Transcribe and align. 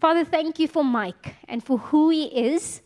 Father, 0.00 0.24
thank 0.24 0.58
you 0.58 0.66
for 0.66 0.82
Mike 0.82 1.36
and 1.46 1.62
for 1.62 1.76
who 1.76 2.08
he 2.08 2.24
is 2.24 2.80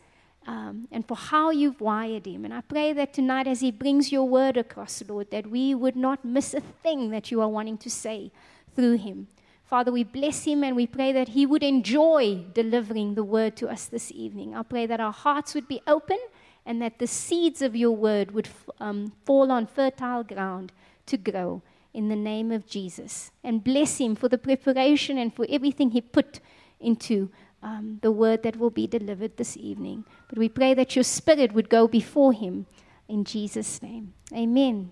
um, 0.49 0.89
and 0.91 1.07
for 1.07 1.17
how 1.17 1.51
you've 1.51 1.81
wired 1.81 2.27
him. 2.27 2.45
And 2.45 2.53
I 2.53 2.61
pray 2.61 2.93
that 2.93 3.15
tonight, 3.15 3.47
as 3.47 3.61
he 3.61 3.71
brings 3.71 4.11
your 4.11 4.25
word 4.25 4.57
across, 4.57 5.01
Lord, 5.09 5.31
that 5.31 5.47
we 5.47 5.77
would 5.77 5.95
not 5.95 6.25
miss 6.25 6.55
a 6.55 6.61
thing 6.61 7.11
that 7.11 7.31
you 7.31 7.41
are 7.41 7.49
wanting 7.49 7.79
to 7.79 7.89
say 7.89 8.33
through 8.75 8.97
him. 8.97 9.29
Father, 9.65 9.93
we 9.93 10.03
bless 10.03 10.43
him 10.43 10.65
and 10.65 10.75
we 10.75 10.89
pray 10.89 11.13
that 11.13 11.29
he 11.29 11.47
would 11.47 11.63
enjoy 11.63 12.45
delivering 12.53 13.15
the 13.15 13.23
word 13.23 13.57
to 13.59 13.69
us 13.69 13.87
this 13.87 14.11
evening. 14.11 14.57
I 14.57 14.65
pray 14.65 14.85
that 14.87 14.99
our 14.99 15.13
hearts 15.13 15.55
would 15.55 15.69
be 15.69 15.81
open 15.87 16.19
and 16.67 16.83
that 16.83 16.99
the 16.99 17.07
seeds 17.07 17.63
of 17.63 17.77
your 17.77 17.93
word 17.93 18.33
would 18.33 18.49
um, 18.81 19.13
fall 19.25 19.53
on 19.53 19.69
fertile 19.69 20.25
ground 20.25 20.73
to 21.07 21.17
grow 21.17 21.63
in 21.93 22.09
the 22.09 22.17
name 22.17 22.51
of 22.51 22.67
Jesus. 22.67 23.31
And 23.45 23.63
bless 23.63 23.99
him 23.99 24.17
for 24.17 24.29
the 24.29 24.37
preparation 24.37 25.17
and 25.17 25.33
for 25.33 25.47
everything 25.49 25.93
he 25.93 26.01
put 26.01 26.41
into 26.85 27.31
um, 27.63 27.99
the 28.03 28.13
word 28.13 28.43
that 28.43 28.57
will 28.57 28.71
be 28.71 28.87
delivered 28.87 29.37
this 29.37 29.57
evening. 29.57 30.05
But 30.29 30.39
we 30.39 30.49
pray 30.49 30.75
that 30.75 30.95
your 30.95 31.03
spirit 31.03 31.53
would 31.53 31.69
go 31.69 31.89
before 31.89 32.33
him 32.33 32.67
in 33.09 33.25
Jesus' 33.25 33.83
name. 33.83 34.13
Amen. 34.33 34.91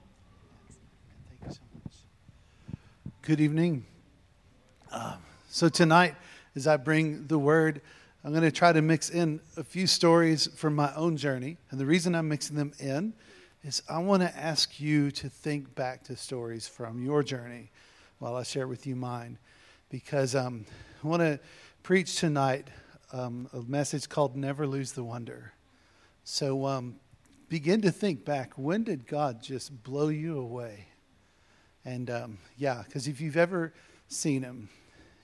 Thank 1.29 1.41
you 1.47 1.55
so 1.55 1.61
much. 1.85 1.95
Good 3.21 3.41
evening. 3.41 3.85
Uh, 4.91 5.17
so, 5.49 5.69
tonight, 5.69 6.15
as 6.57 6.67
I 6.67 6.79
bring 6.79 7.27
the 7.27 7.39
word, 7.39 7.83
I'm 8.25 8.31
going 8.31 8.43
to 8.43 8.51
try 8.51 8.73
to 8.73 8.83
mix 8.83 9.11
in 9.11 9.41
a 9.57 9.65
few 9.65 9.87
stories 9.87 10.47
from 10.55 10.75
my 10.75 10.95
own 10.95 11.17
journey. 11.17 11.59
And 11.71 11.81
the 11.81 11.87
reason 11.87 12.15
I'm 12.15 12.29
mixing 12.29 12.57
them 12.57 12.73
in 12.79 13.13
is 13.65 13.83
I 13.89 13.99
want 13.99 14.23
to 14.23 14.37
ask 14.37 14.81
you 14.81 15.11
to 15.13 15.29
think 15.29 15.75
back 15.75 16.05
to 16.05 16.17
stories 16.17 16.67
from 16.67 17.03
your 17.03 17.23
journey 17.23 17.71
while 18.19 18.37
I 18.37 18.45
share 18.45 18.67
with 18.67 18.87
you 18.87 18.97
mine. 18.97 19.39
Because 19.91 20.35
um, 20.35 20.65
I 21.03 21.07
want 21.07 21.21
to 21.21 21.41
preach 21.83 22.17
tonight 22.17 22.69
um, 23.13 23.49
a 23.53 23.61
message 23.63 24.09
called 24.09 24.37
Never 24.37 24.69
Lose 24.69 24.93
the 24.93 25.03
Wonder. 25.03 25.53
So 26.23 26.65
um, 26.65 27.01
begin 27.49 27.83
to 27.83 27.91
think 27.91 28.25
back. 28.25 28.53
When 28.57 28.85
did 28.85 29.09
God 29.09 29.43
just 29.43 29.83
blow 29.83 30.07
you 30.09 30.39
away? 30.39 30.87
And 31.85 32.09
um, 32.09 32.39
yeah, 32.57 32.83
because 32.87 33.09
if 33.09 33.21
you've 33.21 33.37
ever 33.37 33.73
seen 34.07 34.43
Him, 34.43 34.69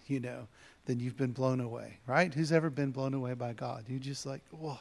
you 0.08 0.18
know, 0.18 0.48
then 0.86 0.98
you've 0.98 1.16
been 1.16 1.30
blown 1.30 1.60
away, 1.60 1.98
right? 2.08 2.34
Who's 2.34 2.50
ever 2.50 2.70
been 2.70 2.90
blown 2.90 3.14
away 3.14 3.34
by 3.34 3.52
God? 3.52 3.84
You 3.86 4.00
just 4.00 4.26
like, 4.26 4.42
whoa, 4.50 4.78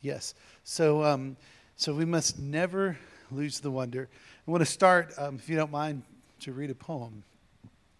yes. 0.00 0.34
So, 0.64 1.04
um, 1.04 1.36
so 1.76 1.94
we 1.94 2.04
must 2.04 2.40
never 2.40 2.98
lose 3.30 3.60
the 3.60 3.70
wonder. 3.70 4.08
I 4.48 4.50
want 4.50 4.62
to 4.62 4.70
start, 4.70 5.14
um, 5.16 5.36
if 5.36 5.48
you 5.48 5.54
don't 5.54 5.70
mind, 5.70 6.02
to 6.40 6.52
read 6.52 6.70
a 6.70 6.74
poem 6.74 7.22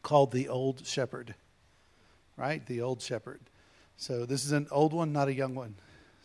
called 0.03 0.33
"The 0.33 0.49
Old 0.49 0.85
Shepherd." 0.85 1.37
Right, 2.37 2.65
the 2.67 2.81
Old 2.81 3.01
Shepherd. 3.01 3.41
So 3.97 4.27
this 4.27 4.45
is 4.45 4.53
an 4.53 4.67
old 4.71 4.93
one, 4.93 5.13
not 5.13 5.29
a 5.29 5.35
young 5.35 5.55
one. 5.55 5.75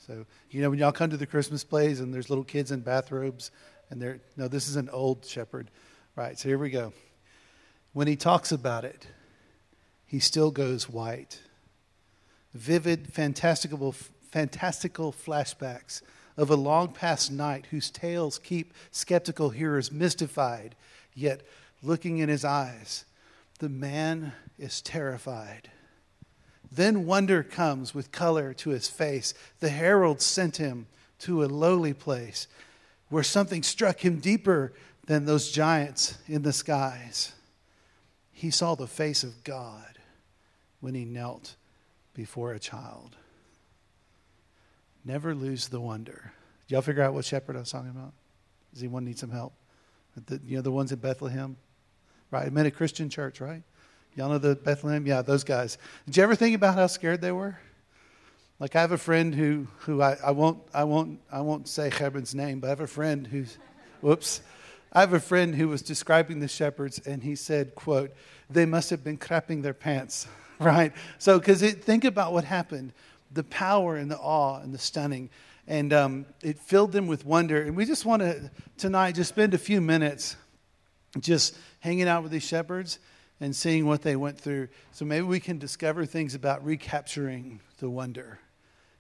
So 0.08 0.26
you 0.50 0.62
know 0.62 0.70
when 0.70 0.80
y'all 0.80 0.92
come 0.92 1.10
to 1.12 1.18
the 1.18 1.28
Christmas 1.28 1.64
plays 1.64 2.00
and 2.00 2.14
there's 2.14 2.30
little 2.30 2.44
kids 2.44 2.72
in 2.72 2.82
bathrobes, 2.82 3.52
and 3.90 4.02
they're 4.02 4.20
no, 4.38 4.48
this 4.48 4.68
is 4.68 4.76
an 4.76 4.90
old 4.90 5.26
shepherd. 5.26 5.70
Right. 6.16 6.38
So 6.38 6.50
here 6.50 6.58
we 6.58 6.70
go. 6.70 6.94
When 7.94 8.08
he 8.08 8.16
talks 8.16 8.52
about 8.52 8.86
it 8.86 9.08
he 10.10 10.20
still 10.20 10.50
goes 10.50 10.90
white. 10.90 11.40
Vivid, 12.56 13.14
fantastical, 13.14 13.92
fantastical 14.32 15.14
flashbacks 15.14 16.02
of 16.36 16.50
a 16.50 16.56
long 16.56 16.88
past 16.88 17.32
night 17.32 17.68
whose 17.70 17.92
tales 17.92 18.40
keep 18.40 18.74
skeptical 18.90 19.52
hearers 19.52 19.92
mystified, 19.92 20.76
yet 21.14 21.42
looking 21.84 22.18
in 22.18 22.28
his 22.28 22.44
eyes, 22.44 23.06
the 23.60 23.70
man 23.70 24.34
is 24.58 24.82
terrified. 24.82 25.70
Then 26.72 27.06
wonder 27.06 27.44
comes 27.44 27.96
with 27.96 28.12
color 28.12 28.54
to 28.56 28.70
his 28.70 28.88
face. 28.88 29.34
The 29.60 29.70
herald 29.70 30.22
sent 30.22 30.58
him 30.58 30.88
to 31.20 31.44
a 31.44 31.48
lowly 31.48 31.94
place 31.94 32.48
where 33.10 33.24
something 33.24 33.64
struck 33.64 34.04
him 34.06 34.20
deeper 34.20 34.74
than 35.08 35.26
those 35.26 35.52
giants 35.52 36.18
in 36.28 36.44
the 36.44 36.54
skies. 36.54 37.34
He 38.32 38.52
saw 38.52 38.76
the 38.76 38.88
face 38.88 39.24
of 39.24 39.44
God 39.44 39.98
when 40.80 40.94
he 40.94 41.06
knelt 41.06 41.56
before 42.14 42.54
a 42.54 42.60
child. 42.60 43.16
Never 45.04 45.34
lose 45.34 45.70
the 45.70 45.82
wonder. 45.82 46.32
Did 46.68 46.76
y'all 46.76 46.82
figure 46.82 47.02
out 47.02 47.14
what 47.14 47.26
shepherd 47.26 47.56
I 47.56 47.60
was 47.60 47.72
talking 47.72 47.90
about? 47.90 48.14
Does 48.74 48.84
anyone 48.84 49.06
need 49.06 49.18
some 49.18 49.32
help? 49.32 49.54
The, 50.28 50.40
you 50.46 50.58
know, 50.58 50.62
the 50.62 50.72
ones 50.72 50.92
in 50.92 51.00
Bethlehem? 51.00 51.58
Right? 52.30 52.46
I 52.46 52.50
met 52.50 52.68
a 52.68 52.72
Christian 52.72 53.10
church, 53.10 53.42
right? 53.42 53.64
Y'all 54.16 54.30
know 54.30 54.38
the 54.38 54.56
Bethlehem? 54.56 55.06
Yeah, 55.06 55.22
those 55.22 55.44
guys. 55.44 55.78
Did 56.06 56.18
you 56.18 56.24
ever 56.24 56.36
think 56.36 56.56
about 56.56 56.76
how 56.76 56.88
scared 56.88 57.22
they 57.22 57.32
were? 57.32 57.58
Like 58.60 58.76
I 58.76 58.82
have 58.82 58.92
a 58.92 58.98
friend 58.98 59.34
who, 59.34 59.68
who 59.80 60.02
I, 60.02 60.18
I 60.24 60.32
won't 60.32 60.60
I 60.74 60.84
won't 60.84 61.20
I 61.32 61.42
won't 61.42 61.68
say 61.68 61.90
Hebron's 61.90 62.36
name, 62.36 62.60
but 62.60 62.68
I 62.68 62.70
have 62.72 62.82
a 62.82 62.88
friend 62.88 63.26
who's 63.26 63.58
whoops. 64.02 64.42
I 64.92 65.02
have 65.02 65.14
a 65.14 65.20
friend 65.20 65.56
who 65.56 65.68
was 65.68 65.82
describing 65.82 66.40
the 66.40 66.48
shepherds 66.48 67.00
and 67.06 67.24
he 67.24 67.36
said, 67.36 67.76
quote, 67.76 68.12
they 68.50 68.66
must 68.66 68.90
have 68.90 69.04
been 69.04 69.18
crapping 69.18 69.62
their 69.62 69.76
pants 69.76 70.28
right? 70.60 70.94
So, 71.18 71.40
because 71.40 71.62
think 71.62 72.04
about 72.04 72.34
what 72.34 72.44
happened 72.44 72.94
the 73.32 73.44
power 73.44 73.96
and 73.96 74.10
the 74.10 74.18
awe 74.18 74.60
and 74.60 74.74
the 74.74 74.80
stunning. 74.80 75.30
And 75.68 75.94
um, 75.94 76.26
it 76.42 76.58
filled 76.58 76.92
them 76.92 77.06
with 77.06 77.26
wonder. 77.26 77.62
And 77.62 77.76
we 77.76 77.86
just 77.86 78.04
want 78.04 78.24
to 78.24 78.50
tonight 78.78 79.14
just 79.14 79.30
spend 79.30 79.54
a 79.54 79.60
few 79.60 79.82
minutes 79.82 80.36
just 81.20 81.56
hanging 81.80 82.08
out 82.08 82.24
with 82.24 82.32
these 82.32 82.44
shepherds 82.44 82.98
and 83.40 83.56
seeing 83.56 83.86
what 83.86 84.02
they 84.02 84.16
went 84.16 84.40
through. 84.40 84.68
So 84.92 85.06
maybe 85.06 85.26
we 85.26 85.40
can 85.40 85.58
discover 85.58 86.06
things 86.06 86.36
about 86.36 86.64
recapturing 86.64 87.62
the 87.80 87.90
wonder. 87.90 88.40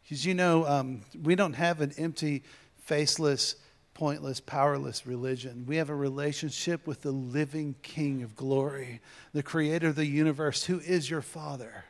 Because 0.04 0.26
you 0.26 0.34
know, 0.34 0.66
um, 0.66 1.02
we 1.22 1.36
don't 1.36 1.54
have 1.54 1.82
an 1.82 1.94
empty, 1.98 2.44
faceless, 2.78 3.56
pointless, 3.94 4.40
powerless 4.40 5.06
religion. 5.06 5.66
We 5.68 5.76
have 5.76 5.90
a 5.90 5.96
relationship 5.96 6.88
with 6.88 7.02
the 7.02 7.12
living 7.12 7.76
King 7.82 8.24
of 8.24 8.36
glory, 8.36 9.02
the 9.34 9.44
creator 9.44 9.90
of 9.90 9.96
the 9.96 10.06
universe, 10.06 10.64
who 10.64 10.80
is 10.80 11.10
your 11.10 11.22
Father, 11.22 11.84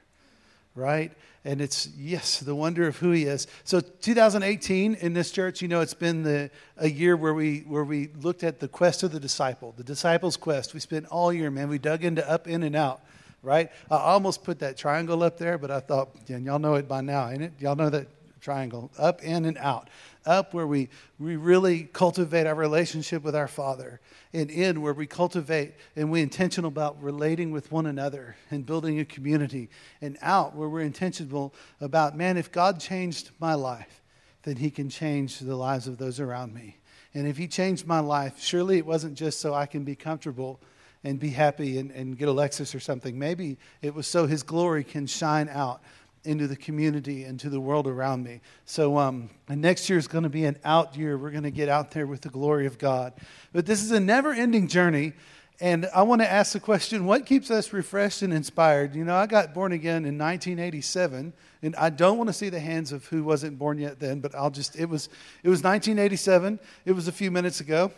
right? 0.79 1.11
And 1.45 1.61
it's, 1.61 1.87
yes, 1.97 2.39
the 2.39 2.55
wonder 2.55 2.87
of 2.87 2.97
who 2.97 3.11
he 3.11 3.23
is. 3.23 3.47
So 3.63 3.79
2018 3.79 4.95
in 4.95 5.13
this 5.13 5.31
church, 5.31 5.61
you 5.61 5.67
know, 5.67 5.81
it's 5.81 5.93
been 5.93 6.23
the, 6.23 6.51
a 6.77 6.89
year 6.89 7.15
where 7.15 7.33
we, 7.33 7.59
where 7.59 7.83
we 7.83 8.09
looked 8.21 8.43
at 8.43 8.59
the 8.59 8.67
quest 8.67 9.03
of 9.03 9.11
the 9.11 9.19
disciple, 9.19 9.73
the 9.77 9.83
disciple's 9.83 10.37
quest. 10.37 10.73
We 10.73 10.79
spent 10.79 11.05
all 11.07 11.31
year, 11.31 11.49
man. 11.51 11.69
We 11.69 11.77
dug 11.77 12.03
into 12.03 12.27
up, 12.29 12.47
in, 12.47 12.63
and 12.63 12.75
out 12.75 13.01
right? 13.41 13.71
I 13.89 13.95
almost 13.95 14.43
put 14.43 14.59
that 14.59 14.75
triangle 14.75 15.23
up 15.23 15.37
there, 15.37 15.57
but 15.57 15.71
I 15.71 15.79
thought, 15.79 16.09
and 16.27 16.45
y'all 16.45 16.59
know 16.59 16.75
it 16.75 16.89
by 16.89 16.99
now, 16.99 17.29
ain't 17.29 17.41
it? 17.41 17.53
Y'all 17.59 17.75
know 17.77 17.89
that 17.89 18.07
triangle 18.39 18.91
up, 18.97 19.21
in, 19.23 19.45
and 19.45 19.57
out 19.57 19.89
up 20.25 20.53
where 20.53 20.67
we, 20.67 20.89
we 21.17 21.35
really 21.35 21.83
cultivate 21.83 22.45
our 22.45 22.55
relationship 22.55 23.23
with 23.23 23.35
our 23.35 23.47
Father, 23.47 23.99
and 24.33 24.51
in 24.51 24.81
where 24.81 24.93
we 24.93 25.07
cultivate 25.07 25.73
and 25.95 26.11
we're 26.11 26.23
intentional 26.23 26.67
about 26.67 27.01
relating 27.01 27.51
with 27.51 27.71
one 27.71 27.85
another 27.85 28.35
and 28.51 28.65
building 28.65 28.99
a 28.99 29.05
community, 29.05 29.69
and 30.01 30.17
out 30.21 30.55
where 30.55 30.69
we're 30.69 30.81
intentional 30.81 31.53
about, 31.81 32.15
man, 32.15 32.37
if 32.37 32.51
God 32.51 32.79
changed 32.79 33.31
my 33.39 33.55
life, 33.55 34.01
then 34.43 34.55
He 34.57 34.69
can 34.69 34.89
change 34.89 35.39
the 35.39 35.55
lives 35.55 35.87
of 35.87 35.97
those 35.97 36.19
around 36.19 36.53
me. 36.53 36.77
And 37.13 37.27
if 37.27 37.37
He 37.37 37.47
changed 37.47 37.87
my 37.87 37.99
life, 37.99 38.39
surely 38.39 38.77
it 38.77 38.85
wasn't 38.85 39.15
just 39.15 39.39
so 39.39 39.53
I 39.53 39.65
can 39.65 39.83
be 39.83 39.95
comfortable 39.95 40.59
and 41.03 41.19
be 41.19 41.29
happy 41.29 41.79
and, 41.79 41.91
and 41.91 42.17
get 42.17 42.27
a 42.27 42.33
Lexus 42.33 42.75
or 42.75 42.79
something. 42.79 43.17
Maybe 43.17 43.57
it 43.81 43.93
was 43.95 44.05
so 44.05 44.27
His 44.27 44.43
glory 44.43 44.83
can 44.83 45.07
shine 45.07 45.49
out 45.49 45.81
into 46.23 46.47
the 46.47 46.55
community 46.55 47.23
and 47.23 47.39
to 47.39 47.49
the 47.49 47.59
world 47.59 47.87
around 47.87 48.23
me. 48.23 48.41
So, 48.65 48.97
um, 48.97 49.29
next 49.47 49.89
year 49.89 49.97
is 49.97 50.07
going 50.07 50.23
to 50.23 50.29
be 50.29 50.45
an 50.45 50.57
out 50.63 50.97
year. 50.97 51.17
We're 51.17 51.31
going 51.31 51.43
to 51.43 51.51
get 51.51 51.69
out 51.69 51.91
there 51.91 52.05
with 52.05 52.21
the 52.21 52.29
glory 52.29 52.65
of 52.65 52.77
God. 52.77 53.13
But 53.53 53.65
this 53.65 53.81
is 53.81 53.91
a 53.91 53.99
never 53.99 54.31
ending 54.31 54.67
journey. 54.67 55.13
And 55.61 55.87
I 55.93 56.03
want 56.03 56.21
to 56.21 56.31
ask 56.31 56.53
the 56.53 56.59
question 56.59 57.05
what 57.05 57.25
keeps 57.25 57.51
us 57.51 57.73
refreshed 57.73 58.21
and 58.21 58.31
inspired? 58.31 58.95
You 58.95 59.03
know, 59.03 59.15
I 59.15 59.25
got 59.25 59.53
born 59.53 59.73
again 59.73 60.05
in 60.05 60.17
1987, 60.17 61.33
and 61.61 61.75
I 61.75 61.89
don't 61.89 62.17
want 62.17 62.29
to 62.29 62.33
see 62.33 62.49
the 62.49 62.61
hands 62.61 62.93
of 62.93 63.05
who 63.07 63.23
wasn't 63.23 63.59
born 63.59 63.77
yet 63.77 63.99
then, 63.99 64.21
but 64.21 64.33
I'll 64.35 64.51
just, 64.51 64.77
it 64.77 64.85
was, 64.85 65.07
it 65.43 65.49
was 65.49 65.61
1987. 65.61 66.59
It 66.85 66.93
was 66.93 67.09
a 67.09 67.11
few 67.11 67.29
minutes 67.29 67.59
ago. 67.59 67.91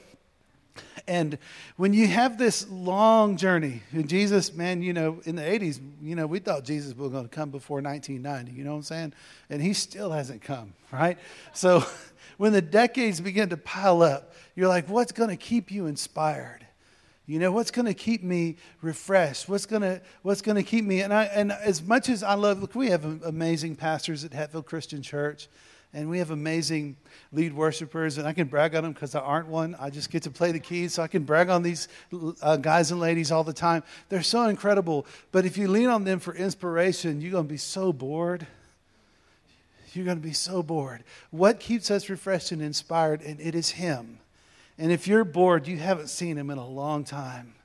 And 1.12 1.38
when 1.76 1.92
you 1.92 2.08
have 2.08 2.38
this 2.38 2.70
long 2.70 3.36
journey, 3.36 3.82
and 3.92 4.08
Jesus, 4.08 4.54
man, 4.54 4.82
you 4.82 4.94
know, 4.94 5.22
in 5.26 5.36
the 5.36 5.42
80s, 5.42 5.82
you 6.02 6.16
know, 6.16 6.26
we 6.26 6.40
thought 6.40 6.64
Jesus 6.64 6.96
was 6.96 7.12
going 7.12 7.28
to 7.28 7.30
come 7.30 7.50
before 7.50 7.82
1990, 7.82 8.58
you 8.58 8.64
know 8.64 8.72
what 8.72 8.78
I'm 8.78 8.84
saying? 8.84 9.14
And 9.50 9.62
he 9.62 9.74
still 9.74 10.12
hasn't 10.12 10.42
come, 10.42 10.74
right? 10.90 11.18
So 11.52 11.84
when 12.38 12.54
the 12.54 12.62
decades 12.62 13.20
begin 13.20 13.50
to 13.50 13.58
pile 13.58 14.02
up, 14.02 14.34
you're 14.56 14.70
like, 14.70 14.88
what's 14.88 15.12
going 15.12 15.30
to 15.30 15.36
keep 15.36 15.70
you 15.70 15.86
inspired? 15.88 16.66
You 17.26 17.40
know, 17.40 17.52
what's 17.52 17.72
going 17.72 17.88
to 17.88 17.94
keep 17.94 18.24
me 18.24 18.56
refreshed? 18.82 19.50
What's 19.50 19.66
going 19.66 19.82
to, 19.82 20.02
what's 20.22 20.42
going 20.42 20.56
to 20.56 20.64
keep 20.64 20.86
me? 20.86 21.02
And, 21.02 21.14
I, 21.14 21.26
and 21.26 21.52
as 21.52 21.84
much 21.84 22.08
as 22.08 22.24
I 22.24 22.36
love, 22.36 22.62
look, 22.62 22.74
we 22.74 22.90
have 22.90 23.22
amazing 23.24 23.76
pastors 23.76 24.24
at 24.24 24.32
Hatfield 24.32 24.66
Christian 24.66 25.02
Church 25.02 25.50
and 25.94 26.10
we 26.10 26.20
have 26.20 26.32
amazing 26.32 26.96
lead 27.34 27.54
worshipers, 27.54 28.18
and 28.18 28.28
I 28.28 28.34
can 28.34 28.48
brag 28.48 28.76
on 28.76 28.84
them 28.84 28.94
because 28.94 29.14
I 29.14 29.20
aren't 29.20 29.48
one. 29.48 29.76
I 29.80 29.90
just 29.90 30.10
get 30.10 30.24
to 30.24 30.32
play 30.32 30.52
the 30.52 30.60
keys, 30.60 30.94
so 30.94 31.04
I 31.04 31.08
can 31.08 31.24
brag 31.24 31.50
on 31.50 31.64
these 31.64 31.90
uh, 32.42 32.58
guys 32.58 32.92
and 32.92 33.00
ladies 33.00 33.32
all 33.32 33.44
the 33.44 33.54
time. 33.54 33.84
They're 34.10 34.24
so 34.24 34.46
incredible. 34.46 35.06
But 35.32 35.46
if 35.46 35.58
you 35.58 35.68
lean 35.68 35.90
on 35.90 36.06
them 36.06 36.20
for 36.20 36.34
inspiration, 36.34 37.20
you're 37.20 37.32
going 37.32 37.46
to 37.46 37.50
be 37.50 37.58
so 37.58 37.92
bored. 37.92 38.48
You're 39.94 40.06
going 40.06 40.18
to 40.18 40.24
be 40.24 40.34
so 40.34 40.64
bored. 40.64 41.04
What 41.32 41.60
keeps 41.60 41.92
us 41.92 42.10
refreshed 42.10 42.54
and 42.54 42.62
inspired? 42.62 43.22
And 43.22 43.42
it 43.42 43.54
is 43.54 43.72
Him. 43.72 44.20
And 44.78 44.92
if 44.92 45.08
you're 45.08 45.26
bored, 45.26 45.68
you 45.68 45.78
haven't 45.78 46.08
seen 46.08 46.38
Him 46.38 46.50
in 46.50 46.58
a 46.58 46.68
long 46.68 47.04
time. 47.04 47.56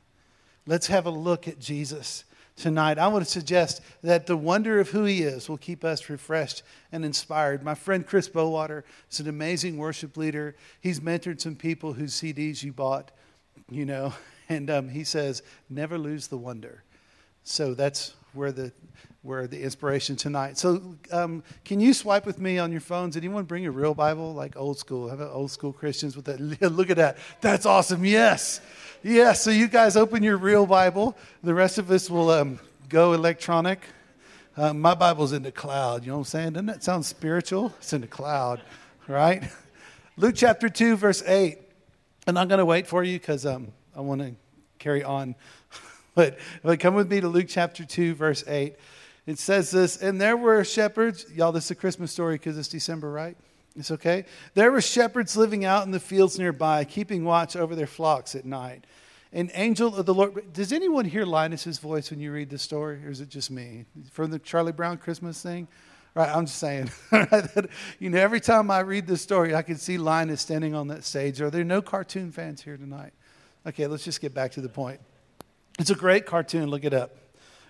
Let's 0.66 0.88
have 0.88 1.06
a 1.06 1.10
look 1.10 1.46
at 1.46 1.60
Jesus 1.60 2.24
tonight, 2.56 2.98
I 2.98 3.08
want 3.08 3.24
to 3.24 3.30
suggest 3.30 3.82
that 4.02 4.26
the 4.26 4.36
wonder 4.36 4.80
of 4.80 4.90
who 4.90 5.04
He 5.04 5.22
is 5.22 5.48
will 5.48 5.58
keep 5.58 5.84
us 5.84 6.08
refreshed 6.08 6.62
and 6.90 7.04
inspired. 7.04 7.62
My 7.62 7.74
friend 7.74 8.06
Chris 8.06 8.28
Bowater 8.28 8.82
is 9.10 9.20
an 9.20 9.28
amazing 9.28 9.76
worship 9.76 10.16
leader. 10.16 10.56
He's 10.80 11.00
mentored 11.00 11.40
some 11.40 11.56
people 11.56 11.92
whose 11.92 12.14
CDs 12.14 12.62
you 12.62 12.72
bought, 12.72 13.10
you 13.70 13.84
know, 13.84 14.14
and 14.48 14.70
um, 14.70 14.88
he 14.88 15.04
says, 15.04 15.42
never 15.68 15.98
lose 15.98 16.28
the 16.28 16.38
wonder. 16.38 16.82
So 17.44 17.74
that's 17.74 18.14
where 18.32 18.52
the 18.52 18.72
where 19.26 19.48
the 19.48 19.60
inspiration 19.60 20.14
tonight. 20.14 20.56
So, 20.56 20.94
um, 21.10 21.42
can 21.64 21.80
you 21.80 21.92
swipe 21.92 22.24
with 22.26 22.38
me 22.38 22.58
on 22.58 22.70
your 22.70 22.80
phones? 22.80 23.16
Anyone 23.16 23.44
bring 23.44 23.66
a 23.66 23.70
real 23.70 23.92
Bible, 23.92 24.32
like 24.32 24.56
old 24.56 24.78
school? 24.78 25.08
Have 25.08 25.20
old 25.20 25.50
school 25.50 25.72
Christians 25.72 26.14
with 26.14 26.26
that? 26.26 26.40
Look 26.72 26.90
at 26.90 26.96
that. 26.96 27.18
That's 27.40 27.66
awesome. 27.66 28.04
Yes. 28.04 28.60
Yeah, 29.08 29.34
so 29.34 29.52
you 29.52 29.68
guys 29.68 29.96
open 29.96 30.24
your 30.24 30.36
real 30.36 30.66
Bible. 30.66 31.16
The 31.44 31.54
rest 31.54 31.78
of 31.78 31.92
us 31.92 32.10
will 32.10 32.28
um, 32.28 32.58
go 32.88 33.12
electronic. 33.12 33.80
Uh, 34.56 34.74
my 34.74 34.94
Bible's 34.94 35.32
in 35.32 35.44
the 35.44 35.52
cloud. 35.52 36.02
You 36.02 36.08
know 36.08 36.16
what 36.16 36.22
I'm 36.22 36.24
saying? 36.24 36.52
Doesn't 36.54 36.66
that 36.66 36.82
sound 36.82 37.06
spiritual? 37.06 37.72
It's 37.78 37.92
in 37.92 38.00
the 38.00 38.08
cloud, 38.08 38.62
right? 39.06 39.44
Luke 40.16 40.34
chapter 40.34 40.68
2, 40.68 40.96
verse 40.96 41.22
8. 41.24 41.56
And 42.26 42.36
I'm 42.36 42.48
going 42.48 42.58
to 42.58 42.64
wait 42.64 42.88
for 42.88 43.04
you 43.04 43.16
because 43.16 43.46
um, 43.46 43.68
I 43.94 44.00
want 44.00 44.22
to 44.22 44.32
carry 44.80 45.04
on. 45.04 45.36
but, 46.16 46.40
but 46.64 46.80
come 46.80 46.96
with 46.96 47.08
me 47.08 47.20
to 47.20 47.28
Luke 47.28 47.46
chapter 47.48 47.84
2, 47.84 48.16
verse 48.16 48.42
8. 48.48 48.74
It 49.24 49.38
says 49.38 49.70
this, 49.70 50.02
and 50.02 50.20
there 50.20 50.36
were 50.36 50.64
shepherds. 50.64 51.26
Y'all, 51.32 51.52
this 51.52 51.66
is 51.66 51.70
a 51.70 51.76
Christmas 51.76 52.10
story 52.10 52.34
because 52.34 52.58
it's 52.58 52.66
December, 52.66 53.12
right? 53.12 53.36
It's 53.76 53.90
okay. 53.90 54.24
There 54.54 54.72
were 54.72 54.80
shepherds 54.80 55.36
living 55.36 55.64
out 55.64 55.84
in 55.84 55.90
the 55.90 56.00
fields 56.00 56.38
nearby, 56.38 56.84
keeping 56.84 57.24
watch 57.24 57.56
over 57.56 57.74
their 57.74 57.86
flocks 57.86 58.34
at 58.34 58.44
night. 58.44 58.84
An 59.32 59.50
angel 59.54 59.94
of 59.94 60.06
the 60.06 60.14
Lord. 60.14 60.52
Does 60.52 60.72
anyone 60.72 61.04
hear 61.04 61.24
Linus's 61.24 61.78
voice 61.78 62.10
when 62.10 62.20
you 62.20 62.32
read 62.32 62.48
the 62.48 62.58
story, 62.58 63.04
or 63.04 63.10
is 63.10 63.20
it 63.20 63.28
just 63.28 63.50
me? 63.50 63.84
From 64.10 64.30
the 64.30 64.38
Charlie 64.38 64.72
Brown 64.72 64.96
Christmas 64.96 65.42
thing? 65.42 65.68
Right, 66.14 66.34
I'm 66.34 66.46
just 66.46 66.58
saying. 66.58 66.90
you 67.98 68.08
know, 68.08 68.18
every 68.18 68.40
time 68.40 68.70
I 68.70 68.80
read 68.80 69.06
this 69.06 69.20
story, 69.20 69.54
I 69.54 69.60
can 69.60 69.76
see 69.76 69.98
Linus 69.98 70.40
standing 70.40 70.74
on 70.74 70.88
that 70.88 71.04
stage. 71.04 71.42
Are 71.42 71.50
there 71.50 71.64
no 71.64 71.82
cartoon 71.82 72.32
fans 72.32 72.62
here 72.62 72.78
tonight? 72.78 73.12
Okay, 73.66 73.86
let's 73.86 74.04
just 74.04 74.22
get 74.22 74.32
back 74.32 74.52
to 74.52 74.62
the 74.62 74.68
point. 74.70 75.00
It's 75.78 75.90
a 75.90 75.94
great 75.94 76.24
cartoon. 76.24 76.70
Look 76.70 76.84
it 76.84 76.94
up. 76.94 77.14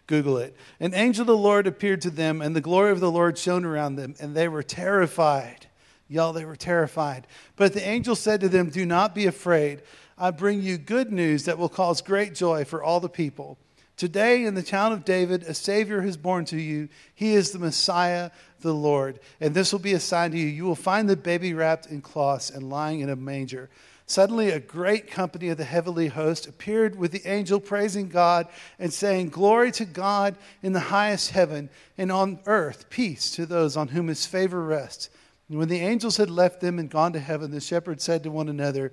Google 0.07 0.37
it. 0.39 0.55
An 0.79 0.95
angel 0.95 1.23
of 1.23 1.27
the 1.27 1.37
Lord 1.37 1.67
appeared 1.67 2.03
to 2.03 2.11
them, 2.11 2.41
and 2.41 2.55
the 2.55 2.61
glory 2.61 2.93
of 2.93 3.01
the 3.01 3.11
Lord 3.11 3.37
shone 3.37 3.65
around 3.65 3.97
them, 3.97 4.15
and 4.21 4.37
they 4.37 4.47
were 4.47 4.63
terrified. 4.63 5.67
Y'all, 6.09 6.33
they 6.33 6.45
were 6.45 6.57
terrified. 6.57 7.27
But 7.57 7.73
the 7.73 7.87
angel 7.87 8.15
said 8.15 8.41
to 8.41 8.49
them, 8.49 8.71
Do 8.71 8.87
not 8.87 9.15
be 9.15 9.27
afraid. 9.27 9.83
I 10.19 10.31
bring 10.31 10.63
you 10.63 10.79
good 10.79 11.13
news 11.13 11.45
that 11.45 11.59
will 11.59 11.69
cause 11.69 12.01
great 12.01 12.35
joy 12.35 12.65
for 12.65 12.83
all 12.83 13.01
the 13.01 13.09
people. 13.09 13.59
Today, 13.97 14.45
in 14.45 14.55
the 14.55 14.63
town 14.63 14.93
of 14.93 15.07
David, 15.07 15.43
a 15.45 15.55
Savior 15.55 16.03
has 16.03 16.19
born 16.19 16.45
to 16.47 16.61
you. 16.61 16.89
He 17.15 17.33
is 17.33 17.51
the 17.51 17.59
Messiah, 17.59 18.31
the 18.61 18.75
Lord. 18.75 19.21
And 19.41 19.55
this 19.55 19.73
will 19.73 19.81
be 19.81 19.95
a 19.95 20.01
sign 20.01 20.33
to 20.33 20.39
you. 20.39 20.47
You 20.47 20.65
will 20.65 20.75
find 20.75 21.09
the 21.09 21.17
baby 21.17 21.55
wrapped 21.55 21.87
in 21.87 22.03
cloths 22.03 22.51
and 22.51 22.69
lying 22.69 23.01
in 23.01 23.09
a 23.09 23.17
manger. 23.17 23.71
Suddenly, 24.05 24.51
a 24.51 24.61
great 24.61 25.11
company 25.11 25.49
of 25.49 25.57
the 25.57 25.65
heavenly 25.65 26.09
host 26.09 26.47
appeared 26.47 26.97
with 26.97 27.11
the 27.11 27.27
angel, 27.27 27.59
praising 27.59 28.09
God 28.09 28.47
and 28.79 28.93
saying, 28.93 29.31
Glory 29.31 29.73
to 29.73 29.85
God 29.85 30.37
in 30.63 30.73
the 30.75 30.81
highest 30.81 31.31
heaven, 31.31 31.71
and 31.99 32.13
on 32.13 32.39
earth, 32.47 32.89
peace 32.89 33.33
to 33.33 33.47
those 33.47 33.77
on 33.77 33.89
whom 33.89 34.07
his 34.07 34.25
favor 34.25 34.63
rests. 34.63 35.09
And 35.49 35.59
when 35.59 35.69
the 35.69 35.81
angels 35.81 36.17
had 36.17 36.31
left 36.31 36.61
them 36.61 36.79
and 36.79 36.91
gone 36.91 37.13
to 37.13 37.21
heaven, 37.21 37.51
the 37.51 37.61
shepherds 37.61 38.03
said 38.03 38.23
to 38.25 38.31
one 38.31 38.49
another, 38.49 38.93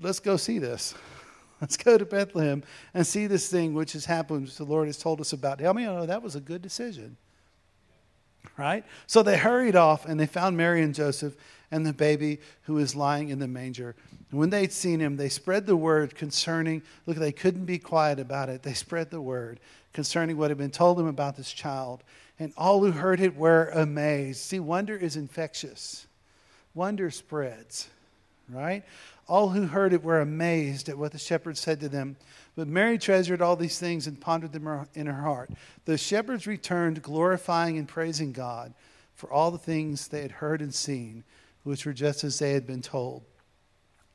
Let's 0.00 0.20
go 0.20 0.36
see 0.36 0.58
this. 0.58 0.94
Let's 1.60 1.76
go 1.76 1.98
to 1.98 2.06
Bethlehem 2.06 2.62
and 2.94 3.06
see 3.06 3.26
this 3.26 3.50
thing 3.50 3.74
which 3.74 3.92
has 3.92 4.06
happened, 4.06 4.42
which 4.42 4.56
the 4.56 4.64
Lord 4.64 4.86
has 4.86 4.96
told 4.96 5.20
us 5.20 5.34
about. 5.34 5.60
How 5.60 5.74
many 5.74 5.86
know 5.86 6.06
that 6.06 6.22
was 6.22 6.34
a 6.34 6.40
good 6.40 6.62
decision? 6.62 7.18
Right? 8.56 8.84
So 9.06 9.22
they 9.22 9.36
hurried 9.36 9.76
off 9.76 10.06
and 10.06 10.18
they 10.18 10.26
found 10.26 10.56
Mary 10.56 10.82
and 10.82 10.94
Joseph 10.94 11.36
and 11.70 11.84
the 11.84 11.92
baby 11.92 12.40
who 12.62 12.74
was 12.74 12.96
lying 12.96 13.28
in 13.28 13.38
the 13.38 13.48
manger. 13.48 13.94
And 14.30 14.40
when 14.40 14.48
they'd 14.48 14.72
seen 14.72 15.00
him, 15.00 15.16
they 15.16 15.28
spread 15.28 15.66
the 15.66 15.76
word 15.76 16.14
concerning, 16.14 16.82
look, 17.04 17.18
they 17.18 17.32
couldn't 17.32 17.66
be 17.66 17.78
quiet 17.78 18.18
about 18.18 18.48
it. 18.48 18.62
They 18.62 18.72
spread 18.72 19.10
the 19.10 19.20
word 19.20 19.60
concerning 19.92 20.38
what 20.38 20.50
had 20.50 20.58
been 20.58 20.70
told 20.70 20.96
them 20.96 21.06
about 21.06 21.36
this 21.36 21.52
child 21.52 22.02
and 22.40 22.54
all 22.56 22.82
who 22.82 22.90
heard 22.90 23.20
it 23.20 23.36
were 23.36 23.66
amazed. 23.66 24.40
See, 24.40 24.58
wonder 24.58 24.96
is 24.96 25.14
infectious, 25.14 26.06
wonder 26.74 27.10
spreads, 27.10 27.88
right? 28.48 28.82
All 29.28 29.50
who 29.50 29.66
heard 29.66 29.92
it 29.92 30.02
were 30.02 30.20
amazed 30.20 30.88
at 30.88 30.98
what 30.98 31.12
the 31.12 31.18
shepherds 31.18 31.60
said 31.60 31.78
to 31.80 31.88
them. 31.88 32.16
But 32.56 32.66
Mary 32.66 32.98
treasured 32.98 33.42
all 33.42 33.54
these 33.54 33.78
things 33.78 34.06
and 34.06 34.20
pondered 34.20 34.52
them 34.52 34.86
in 34.94 35.06
her 35.06 35.22
heart. 35.22 35.50
The 35.84 35.98
shepherds 35.98 36.46
returned, 36.46 37.02
glorifying 37.02 37.78
and 37.78 37.86
praising 37.86 38.32
God 38.32 38.72
for 39.14 39.30
all 39.30 39.50
the 39.50 39.58
things 39.58 40.08
they 40.08 40.22
had 40.22 40.32
heard 40.32 40.62
and 40.62 40.74
seen, 40.74 41.22
which 41.62 41.84
were 41.84 41.92
just 41.92 42.24
as 42.24 42.38
they 42.38 42.54
had 42.54 42.66
been 42.66 42.82
told. 42.82 43.22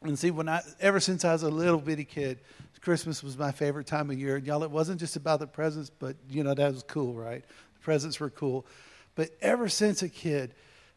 And 0.01 0.18
see, 0.18 0.31
when 0.31 0.50
I 0.50 0.62
ever 0.80 1.00
since 1.00 1.24
I 1.24 1.31
was 1.31 1.44
a 1.44 1.50
little 1.50 1.80
bitty 1.80 2.06
kid, 2.06 2.39
Christmas 2.81 3.24
was 3.24 3.38
my 3.38 3.51
favorite 3.51 3.88
time 3.88 4.12
of 4.12 4.19
year. 4.19 4.36
And 4.36 4.45
Y'all, 4.45 4.63
it 4.63 4.69
wasn't 4.69 5.00
just 5.00 5.16
about 5.16 5.39
the 5.39 5.48
presents, 5.48 5.89
but 5.89 6.16
you 6.30 6.44
know 6.44 6.54
that 6.54 6.72
was 6.72 6.83
cool, 6.83 7.13
right? 7.13 7.44
Presents 7.85 8.19
were 8.19 8.31
cool. 8.31 8.65
But 9.13 9.29
ever 9.41 9.69
since 9.69 10.01
a 10.01 10.09
kid, 10.09 10.53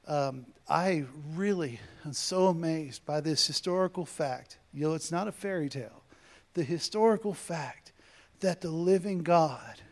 um, 0.09 0.47
I 0.67 1.05
really 1.37 1.79
am 2.05 2.15
so 2.15 2.49
amazed 2.49 3.05
by 3.05 3.21
this 3.21 3.47
historical 3.47 4.07
fact. 4.07 4.59
You 4.73 4.89
know, 4.89 4.95
it's 4.95 5.13
not 5.13 5.29
a 5.29 5.33
fairy 5.33 5.69
tale. 5.69 6.03
The 6.55 6.65
historical 6.65 7.35
fact 7.35 7.93
that 8.41 8.63
the 8.63 8.71
living 8.71 9.19
God, 9.19 9.83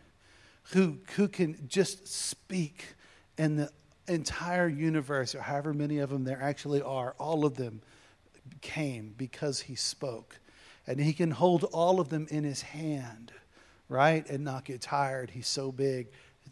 who, 0.72 0.98
who 1.16 1.28
can 1.28 1.68
just 1.68 2.08
speak 2.08 2.94
and 3.36 3.58
the 3.58 3.70
entire 4.08 4.68
universe, 4.68 5.34
or 5.34 5.42
however 5.42 5.74
many 5.74 5.98
of 5.98 6.08
them 6.08 6.24
there 6.24 6.40
actually 6.42 6.80
are, 6.80 7.14
all 7.18 7.44
of 7.44 7.56
them 7.56 7.82
came 8.62 9.14
because 9.16 9.60
he 9.60 9.74
spoke. 9.74 10.40
And 10.86 10.98
he 10.98 11.12
can 11.12 11.32
hold 11.32 11.64
all 11.64 12.00
of 12.00 12.08
them 12.08 12.26
in 12.30 12.44
his 12.44 12.62
hand, 12.62 13.32
right? 13.88 14.28
And 14.30 14.44
not 14.44 14.64
get 14.64 14.80
tired. 14.80 15.30
He's 15.30 15.48
so 15.48 15.70
big 15.70 16.08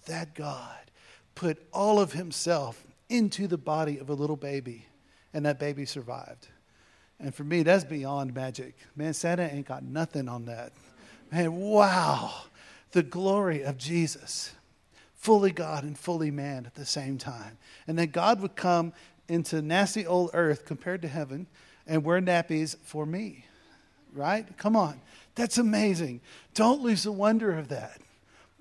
that 0.07 0.35
God 0.35 0.91
put 1.35 1.67
all 1.73 2.01
of 2.01 2.13
himself 2.13 2.85
into 3.09 3.47
the 3.47 3.59
body 3.59 3.99
of 3.99 4.09
a 4.09 4.15
little 4.15 4.37
baby, 4.37 4.87
and 5.33 5.45
that 5.47 5.59
baby 5.59 5.85
survived. 5.85 6.49
And 7.21 7.35
for 7.35 7.45
me, 7.45 7.63
that's 7.63 7.85
beyond 7.85 8.35
magic. 8.35 8.77
Man, 8.97 9.15
Santa 9.15 9.53
ain't 9.53 9.67
got 9.67 9.83
nothing 9.83 10.29
on 10.29 10.47
that. 10.47 10.73
Man, 11.31 11.55
wow. 11.57 12.33
The 12.93 13.03
glory 13.03 13.63
of 13.63 13.77
Jesus, 13.77 14.53
fully 15.15 15.51
God 15.51 15.85
and 15.85 15.99
fully 15.99 16.31
man 16.31 16.67
at 16.67 16.75
the 16.75 16.85
same 16.85 17.19
time. 17.19 17.59
And 17.87 17.99
that 17.99 18.09
God 18.09 18.41
would 18.41 18.57
come 18.57 18.93
into 19.29 19.63
nasty 19.63 20.07
old 20.07 20.31
earth 20.35 20.65
compared 20.65 21.03
to 21.03 21.09
heaven 21.09 21.47
and 21.87 22.05
wear 22.05 22.21
nappies 22.21 22.77
for 22.85 23.07
me. 23.07 23.47
Right? 24.13 24.47
Come 24.59 24.77
on. 24.77 25.01
That's 25.35 25.59
amazing. 25.59 26.21
Don't 26.55 26.83
lose 26.83 27.03
the 27.03 27.13
wonder 27.13 27.53
of 27.53 27.69
that. 27.69 28.01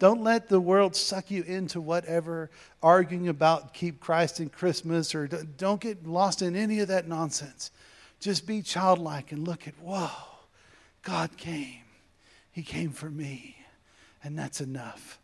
Don't 0.04 0.22
let 0.22 0.50
the 0.50 0.60
world 0.60 0.98
suck 0.98 1.32
you 1.32 1.44
into 1.44 1.80
whatever 1.80 2.50
arguing 2.82 3.30
about 3.30 3.74
keep 3.74 4.02
Christ 4.02 4.42
in 4.42 4.50
Christmas 4.50 5.16
or 5.16 5.28
don't 5.28 5.80
get 5.80 6.06
lost 6.06 6.42
in 6.42 6.58
any 6.58 6.82
of 6.82 6.90
that 6.90 7.08
nonsense. 7.08 7.72
Just 8.20 8.46
be 8.46 8.62
childlike 8.62 9.32
and 9.32 9.48
look 9.48 9.66
at, 9.66 9.80
whoa, 9.80 10.10
God 11.04 11.38
came. 11.38 11.86
He 12.52 12.64
came 12.64 12.90
for 12.92 13.10
me. 13.10 13.56
And 14.26 14.38
that's 14.38 14.60
enough. 14.60 15.20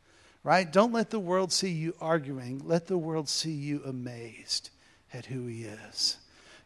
Right? 0.45 0.71
Don't 0.71 0.93
let 0.93 1.09
the 1.09 1.19
world 1.19 1.51
see 1.51 1.71
you 1.71 1.93
arguing. 1.99 2.61
Let 2.63 2.87
the 2.87 2.97
world 2.97 3.27
see 3.27 3.51
you 3.51 3.81
amazed 3.85 4.69
at 5.13 5.25
who 5.25 5.45
He 5.45 5.63
is. 5.63 6.15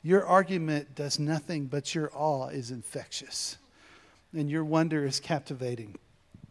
Your 0.03 0.23
argument 0.23 0.93
does 0.93 1.17
nothing, 1.17 1.65
but 1.65 1.95
your 1.95 2.11
awe 2.13 2.49
is 2.49 2.69
infectious. 2.69 3.57
And 4.37 4.51
your 4.51 4.63
wonder 4.63 5.03
is 5.03 5.19
captivating. 5.19 5.95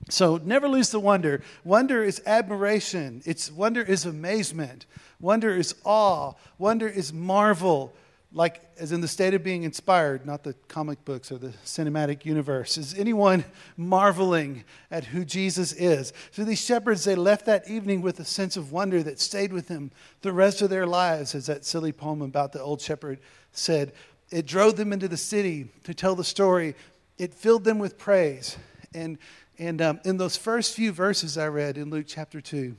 So 0.08 0.38
never 0.44 0.68
lose 0.68 0.90
the 0.90 1.00
wonder. 1.00 1.42
Wonder 1.64 2.02
is 2.02 2.20
admiration. 2.26 3.22
It's 3.24 3.50
wonder 3.50 3.82
is 3.82 4.04
amazement. 4.04 4.86
Wonder 5.20 5.54
is 5.56 5.74
awe. 5.84 6.34
Wonder 6.58 6.88
is 6.88 7.12
marvel. 7.12 7.94
like 8.34 8.62
as 8.78 8.92
in 8.92 9.00
the 9.00 9.08
state 9.08 9.34
of 9.34 9.44
being 9.44 9.62
inspired, 9.62 10.24
not 10.24 10.42
the 10.42 10.54
comic 10.68 11.04
books 11.04 11.30
or 11.30 11.38
the 11.38 11.52
cinematic 11.64 12.24
universe. 12.24 12.78
Is 12.78 12.94
anyone 12.94 13.44
marveling 13.76 14.64
at 14.90 15.04
who 15.04 15.24
Jesus 15.24 15.72
is? 15.72 16.12
So 16.30 16.44
these 16.44 16.60
shepherds, 16.60 17.04
they 17.04 17.14
left 17.14 17.46
that 17.46 17.68
evening 17.68 18.00
with 18.00 18.18
a 18.20 18.24
sense 18.24 18.56
of 18.56 18.72
wonder 18.72 19.02
that 19.02 19.20
stayed 19.20 19.52
with 19.52 19.68
them 19.68 19.90
the 20.22 20.32
rest 20.32 20.62
of 20.62 20.70
their 20.70 20.86
lives, 20.86 21.34
as 21.34 21.46
that 21.46 21.64
silly 21.64 21.92
poem 21.92 22.22
about 22.22 22.52
the 22.52 22.62
old 22.62 22.80
shepherd 22.80 23.20
said. 23.52 23.92
It 24.30 24.46
drove 24.46 24.76
them 24.76 24.92
into 24.92 25.08
the 25.08 25.18
city 25.18 25.68
to 25.84 25.92
tell 25.92 26.14
the 26.14 26.24
story. 26.24 26.74
It 27.18 27.34
filled 27.34 27.64
them 27.64 27.78
with 27.78 27.98
praise. 27.98 28.56
And, 28.94 29.18
and 29.58 29.80
um, 29.82 30.00
in 30.04 30.16
those 30.16 30.36
first 30.36 30.74
few 30.74 30.92
verses 30.92 31.36
I 31.36 31.48
read 31.48 31.76
in 31.76 31.90
Luke 31.90 32.06
chapter 32.08 32.40
2, 32.40 32.76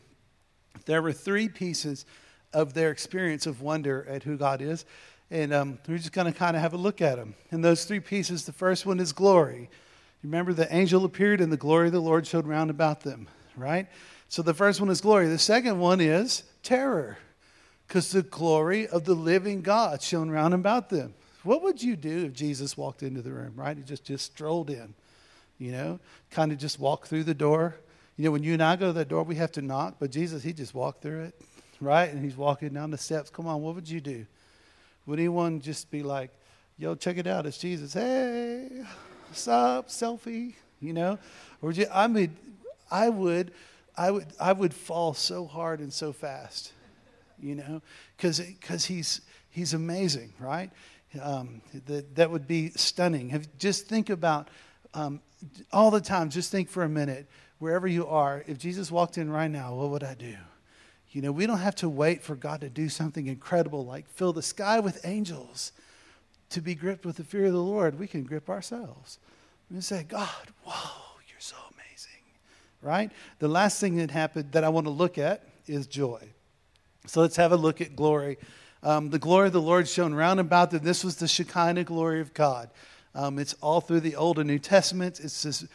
there 0.86 1.02
were 1.02 1.14
three 1.14 1.48
pieces 1.50 2.06
of 2.54 2.74
their 2.74 2.92
experience 2.92 3.46
of 3.46 3.62
wonder 3.62 4.06
at 4.10 4.24
who 4.24 4.38
God 4.38 4.62
is. 4.62 4.86
And 5.32 5.54
um, 5.54 5.80
we're 5.88 5.98
just 5.98 6.12
going 6.12 6.32
to 6.32 6.38
kind 6.38 6.56
of 6.56 6.62
have 6.62 6.74
a 6.74 6.78
look 6.78 7.02
at 7.02 7.18
them. 7.18 7.36
And 7.52 7.64
those 7.64 7.86
three 7.86 8.00
pieces 8.00 8.46
the 8.46 8.52
first 8.52 8.86
one 8.86 9.00
is 9.00 9.12
glory. 9.12 9.70
Remember, 10.24 10.54
the 10.54 10.74
angel 10.74 11.06
appeared 11.06 11.42
and 11.42 11.52
the 11.52 11.58
glory 11.58 11.88
of 11.88 11.94
the 11.94 12.00
Lord 12.00 12.26
showed 12.28 12.48
round 12.48 12.70
about 12.70 13.02
them, 13.02 13.28
right? 13.58 13.88
So 14.30 14.42
the 14.42 14.54
first 14.54 14.80
one 14.80 14.90
is 14.90 15.02
glory. 15.02 15.28
The 15.28 15.40
second 15.40 15.80
one 15.80 16.00
is 16.00 16.44
terror, 16.62 17.18
because 17.88 18.12
the 18.12 18.24
glory 18.24 18.88
of 18.88 19.06
the 19.06 19.16
living 19.16 19.62
God 19.62 20.02
shone 20.02 20.30
round 20.30 20.54
about 20.54 20.90
them. 20.90 21.14
What 21.44 21.62
would 21.64 21.84
you 21.84 21.98
do 21.98 22.26
if 22.26 22.34
Jesus 22.34 22.78
walked 22.78 23.04
into 23.04 23.22
the 23.22 23.34
room, 23.34 23.54
right? 23.56 23.76
He 23.76 23.84
just, 23.84 24.06
just 24.06 24.26
strolled 24.26 24.70
in, 24.70 24.94
you 25.58 25.72
know, 25.72 26.00
kind 26.32 26.52
of 26.52 26.58
just 26.58 26.80
walk 26.80 27.08
through 27.08 27.24
the 27.24 27.34
door. 27.34 27.76
You 28.18 28.26
know, 28.26 28.32
when 28.32 28.44
you 28.44 28.54
and 28.54 28.62
I 28.62 28.76
go 28.76 28.88
to 28.88 28.94
that 28.94 29.10
door, 29.10 29.24
we 29.24 29.36
have 29.36 29.52
to 29.54 29.62
knock, 29.62 29.96
but 30.00 30.12
Jesus, 30.12 30.44
he 30.44 30.54
just 30.54 30.74
walked 30.74 31.02
through 31.02 31.24
it, 31.24 31.42
right? 31.80 32.10
And 32.10 32.24
he's 32.24 32.38
walking 32.38 32.70
down 32.70 32.92
the 32.92 32.98
steps. 32.98 33.30
Come 33.30 33.48
on, 33.48 33.62
what 33.62 33.76
would 33.76 33.90
you 33.90 34.02
do? 34.02 34.26
Would 35.06 35.20
anyone 35.20 35.62
just 35.62 35.90
be 35.90 36.04
like, 36.04 36.32
yo, 36.78 36.96
check 36.96 37.18
it 37.18 37.28
out, 37.28 37.46
it's 37.46 37.58
Jesus. 37.58 37.94
Hey, 37.94 38.70
what's 39.28 39.48
up, 39.48 39.90
selfie? 39.90 40.54
You 40.80 40.94
know? 40.94 41.20
Or 41.62 41.72
you, 41.72 41.88
I 41.92 42.08
mean, 42.08 42.36
I 42.92 43.10
would, 43.10 43.52
I 43.98 44.12
would, 44.12 44.28
I 44.40 44.54
would 44.54 44.74
fall 44.74 45.14
so 45.14 45.46
hard 45.46 45.80
and 45.80 45.92
so 45.92 46.14
fast, 46.14 46.72
you 47.40 47.56
know, 47.56 47.82
because 48.18 48.86
he's 48.86 49.22
he's 49.50 49.74
amazing, 49.74 50.34
right? 50.40 50.72
Um, 51.22 51.62
that 51.86 52.16
that 52.16 52.32
would 52.32 52.48
be 52.48 52.70
stunning. 52.72 53.30
Have, 53.30 53.48
just 53.58 53.88
think 53.88 54.10
about 54.10 54.50
um, 54.94 55.22
all 55.72 55.92
the 55.92 56.02
time. 56.02 56.30
Just 56.30 56.52
think 56.52 56.70
for 56.70 56.84
a 56.84 56.90
minute, 56.90 57.28
wherever 57.60 57.88
you 57.88 58.08
are. 58.08 58.44
If 58.48 58.58
Jesus 58.58 58.92
walked 58.92 59.18
in 59.18 59.30
right 59.30 59.50
now, 59.50 59.76
what 59.76 59.90
would 59.90 60.04
I 60.04 60.14
do? 60.14 60.36
You 61.12 61.22
know, 61.22 61.32
we 61.32 61.46
don't 61.46 61.60
have 61.60 61.76
to 61.76 61.90
wait 61.90 62.24
for 62.24 62.36
God 62.36 62.62
to 62.62 62.70
do 62.70 62.90
something 62.90 63.28
incredible 63.28 63.86
like 63.86 64.10
fill 64.10 64.34
the 64.34 64.42
sky 64.42 64.80
with 64.80 65.06
angels 65.06 65.72
to 66.50 66.62
be 66.62 66.76
gripped 66.76 67.06
with 67.06 67.18
the 67.18 67.24
fear 67.24 67.46
of 67.46 67.54
the 67.54 67.60
Lord. 67.60 68.00
We 68.00 68.08
can 68.08 68.24
grip 68.24 68.50
ourselves. 68.50 69.20
and 69.70 69.84
say, 69.84 70.06
God, 70.08 70.30
whoa, 70.64 71.20
you're 71.28 71.40
so 71.40 71.56
amazing. 71.72 72.22
Right? 72.82 73.12
The 73.40 73.48
last 73.48 73.80
thing 73.80 73.96
that 73.98 74.12
happened 74.12 74.52
that 74.52 74.64
I 74.64 74.70
want 74.70 74.86
to 74.88 74.92
look 74.92 75.18
at 75.18 75.48
is 75.68 75.88
joy. 75.88 76.22
So 77.06 77.22
let's 77.22 77.36
have 77.36 77.52
a 77.52 77.58
look 77.58 77.82
at 77.82 77.96
glory. 77.96 78.38
Um, 78.82 79.10
the 79.10 79.20
glory 79.20 79.48
of 79.48 79.54
the 79.54 79.62
Lord 79.62 79.88
shone 79.88 80.14
round 80.14 80.40
about 80.40 80.72
them. 80.72 80.84
This 80.84 81.04
was 81.04 81.16
the 81.16 81.28
Shekinah 81.28 81.86
glory 81.86 82.22
of 82.22 82.34
God. 82.34 82.70
Um, 83.16 83.40
it's 83.40 83.54
all 83.62 83.82
through 83.82 84.02
the 84.02 84.16
Old 84.16 84.40
and 84.40 84.48
New 84.48 84.60
Testaments. 84.60 85.20
It's 85.20 85.44
this 85.44 85.66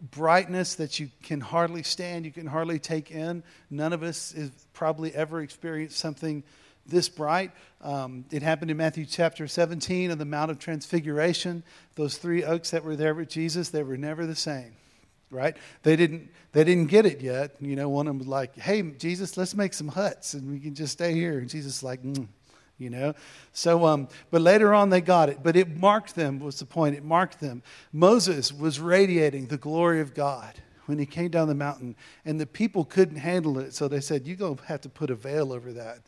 brightness 0.00 0.76
that 0.76 1.00
you 1.00 1.10
can 1.22 1.40
hardly 1.40 1.82
stand, 1.82 2.24
you 2.24 2.32
can 2.32 2.46
hardly 2.46 2.78
take 2.78 3.10
in. 3.10 3.42
None 3.70 3.92
of 3.92 4.02
us 4.02 4.32
have 4.32 4.52
probably 4.72 5.14
ever 5.14 5.40
experienced 5.40 5.98
something 5.98 6.44
this 6.86 7.08
bright. 7.08 7.52
Um, 7.82 8.24
it 8.30 8.42
happened 8.42 8.70
in 8.70 8.76
Matthew 8.76 9.04
chapter 9.04 9.46
17 9.46 10.10
on 10.10 10.18
the 10.18 10.24
Mount 10.24 10.50
of 10.50 10.58
Transfiguration. 10.58 11.62
Those 11.96 12.16
three 12.16 12.44
oaks 12.44 12.70
that 12.70 12.84
were 12.84 12.96
there 12.96 13.14
with 13.14 13.28
Jesus, 13.28 13.68
they 13.70 13.82
were 13.82 13.96
never 13.96 14.24
the 14.24 14.34
same, 14.34 14.72
right? 15.30 15.56
They 15.82 15.96
didn't, 15.96 16.30
they 16.52 16.64
didn't 16.64 16.86
get 16.86 17.04
it 17.04 17.20
yet. 17.20 17.56
You 17.60 17.76
know, 17.76 17.88
one 17.88 18.06
of 18.06 18.12
them 18.12 18.18
was 18.18 18.28
like, 18.28 18.56
hey, 18.56 18.82
Jesus, 18.82 19.36
let's 19.36 19.54
make 19.54 19.74
some 19.74 19.88
huts 19.88 20.34
and 20.34 20.50
we 20.50 20.60
can 20.60 20.74
just 20.74 20.92
stay 20.92 21.12
here. 21.12 21.38
And 21.38 21.48
Jesus 21.48 21.82
like, 21.82 22.02
mm, 22.02 22.26
you 22.78 22.90
know? 22.90 23.14
So 23.52 23.86
um, 23.86 24.08
but 24.30 24.40
later 24.40 24.74
on 24.74 24.90
they 24.90 25.00
got 25.00 25.28
it. 25.28 25.40
But 25.42 25.56
it 25.56 25.76
marked 25.76 26.14
them 26.14 26.38
was 26.38 26.58
the 26.58 26.66
point 26.66 26.96
it 26.96 27.04
marked 27.04 27.40
them. 27.40 27.62
Moses 27.92 28.52
was 28.52 28.80
radiating 28.80 29.46
the 29.46 29.58
glory 29.58 30.00
of 30.00 30.14
god 30.14 30.54
when 30.86 30.98
he 30.98 31.06
came 31.06 31.30
down 31.30 31.48
the 31.48 31.54
mountain 31.54 31.96
and 32.24 32.40
the 32.40 32.46
people 32.46 32.84
couldn't 32.84 33.16
handle 33.16 33.58
it. 33.58 33.74
So 33.74 33.88
they 33.88 34.00
said 34.00 34.26
you're 34.26 34.36
going 34.36 34.56
to 34.56 34.64
have 34.64 34.80
to 34.82 34.88
put 34.88 35.10
a 35.10 35.14
veil 35.14 35.52
over 35.52 35.72
that 35.74 35.98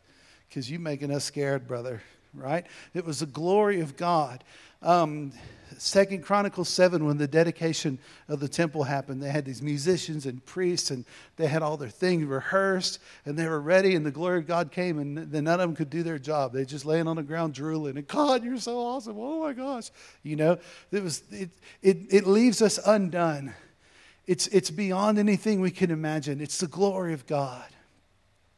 because 0.49 0.71
you're 0.71 0.79
making 0.79 1.11
us 1.11 1.25
scared 1.25 1.67
brother 1.67 2.01
right 2.33 2.65
it 2.93 3.05
was 3.05 3.19
the 3.19 3.25
glory 3.25 3.79
of 3.81 3.97
god 3.97 4.43
um, 4.83 5.31
Second 5.77 6.23
Chronicles 6.23 6.69
7, 6.69 7.05
when 7.05 7.17
the 7.17 7.27
dedication 7.27 7.97
of 8.27 8.39
the 8.39 8.47
temple 8.47 8.83
happened, 8.83 9.21
they 9.21 9.29
had 9.29 9.45
these 9.45 9.61
musicians 9.61 10.25
and 10.25 10.43
priests, 10.45 10.91
and 10.91 11.05
they 11.37 11.47
had 11.47 11.61
all 11.61 11.77
their 11.77 11.89
things 11.89 12.25
rehearsed, 12.25 12.99
and 13.25 13.37
they 13.37 13.47
were 13.47 13.59
ready, 13.59 13.95
and 13.95 14.05
the 14.05 14.11
glory 14.11 14.39
of 14.39 14.47
God 14.47 14.71
came, 14.71 14.99
and 14.99 15.17
then 15.17 15.45
none 15.45 15.59
of 15.59 15.67
them 15.67 15.75
could 15.75 15.89
do 15.89 16.03
their 16.03 16.19
job. 16.19 16.53
They 16.53 16.65
just 16.65 16.85
laying 16.85 17.07
on 17.07 17.15
the 17.15 17.23
ground 17.23 17.53
drooling, 17.53 17.97
and 17.97 18.07
God, 18.07 18.43
you're 18.43 18.57
so 18.57 18.79
awesome. 18.79 19.17
Oh 19.17 19.41
my 19.41 19.53
gosh. 19.53 19.89
You 20.23 20.35
know, 20.35 20.59
it, 20.91 21.03
was, 21.03 21.23
it, 21.31 21.49
it, 21.81 21.97
it 22.11 22.27
leaves 22.27 22.61
us 22.61 22.79
undone. 22.85 23.53
It's, 24.27 24.47
it's 24.47 24.69
beyond 24.69 25.17
anything 25.19 25.61
we 25.61 25.71
can 25.71 25.89
imagine. 25.89 26.41
It's 26.41 26.59
the 26.59 26.67
glory 26.67 27.13
of 27.13 27.25
God. 27.25 27.65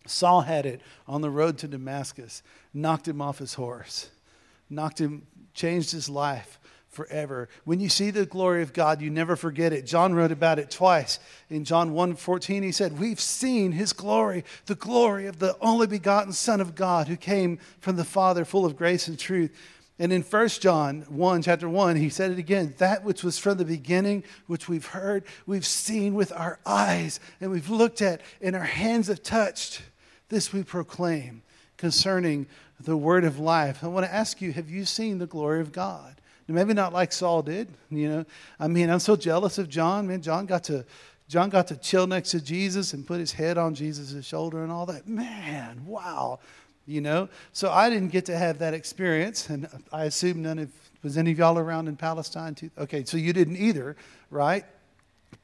Saul 0.05 0.41
had 0.41 0.65
it 0.65 0.81
on 1.07 1.21
the 1.21 1.29
road 1.29 1.57
to 1.59 1.67
Damascus, 1.67 2.43
knocked 2.73 3.07
him 3.07 3.21
off 3.21 3.39
his 3.39 3.53
horse, 3.53 4.09
knocked 4.69 4.99
him, 4.99 5.27
changed 5.53 5.91
his 5.91 6.09
life 6.09 6.59
forever. 6.89 7.49
When 7.65 7.79
you 7.79 7.89
see 7.89 8.11
the 8.11 8.25
glory 8.25 8.61
of 8.61 8.73
God, 8.73 9.01
you 9.01 9.09
never 9.09 9.35
forget 9.35 9.73
it. 9.73 9.85
John 9.85 10.13
wrote 10.13 10.31
about 10.31 10.59
it 10.59 10.69
twice. 10.69 11.19
In 11.49 11.65
John 11.65 11.93
1:14 11.93 12.63
he 12.63 12.71
said, 12.71 12.99
"We've 12.99 13.19
seen 13.19 13.71
his 13.71 13.93
glory, 13.93 14.45
the 14.67 14.75
glory 14.75 15.25
of 15.25 15.39
the 15.39 15.57
only 15.59 15.87
begotten 15.87 16.33
son 16.33 16.61
of 16.61 16.75
God 16.75 17.07
who 17.07 17.17
came 17.17 17.59
from 17.79 17.95
the 17.95 18.05
Father 18.05 18.45
full 18.45 18.65
of 18.65 18.77
grace 18.77 19.07
and 19.07 19.17
truth." 19.17 19.51
And 19.99 20.11
in 20.11 20.23
1 20.23 20.61
John 20.61 21.05
1, 21.07 21.43
chapter 21.43 21.69
1, 21.69 21.95
he 21.97 22.09
said 22.09 22.31
it 22.31 22.39
again 22.39 22.73
that 22.77 23.03
which 23.03 23.23
was 23.23 23.37
from 23.37 23.57
the 23.57 23.65
beginning, 23.65 24.23
which 24.47 24.67
we've 24.67 24.87
heard, 24.87 25.23
we've 25.45 25.65
seen 25.65 26.15
with 26.15 26.31
our 26.31 26.59
eyes, 26.65 27.19
and 27.39 27.51
we've 27.51 27.69
looked 27.69 28.01
at, 28.01 28.21
and 28.41 28.55
our 28.55 28.63
hands 28.63 29.07
have 29.07 29.21
touched. 29.21 29.81
This 30.33 30.51
we 30.51 30.63
proclaim 30.63 31.43
concerning 31.77 32.47
the 32.79 32.97
word 32.97 33.23
of 33.23 33.37
life. 33.37 33.83
I 33.83 33.87
want 33.87 34.07
to 34.07 34.11
ask 34.11 34.41
you 34.41 34.51
have 34.53 34.67
you 34.67 34.83
seen 34.83 35.19
the 35.19 35.27
glory 35.27 35.61
of 35.61 35.71
God? 35.71 36.15
Maybe 36.47 36.73
not 36.73 36.91
like 36.91 37.13
Saul 37.13 37.43
did, 37.43 37.67
you 37.91 38.09
know. 38.09 38.25
I 38.59 38.67
mean, 38.67 38.89
I'm 38.89 38.97
so 38.97 39.15
jealous 39.15 39.59
of 39.59 39.69
John. 39.69 40.07
Man, 40.07 40.23
John 40.23 40.47
got 40.47 40.63
to 40.63 40.85
John 41.27 41.51
got 41.51 41.67
to 41.67 41.77
chill 41.77 42.07
next 42.07 42.31
to 42.31 42.41
Jesus 42.41 42.93
and 42.93 43.05
put 43.05 43.19
his 43.19 43.31
head 43.31 43.59
on 43.59 43.75
Jesus' 43.75 44.25
shoulder 44.25 44.63
and 44.63 44.71
all 44.71 44.87
that. 44.87 45.07
Man, 45.07 45.85
wow. 45.85 46.39
You 46.87 47.01
know? 47.01 47.29
So 47.51 47.69
I 47.69 47.91
didn't 47.91 48.09
get 48.09 48.25
to 48.25 48.35
have 48.35 48.57
that 48.57 48.73
experience, 48.73 49.51
and 49.51 49.67
I 49.91 50.05
assume 50.05 50.41
none 50.41 50.57
of 50.57 50.71
was 51.03 51.15
any 51.15 51.33
of 51.33 51.37
y'all 51.37 51.59
around 51.59 51.87
in 51.87 51.95
Palestine 51.95 52.55
too? 52.55 52.71
Okay, 52.75 53.05
so 53.05 53.17
you 53.17 53.33
didn't 53.33 53.57
either, 53.57 53.95
right? 54.31 54.65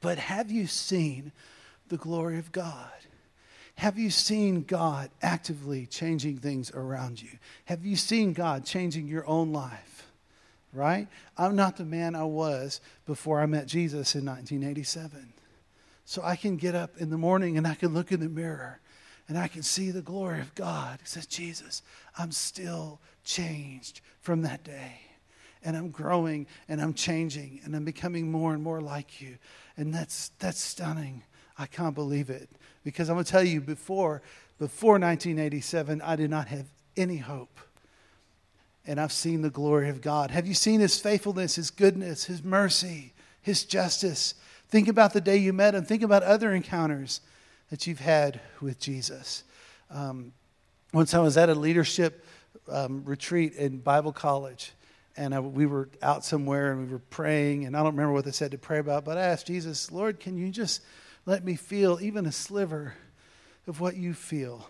But 0.02 0.18
have 0.18 0.50
you 0.50 0.66
seen 0.66 1.32
the 1.90 1.98
glory 1.98 2.40
of 2.40 2.52
God? 2.52 2.90
Have 3.80 3.98
you 3.98 4.10
seen 4.10 4.64
God 4.64 5.10
actively 5.22 5.86
changing 5.86 6.38
things 6.38 6.72
around 6.72 7.22
you? 7.22 7.30
Have 7.66 7.86
you 7.86 7.96
seen 7.96 8.34
God 8.34 8.66
changing 8.66 9.08
your 9.08 9.28
own 9.28 9.52
life? 9.52 10.00
right? 10.74 11.08
I'm 11.38 11.56
not 11.56 11.78
the 11.78 11.86
man 11.86 12.16
I 12.16 12.24
was 12.24 12.82
before 13.06 13.42
I 13.42 13.46
met 13.46 13.68
Jesus 13.68 14.16
in 14.16 14.26
1987. 14.26 15.34
So 16.06 16.22
I 16.24 16.36
can 16.36 16.58
get 16.58 16.76
up 16.76 16.98
in 16.98 17.10
the 17.10 17.18
morning 17.18 17.58
and 17.58 17.68
I 17.68 17.76
can 17.76 17.94
look 17.94 18.12
in 18.12 18.20
the 18.20 18.30
mirror 18.30 18.80
and 19.28 19.38
I 19.38 19.48
can 19.48 19.62
see 19.62 19.92
the 19.92 20.02
glory 20.02 20.42
of 20.42 20.56
God. 20.56 21.00
It 21.02 21.08
says, 21.08 21.26
Jesus, 21.26 21.84
I'm 22.18 22.32
still 22.32 23.00
changed 23.24 24.02
from 24.22 24.42
that 24.44 24.64
day. 24.64 25.02
And 25.62 25.76
I'm 25.76 25.90
growing 25.90 26.48
and 26.68 26.82
I'm 26.82 26.94
changing 26.94 27.62
and 27.64 27.76
I'm 27.76 27.86
becoming 27.86 28.32
more 28.32 28.54
and 28.54 28.64
more 28.64 28.82
like 28.82 29.22
you. 29.22 29.38
And 29.78 29.94
that's, 29.94 30.32
that's 30.40 30.60
stunning. 30.60 31.24
I 31.58 31.66
can't 31.66 31.94
believe 31.94 32.30
it. 32.30 32.50
Because 32.84 33.10
I'm 33.10 33.16
going 33.16 33.26
to 33.26 33.32
tell 33.32 33.44
you, 33.44 33.62
before, 33.62 34.22
before 34.58 34.94
1987, 34.94 36.02
I 36.02 36.16
did 36.16 36.30
not 36.30 36.48
have 36.48 36.66
any 36.96 37.18
hope 37.18 37.60
and 38.90 39.00
I've 39.00 39.12
seen 39.12 39.44
the 39.44 39.52
glory 39.52 39.90
of 39.90 40.02
God. 40.02 40.32
Have 40.32 40.48
you 40.48 40.56
seen 40.56 40.80
His 40.80 41.00
faithfulness, 41.00 41.56
His 41.56 41.70
goodness, 41.70 42.26
His 42.26 42.44
mercy, 42.44 43.14
His 43.40 43.64
justice? 43.64 44.34
Think 44.70 44.88
about 44.88 45.14
the 45.14 45.22
day 45.22 45.38
you 45.38 45.54
met 45.54 45.76
Him. 45.76 45.86
Think 45.86 46.02
about 46.02 46.24
other 46.24 46.56
encounters 46.56 47.22
that 47.70 47.86
you've 47.86 48.00
had 48.00 48.42
with 48.62 48.80
Jesus. 48.80 49.44
Um, 49.92 50.34
once 50.92 51.14
I 51.14 51.20
was 51.20 51.38
at 51.38 51.50
a 51.50 51.54
leadership 51.54 52.26
um, 52.68 53.04
retreat 53.06 53.54
in 53.54 53.78
Bible 53.78 54.12
college, 54.12 54.72
and 55.16 55.36
I, 55.36 55.40
we 55.40 55.68
were 55.68 55.90
out 56.02 56.26
somewhere 56.26 56.72
and 56.72 56.88
we 56.88 56.92
were 56.92 56.98
praying, 56.98 57.66
and 57.66 57.78
I 57.78 57.84
don't 57.84 57.92
remember 57.92 58.14
what 58.14 58.26
they 58.26 58.32
said 58.32 58.50
to 58.52 58.58
pray 58.58 58.80
about, 58.80 59.06
but 59.06 59.20
I 59.20 59.22
asked 59.22 59.46
Jesus, 59.46 59.92
Lord, 59.92 60.20
can 60.20 60.36
you 60.36 60.50
just 60.50 60.82
let 61.30 61.46
me 61.46 61.56
feel 61.56 62.00
even 62.02 62.26
a 62.26 62.32
sliver 62.32 62.96
of 63.68 63.80
what 63.80 63.96
you 63.96 64.16
feel 64.16 64.68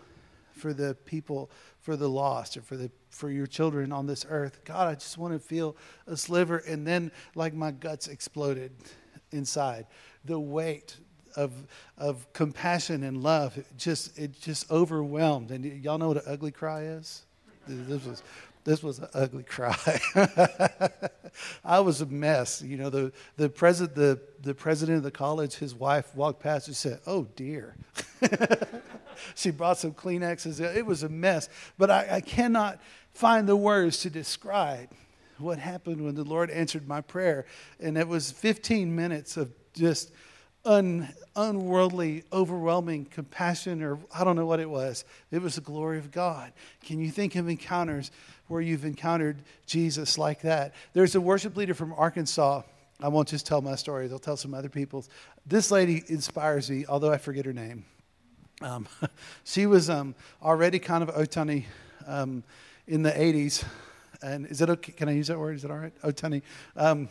for 0.51 0.73
the 0.73 0.93
people, 1.05 1.49
for 1.79 1.95
the 1.95 2.09
lost, 2.09 2.57
or 2.57 2.61
for 2.61 2.75
the 2.75 2.91
for 3.09 3.31
your 3.31 3.47
children 3.47 3.93
on 3.93 4.07
this 4.07 4.25
earth. 4.27 4.59
God, 4.65 4.89
I 4.89 4.95
just 4.95 5.17
want 5.17 5.33
to 5.33 5.39
feel 5.39 5.77
a 6.05 6.17
sliver, 6.17 6.57
and 6.57 6.85
then 6.85 7.13
like 7.33 7.53
my 7.53 7.71
guts 7.71 8.09
exploded 8.09 8.73
inside. 9.31 9.87
The 10.25 10.37
weight 10.37 10.97
of 11.37 11.53
of 11.97 12.31
compassion 12.33 13.03
and 13.03 13.23
love 13.23 13.57
it 13.57 13.65
just 13.77 14.19
it 14.19 14.37
just 14.41 14.69
overwhelmed. 14.69 15.51
And 15.51 15.63
y'all 15.81 15.97
know 15.97 16.09
what 16.09 16.17
an 16.17 16.23
ugly 16.27 16.51
cry 16.51 16.81
is? 16.81 17.23
This 17.67 18.05
was 18.05 18.21
this 18.63 18.83
was 18.83 18.99
an 18.99 19.07
ugly 19.13 19.43
cry. 19.43 19.99
I 21.63 21.79
was 21.79 22.01
a 22.01 22.05
mess. 22.05 22.61
You 22.61 22.77
know, 22.77 22.89
the, 22.89 23.11
the, 23.37 23.49
president, 23.49 23.95
the, 23.95 24.19
the 24.41 24.53
president 24.53 24.97
of 24.97 25.03
the 25.03 25.11
college, 25.11 25.55
his 25.55 25.73
wife 25.73 26.15
walked 26.15 26.41
past 26.41 26.67
and 26.67 26.75
said, 26.75 26.99
Oh, 27.05 27.27
dear. 27.35 27.75
she 29.35 29.51
brought 29.51 29.77
some 29.77 29.93
Kleenexes. 29.93 30.59
It 30.59 30.85
was 30.85 31.03
a 31.03 31.09
mess. 31.09 31.49
But 31.77 31.89
I, 31.89 32.07
I 32.15 32.21
cannot 32.21 32.79
find 33.13 33.47
the 33.47 33.55
words 33.55 33.99
to 33.99 34.09
describe 34.09 34.89
what 35.37 35.57
happened 35.57 36.03
when 36.03 36.15
the 36.15 36.23
Lord 36.23 36.49
answered 36.49 36.87
my 36.87 37.01
prayer. 37.01 37.45
And 37.79 37.97
it 37.97 38.07
was 38.07 38.31
15 38.31 38.93
minutes 38.93 39.37
of 39.37 39.51
just 39.73 40.11
un, 40.65 41.07
unworldly, 41.35 42.23
overwhelming 42.31 43.05
compassion, 43.05 43.81
or 43.81 43.99
I 44.13 44.23
don't 44.23 44.35
know 44.35 44.45
what 44.45 44.59
it 44.59 44.69
was. 44.69 45.05
It 45.31 45.41
was 45.41 45.55
the 45.55 45.61
glory 45.61 45.97
of 45.97 46.11
God. 46.11 46.51
Can 46.83 46.99
you 46.99 47.11
think 47.11 47.35
of 47.35 47.47
encounters 47.47 48.11
where 48.49 48.61
you've 48.61 48.85
encountered 48.85 49.37
Jesus 49.65 50.17
like 50.17 50.41
that? 50.41 50.73
There's 50.93 51.15
a 51.15 51.21
worship 51.21 51.55
leader 51.55 51.73
from 51.73 51.93
Arkansas. 51.93 52.63
I 53.01 53.07
won't 53.07 53.29
just 53.29 53.45
tell 53.45 53.61
my 53.61 53.75
story, 53.75 54.07
they'll 54.07 54.19
tell 54.19 54.37
some 54.37 54.53
other 54.53 54.69
people's. 54.69 55.07
This 55.45 55.71
lady 55.71 56.03
inspires 56.07 56.69
me, 56.69 56.85
although 56.87 57.13
I 57.13 57.17
forget 57.17 57.45
her 57.45 57.53
name. 57.53 57.85
Um, 58.61 58.87
she 59.45 59.65
was 59.65 59.89
um, 59.89 60.15
already 60.43 60.79
kind 60.79 61.01
of 61.01 61.09
Otani 61.15 61.65
um, 62.05 62.43
in 62.87 63.03
the 63.03 63.11
80s. 63.11 63.63
And 64.21 64.45
is 64.47 64.61
it 64.61 64.69
okay? 64.69 64.91
Can 64.91 65.07
I 65.07 65.13
use 65.13 65.27
that 65.27 65.39
word? 65.39 65.55
Is 65.55 65.63
it 65.63 65.71
all 65.71 65.77
right? 65.77 65.93
Otani. 66.01 66.41
Um, 66.75 67.07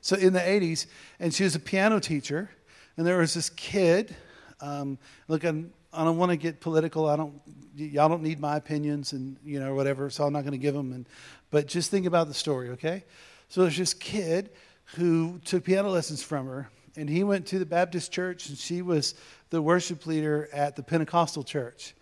so 0.00 0.16
in 0.16 0.32
the 0.32 0.40
80s, 0.40 0.86
and 1.20 1.32
she 1.32 1.44
was 1.44 1.54
a 1.54 1.60
piano 1.60 2.00
teacher 2.00 2.50
and 2.96 3.06
there 3.06 3.16
was 3.16 3.32
this 3.32 3.48
kid. 3.48 4.14
Um, 4.60 4.98
look, 5.26 5.42
I'm, 5.42 5.72
I 5.92 6.04
don't 6.04 6.18
want 6.18 6.30
to 6.30 6.36
get 6.36 6.60
political. 6.60 7.08
I 7.08 7.16
don't. 7.16 7.40
Y'all 7.74 8.08
don't 8.08 8.22
need 8.22 8.40
my 8.40 8.56
opinions, 8.56 9.12
and 9.12 9.36
you 9.44 9.58
know 9.58 9.74
whatever. 9.74 10.10
So 10.10 10.24
I'm 10.24 10.32
not 10.32 10.42
going 10.42 10.52
to 10.52 10.58
give 10.58 10.74
them. 10.74 10.92
And 10.92 11.06
but 11.50 11.66
just 11.66 11.90
think 11.90 12.06
about 12.06 12.28
the 12.28 12.34
story, 12.34 12.70
okay? 12.70 13.04
So 13.48 13.62
there's 13.62 13.76
this 13.76 13.94
kid 13.94 14.50
who 14.96 15.40
took 15.44 15.64
piano 15.64 15.90
lessons 15.90 16.22
from 16.22 16.46
her, 16.46 16.70
and 16.96 17.08
he 17.08 17.24
went 17.24 17.46
to 17.48 17.58
the 17.58 17.66
Baptist 17.66 18.12
church, 18.12 18.48
and 18.48 18.56
she 18.56 18.82
was 18.82 19.14
the 19.50 19.60
worship 19.60 20.06
leader 20.06 20.48
at 20.52 20.76
the 20.76 20.82
Pentecostal 20.82 21.42
church, 21.42 21.94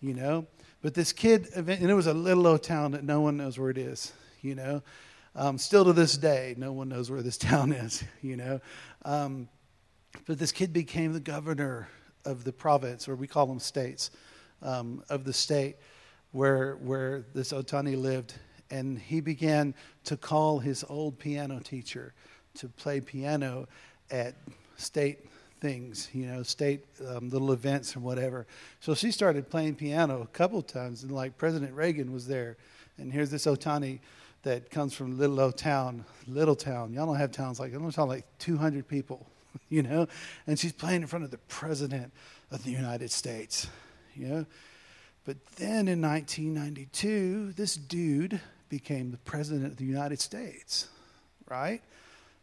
you 0.00 0.14
know. 0.14 0.46
But 0.80 0.94
this 0.94 1.12
kid, 1.12 1.48
and 1.54 1.68
it 1.68 1.94
was 1.94 2.06
a 2.06 2.14
little 2.14 2.46
old 2.46 2.62
town 2.62 2.92
that 2.92 3.04
no 3.04 3.20
one 3.20 3.36
knows 3.36 3.58
where 3.58 3.70
it 3.70 3.78
is, 3.78 4.12
you 4.42 4.54
know. 4.54 4.82
Um, 5.36 5.58
still 5.58 5.84
to 5.86 5.92
this 5.92 6.16
day, 6.16 6.54
no 6.56 6.72
one 6.72 6.88
knows 6.88 7.10
where 7.10 7.22
this 7.22 7.38
town 7.38 7.72
is, 7.72 8.04
you 8.22 8.36
know. 8.36 8.60
Um, 9.04 9.48
but 10.26 10.38
this 10.38 10.52
kid 10.52 10.72
became 10.72 11.12
the 11.12 11.20
governor 11.20 11.88
of 12.24 12.44
the 12.44 12.52
province, 12.52 13.08
or 13.08 13.16
we 13.16 13.26
call 13.26 13.46
them 13.46 13.58
states, 13.58 14.10
um, 14.62 15.02
of 15.08 15.24
the 15.24 15.32
state 15.32 15.76
where, 16.32 16.76
where 16.76 17.24
this 17.34 17.52
Otani 17.52 18.00
lived. 18.00 18.34
And 18.70 18.98
he 18.98 19.20
began 19.20 19.74
to 20.04 20.16
call 20.16 20.58
his 20.58 20.84
old 20.88 21.18
piano 21.18 21.60
teacher 21.60 22.12
to 22.54 22.68
play 22.68 23.00
piano 23.00 23.68
at 24.10 24.34
state 24.76 25.26
things, 25.60 26.08
you 26.12 26.26
know, 26.26 26.42
state 26.42 26.84
um, 27.08 27.30
little 27.30 27.52
events 27.52 27.94
and 27.94 28.04
whatever. 28.04 28.46
So 28.80 28.94
she 28.94 29.10
started 29.10 29.48
playing 29.48 29.76
piano 29.76 30.22
a 30.22 30.26
couple 30.26 30.60
times, 30.62 31.02
and 31.02 31.12
like 31.12 31.38
President 31.38 31.72
Reagan 31.74 32.12
was 32.12 32.26
there. 32.26 32.56
And 32.98 33.12
here's 33.12 33.30
this 33.30 33.46
Otani 33.46 34.00
that 34.42 34.70
comes 34.70 34.92
from 34.92 35.18
little 35.18 35.40
old 35.40 35.56
town, 35.56 36.04
little 36.26 36.54
town. 36.54 36.92
Y'all 36.92 37.06
don't 37.06 37.16
have 37.16 37.32
towns 37.32 37.58
like, 37.58 37.74
I 37.74 37.78
don't 37.78 37.90
talk 37.90 38.08
like 38.08 38.26
200 38.38 38.86
people 38.86 39.26
you 39.68 39.82
know? 39.82 40.08
And 40.46 40.58
she's 40.58 40.72
playing 40.72 41.02
in 41.02 41.06
front 41.06 41.24
of 41.24 41.30
the 41.30 41.38
President 41.38 42.12
of 42.50 42.64
the 42.64 42.70
United 42.70 43.10
States, 43.10 43.68
you 44.14 44.26
know? 44.26 44.46
But 45.24 45.36
then 45.56 45.88
in 45.88 46.02
1992, 46.02 47.52
this 47.52 47.76
dude 47.76 48.40
became 48.68 49.10
the 49.10 49.18
President 49.18 49.66
of 49.66 49.76
the 49.76 49.84
United 49.84 50.20
States, 50.20 50.88
right? 51.48 51.80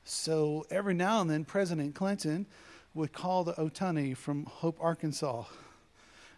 So 0.03 0.65
every 0.72 0.94
now 0.96 1.22
and 1.22 1.30
then, 1.30 1.46
President 1.46 1.94
Clinton 1.94 2.48
would 2.94 3.13
call 3.13 3.44
the 3.44 3.53
Otani 3.53 4.18
from 4.18 4.46
Hope, 4.46 4.77
Arkansas, 4.82 5.44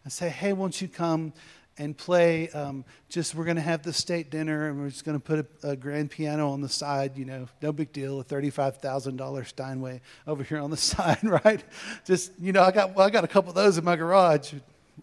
and 0.04 0.12
say, 0.12 0.30
hey, 0.30 0.52
won't 0.52 0.82
you 0.82 0.88
come 0.88 1.34
and 1.78 1.98
play. 1.98 2.50
Um, 2.50 2.86
just 3.10 3.36
we're 3.36 3.46
going 3.46 3.58
to 3.58 3.62
have 3.62 3.84
the 3.84 3.94
state 3.94 4.30
dinner, 4.30 4.70
and 4.70 4.80
we're 4.80 4.90
just 4.90 5.06
going 5.06 5.20
to 5.20 5.24
put 5.24 5.40
a, 5.64 5.70
a, 5.72 5.76
grand 5.76 6.12
piano 6.12 6.52
on 6.52 6.62
the 6.62 6.70
side. 6.70 7.18
You 7.18 7.26
know, 7.26 7.48
no 7.62 7.72
big 7.72 7.92
deal. 7.92 8.20
A 8.20 8.24
thirty-five 8.24 8.78
thousand 8.78 9.18
dollar 9.18 9.44
Steinway 9.44 10.02
over 10.28 10.44
here 10.44 10.60
on 10.60 10.72
the 10.72 10.78
side, 10.94 11.24
right? 11.24 11.64
Just 12.06 12.32
you 12.40 12.52
know, 12.52 12.64
I 12.64 12.72
got 12.72 12.96
well, 12.96 13.06
I 13.06 13.10
got 13.10 13.24
a 13.24 13.28
couple 13.28 13.50
of 13.50 13.56
those 13.56 13.78
in 13.78 13.84
my 13.84 13.96
garage. 13.96 14.54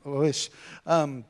I 0.05 0.09
wish. 0.09 0.51
Um, 0.87 1.25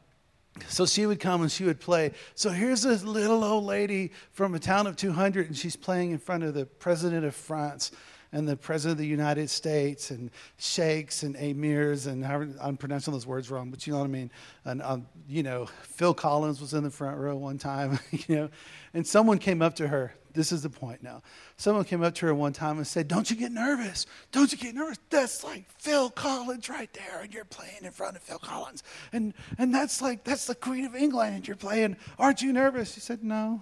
so 0.68 0.84
she 0.84 1.06
would 1.06 1.20
come 1.20 1.42
and 1.42 1.50
she 1.50 1.64
would 1.64 1.80
play. 1.80 2.12
So 2.34 2.50
here's 2.50 2.82
this 2.82 3.02
little 3.02 3.42
old 3.44 3.64
lady 3.64 4.12
from 4.32 4.54
a 4.54 4.58
town 4.58 4.86
of 4.86 4.96
200, 4.96 5.46
and 5.46 5.56
she's 5.56 5.76
playing 5.76 6.10
in 6.10 6.18
front 6.18 6.42
of 6.42 6.54
the 6.54 6.66
president 6.66 7.24
of 7.24 7.34
France 7.34 7.92
and 8.32 8.48
the 8.48 8.56
President 8.56 8.92
of 8.92 8.98
the 8.98 9.06
United 9.06 9.50
States 9.50 10.10
and 10.10 10.30
sheikhs 10.58 11.22
and 11.22 11.34
emirs 11.36 12.06
and 12.06 12.24
I'm 12.60 12.76
pronouncing 12.76 13.12
those 13.12 13.26
words 13.26 13.50
wrong, 13.50 13.70
but 13.70 13.86
you 13.86 13.92
know 13.92 13.98
what 13.98 14.04
I 14.04 14.08
mean. 14.08 14.30
And 14.64 14.82
um, 14.82 15.06
you 15.28 15.42
know, 15.42 15.66
Phil 15.82 16.14
Collins 16.14 16.60
was 16.60 16.74
in 16.74 16.84
the 16.84 16.90
front 16.90 17.18
row 17.18 17.36
one 17.36 17.58
time, 17.58 17.98
you 18.10 18.36
know, 18.36 18.50
and 18.94 19.06
someone 19.06 19.38
came 19.38 19.62
up 19.62 19.76
to 19.76 19.88
her. 19.88 20.14
This 20.32 20.52
is 20.52 20.62
the 20.62 20.70
point 20.70 21.02
now. 21.02 21.22
Someone 21.56 21.84
came 21.84 22.04
up 22.04 22.14
to 22.16 22.26
her 22.26 22.34
one 22.34 22.52
time 22.52 22.76
and 22.76 22.86
said, 22.86 23.08
"Don't 23.08 23.28
you 23.28 23.36
get 23.36 23.50
nervous? 23.50 24.06
Don't 24.30 24.52
you 24.52 24.58
get 24.58 24.76
nervous? 24.76 24.98
That's 25.10 25.42
like 25.42 25.64
Phil 25.78 26.08
Collins 26.08 26.68
right 26.68 26.92
there, 26.92 27.22
and 27.22 27.34
you're 27.34 27.44
playing 27.44 27.82
in 27.82 27.90
front 27.90 28.14
of 28.14 28.22
Phil 28.22 28.38
Collins, 28.38 28.84
and 29.12 29.34
and 29.58 29.74
that's 29.74 30.00
like 30.00 30.22
that's 30.22 30.46
the 30.46 30.54
Queen 30.54 30.84
of 30.84 30.94
England, 30.94 31.34
and 31.34 31.48
you're 31.48 31.56
playing. 31.56 31.96
Aren't 32.16 32.42
you 32.42 32.52
nervous?" 32.52 32.94
She 32.94 33.00
said, 33.00 33.24
"No, 33.24 33.60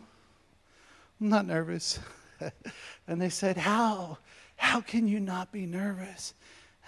I'm 1.20 1.28
not 1.30 1.46
nervous." 1.46 2.00
and 3.08 3.18
they 3.20 3.30
said, 3.30 3.56
"How?" 3.56 4.18
How 4.58 4.80
can 4.80 5.06
you 5.08 5.20
not 5.20 5.52
be 5.52 5.66
nervous? 5.66 6.34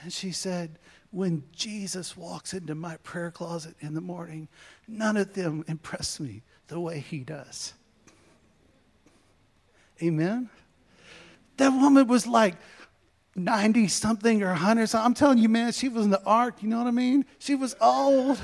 And 0.03 0.13
she 0.13 0.33
said, 0.33 0.79
When 1.13 1.45
Jesus 1.55 2.17
walks 2.17 2.53
into 2.53 2.75
my 2.75 2.97
prayer 2.99 3.31
closet 3.31 3.77
in 3.81 3.95
the 3.95 4.01
morning, 4.01 4.49
none 4.87 5.17
of 5.17 5.35
them 5.35 5.65
impress 5.69 6.21
me 6.21 6.43
the 6.67 6.81
way 6.81 6.99
he 6.99 7.21
does. 7.21 7.73
Amen? 10.03 10.51
That 11.59 11.69
woman 11.69 12.07
was 12.09 12.27
like 12.27 12.57
90 13.37 13.87
something 13.89 14.43
or 14.43 14.49
100 14.49 14.89
something. 14.89 15.07
I'm 15.07 15.15
telling 15.15 15.39
you, 15.39 15.49
man, 15.49 15.73
she 15.73 15.89
was 15.89 16.05
in 16.05 16.11
the 16.11 16.23
ark, 16.25 16.63
you 16.63 16.69
know 16.69 16.79
what 16.79 16.89
I 16.89 16.93
mean? 16.93 17.25
She 17.39 17.55
was 17.55 17.77
old. 17.81 18.41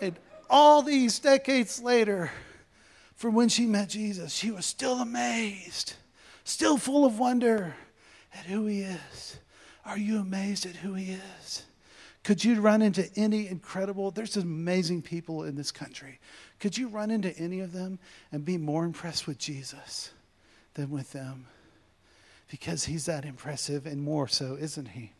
And 0.00 0.18
all 0.48 0.82
these 0.82 1.20
decades 1.20 1.80
later, 1.80 2.32
from 3.14 3.34
when 3.34 3.48
she 3.48 3.66
met 3.66 3.90
Jesus, 3.90 4.32
she 4.32 4.50
was 4.50 4.66
still 4.66 5.00
amazed, 5.00 5.94
still 6.42 6.78
full 6.78 7.04
of 7.04 7.18
wonder 7.18 7.76
at 8.34 8.46
who 8.46 8.66
He 8.66 8.82
is? 8.82 9.38
Are 9.84 9.98
you 9.98 10.20
amazed 10.20 10.66
at 10.66 10.76
who 10.76 10.94
He 10.94 11.12
is? 11.12 11.64
Could 12.22 12.44
you 12.44 12.60
run 12.60 12.82
into 12.82 13.08
any 13.16 13.48
incredible, 13.48 14.10
there's 14.10 14.36
amazing 14.36 15.02
people 15.02 15.44
in 15.44 15.56
this 15.56 15.72
country. 15.72 16.20
Could 16.58 16.76
you 16.76 16.88
run 16.88 17.10
into 17.10 17.36
any 17.38 17.60
of 17.60 17.72
them 17.72 17.98
and 18.30 18.44
be 18.44 18.58
more 18.58 18.84
impressed 18.84 19.26
with 19.26 19.38
Jesus 19.38 20.10
than 20.74 20.90
with 20.90 21.12
them? 21.12 21.46
Because 22.50 22.84
he's 22.84 23.06
that 23.06 23.24
impressive 23.24 23.86
and 23.86 24.02
more 24.02 24.28
so, 24.28 24.56
isn't 24.60 24.88
he? 24.88 25.12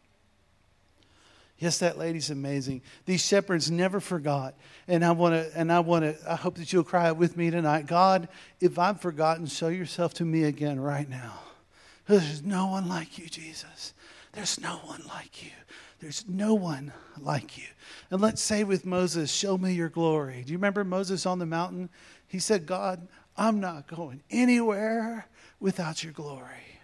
Yes, 1.58 1.78
that 1.78 1.98
lady's 1.98 2.30
amazing. 2.30 2.82
These 3.06 3.24
shepherds 3.24 3.70
never 3.70 4.00
forgot. 4.00 4.54
And 4.88 5.04
I 5.04 5.12
want 5.12 5.34
to 5.34 5.50
and 5.54 5.70
I 5.70 5.80
want 5.80 6.04
to 6.04 6.16
I 6.30 6.34
hope 6.34 6.56
that 6.56 6.72
you'll 6.72 6.84
cry 6.84 7.08
out 7.08 7.18
with 7.18 7.36
me 7.36 7.50
tonight. 7.50 7.86
God, 7.86 8.28
if 8.60 8.78
I've 8.78 9.00
forgotten, 9.00 9.46
show 9.46 9.68
yourself 9.68 10.14
to 10.14 10.24
me 10.24 10.44
again 10.44 10.80
right 10.80 11.08
now. 11.08 11.38
There's 12.10 12.42
no 12.42 12.66
one 12.66 12.88
like 12.88 13.18
you, 13.18 13.28
Jesus. 13.28 13.94
There's 14.32 14.60
no 14.60 14.80
one 14.84 15.02
like 15.06 15.44
you. 15.44 15.50
There's 16.00 16.24
no 16.28 16.54
one 16.54 16.92
like 17.20 17.56
you. 17.56 17.68
And 18.10 18.20
let's 18.20 18.42
say 18.42 18.64
with 18.64 18.84
Moses, 18.84 19.30
Show 19.30 19.56
me 19.56 19.74
your 19.74 19.88
glory. 19.88 20.42
Do 20.44 20.50
you 20.50 20.58
remember 20.58 20.82
Moses 20.82 21.24
on 21.24 21.38
the 21.38 21.46
mountain? 21.46 21.88
He 22.26 22.40
said, 22.40 22.66
God, 22.66 23.06
I'm 23.36 23.60
not 23.60 23.86
going 23.86 24.24
anywhere 24.28 25.28
without 25.60 26.02
your 26.02 26.12
glory. 26.12 26.80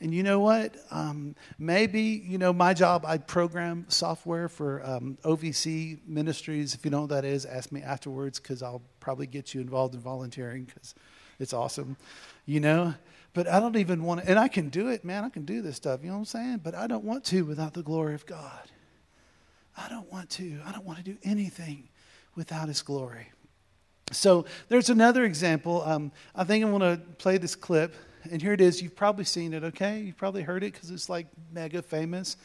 And 0.00 0.12
you 0.12 0.24
know 0.24 0.40
what? 0.40 0.74
Um, 0.90 1.36
maybe, 1.56 2.02
you 2.02 2.36
know, 2.36 2.52
my 2.52 2.74
job, 2.74 3.04
I 3.06 3.18
program 3.18 3.86
software 3.86 4.48
for 4.48 4.84
um, 4.84 5.16
OVC 5.22 6.00
Ministries. 6.08 6.74
If 6.74 6.84
you 6.84 6.90
know 6.90 7.02
what 7.02 7.10
that 7.10 7.24
is, 7.24 7.46
ask 7.46 7.70
me 7.70 7.82
afterwards 7.82 8.40
because 8.40 8.64
I'll 8.64 8.82
probably 8.98 9.28
get 9.28 9.54
you 9.54 9.60
involved 9.60 9.94
in 9.94 10.00
volunteering 10.00 10.64
because 10.64 10.96
it's 11.38 11.52
awesome, 11.52 11.96
you 12.46 12.58
know? 12.58 12.94
But 13.34 13.48
I 13.48 13.58
don't 13.58 13.76
even 13.76 14.04
want 14.04 14.22
to, 14.22 14.30
and 14.30 14.38
I 14.38 14.46
can 14.46 14.68
do 14.68 14.88
it, 14.88 15.04
man. 15.04 15.24
I 15.24 15.28
can 15.28 15.44
do 15.44 15.60
this 15.60 15.76
stuff, 15.76 16.00
you 16.02 16.08
know 16.08 16.14
what 16.14 16.20
I'm 16.20 16.24
saying? 16.24 16.60
But 16.62 16.76
I 16.76 16.86
don't 16.86 17.04
want 17.04 17.24
to 17.26 17.42
without 17.42 17.74
the 17.74 17.82
glory 17.82 18.14
of 18.14 18.24
God. 18.26 18.70
I 19.76 19.88
don't 19.88 20.10
want 20.10 20.30
to. 20.30 20.60
I 20.64 20.70
don't 20.70 20.84
want 20.84 20.98
to 20.98 21.04
do 21.04 21.16
anything 21.24 21.88
without 22.36 22.68
his 22.68 22.80
glory. 22.80 23.28
So 24.12 24.44
there's 24.68 24.88
another 24.88 25.24
example. 25.24 25.82
Um, 25.82 26.12
I 26.34 26.44
think 26.44 26.64
I 26.64 26.68
want 26.68 26.84
to 26.84 27.00
play 27.18 27.38
this 27.38 27.56
clip, 27.56 27.96
and 28.30 28.40
here 28.40 28.52
it 28.52 28.60
is. 28.60 28.80
You've 28.80 28.94
probably 28.94 29.24
seen 29.24 29.52
it, 29.52 29.64
okay? 29.64 30.00
You've 30.00 30.16
probably 30.16 30.42
heard 30.42 30.62
it 30.62 30.72
because 30.72 30.92
it's 30.92 31.08
like 31.08 31.26
mega 31.52 31.82
famous. 31.82 32.36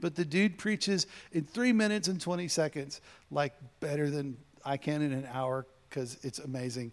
But 0.00 0.16
the 0.16 0.24
dude 0.24 0.58
preaches 0.58 1.06
in 1.30 1.44
three 1.44 1.72
minutes 1.72 2.08
and 2.08 2.20
20 2.20 2.48
seconds, 2.48 3.00
like 3.30 3.54
better 3.78 4.10
than 4.10 4.36
I 4.64 4.76
can 4.76 5.02
in 5.02 5.12
an 5.12 5.28
hour 5.32 5.66
because 5.88 6.18
it's 6.22 6.40
amazing. 6.40 6.92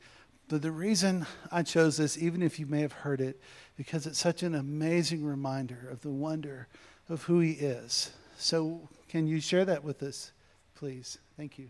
But 0.50 0.64
the 0.64 0.72
reason 0.72 1.28
I 1.52 1.62
chose 1.62 1.98
this, 1.98 2.18
even 2.18 2.42
if 2.42 2.60
you 2.60 2.66
may 2.66 2.82
have 2.82 2.92
heard 2.92 3.22
it, 3.22 3.40
because 3.78 4.08
it's 4.08 4.20
such 4.20 4.42
an 4.42 4.56
amazing 4.56 5.24
reminder 5.24 5.88
of 5.90 6.02
the 6.02 6.10
wonder 6.10 6.68
of 7.08 7.24
who 7.24 7.40
he 7.40 7.52
is. 7.52 8.12
So, 8.36 8.90
can 9.08 9.28
you 9.28 9.40
share 9.42 9.64
that 9.66 9.84
with 9.84 10.02
us, 10.02 10.32
please? 10.76 11.20
Thank 11.38 11.60
you. 11.60 11.70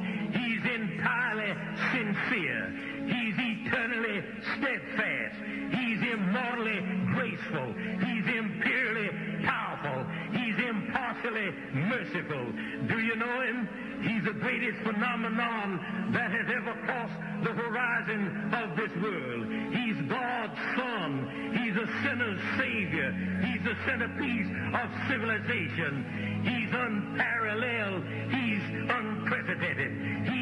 He's 0.33 0.63
entirely 0.65 1.53
sincere. 1.91 2.73
He's 3.05 3.35
eternally 3.37 4.23
steadfast. 4.57 5.35
He's 5.73 6.01
immortally 6.13 6.81
graceful. 7.13 7.73
He's 8.05 8.27
imperially 8.35 9.09
powerful. 9.43 10.05
He's 10.31 10.57
impartially 10.65 11.51
merciful. 11.73 12.45
Do 12.87 12.99
you 12.99 13.15
know 13.15 13.41
him? 13.41 13.69
He's 14.01 14.23
the 14.23 14.33
greatest 14.33 14.79
phenomenon 14.83 16.11
that 16.13 16.31
has 16.31 16.47
ever 16.49 16.73
crossed 16.85 17.13
the 17.43 17.53
horizon 17.53 18.53
of 18.53 18.75
this 18.75 18.91
world. 19.01 19.47
He's 19.73 19.97
God's 20.09 20.57
Son. 20.75 21.53
He's 21.53 21.75
a 21.77 21.87
sinner's 22.03 22.41
Savior. 22.57 23.11
He's 23.45 23.63
the 23.63 23.77
centerpiece 23.85 24.49
of 24.73 24.87
civilization. 25.07 26.41
He's 26.43 26.73
unparalleled. 26.73 28.03
He's 28.29 28.65
unprecedented. 28.89 29.91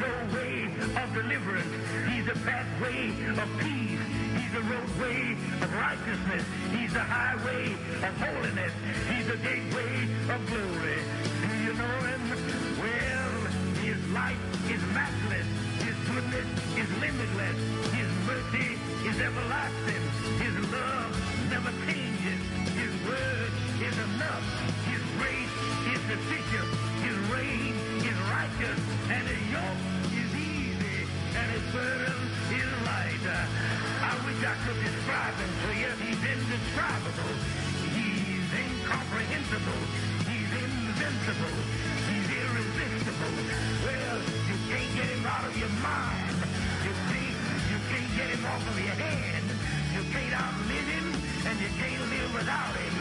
Doorway 0.00 0.64
of 1.02 1.14
deliverance. 1.14 1.72
He's 2.10 2.26
the 2.26 2.38
pathway 2.44 3.10
of 3.38 3.48
peace. 3.60 4.00
He's 4.36 4.52
the 4.52 4.62
roadway 4.62 5.36
of 5.62 5.70
righteousness. 5.74 6.44
He's 6.74 6.92
the 6.92 7.00
highway 7.00 7.72
of 8.02 8.12
holiness. 8.18 8.72
He's 9.10 9.26
the 9.26 9.36
gateway 9.36 9.94
of 10.34 10.40
glory. 10.50 10.98
Do 11.42 11.50
you 11.62 11.72
know 11.74 11.96
him? 12.10 12.22
Well, 12.82 13.36
his 13.86 14.00
light 14.10 14.42
is 14.68 14.82
matchless. 14.94 15.46
His 15.78 15.96
goodness 16.10 16.48
is 16.74 16.88
limitless. 16.98 17.58
His 17.94 18.10
mercy 18.26 18.78
is 19.08 19.16
everlasting. 19.20 20.02
His 20.42 20.72
love 20.72 21.03
I 34.44 34.52
could 34.60 34.76
describe 34.76 35.32
him 35.40 35.52
to. 35.56 35.68
He's 36.04 36.20
indescribable. 36.20 37.32
He's 37.96 38.44
incomprehensible. 38.52 39.82
He's 40.28 40.52
invincible. 40.52 41.56
He's 42.12 42.28
irresistible. 42.28 43.34
Well, 43.88 44.20
you 44.20 44.56
can't 44.68 44.92
get 45.00 45.08
him 45.16 45.24
out 45.24 45.48
of 45.48 45.54
your 45.56 45.72
mind. 45.80 46.36
You 46.84 46.92
can't, 47.08 47.40
you 47.72 47.78
can't 47.88 48.10
get 48.20 48.28
him 48.36 48.44
off 48.44 48.60
of 48.68 48.76
your 48.76 48.98
head. 49.00 49.44
You 49.96 50.02
can't 50.12 50.34
outlive 50.36 50.88
him, 50.92 51.08
and 51.48 51.56
you 51.64 51.70
can't 51.80 52.04
live 52.12 52.30
without 52.36 52.74
him. 52.76 52.94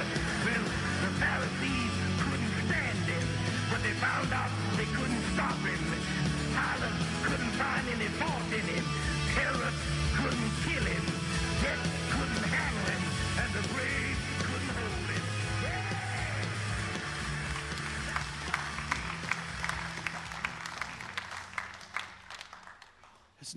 Well, 0.47 0.63
the 0.63 1.11
Pharisees 1.19 1.93
couldn't 2.23 2.53
stand 2.71 3.03
him, 3.03 3.25
but 3.67 3.83
they 3.83 3.91
found 3.99 4.31
out 4.31 4.51
they 4.79 4.87
couldn't 4.95 5.23
stop 5.35 5.59
him. 5.59 5.81
Pilate 6.55 6.99
couldn't 7.27 7.53
find 7.59 7.83
any 7.99 8.07
fault 8.15 8.47
in 8.47 8.63
him. 8.63 8.85
Herod 9.35 9.75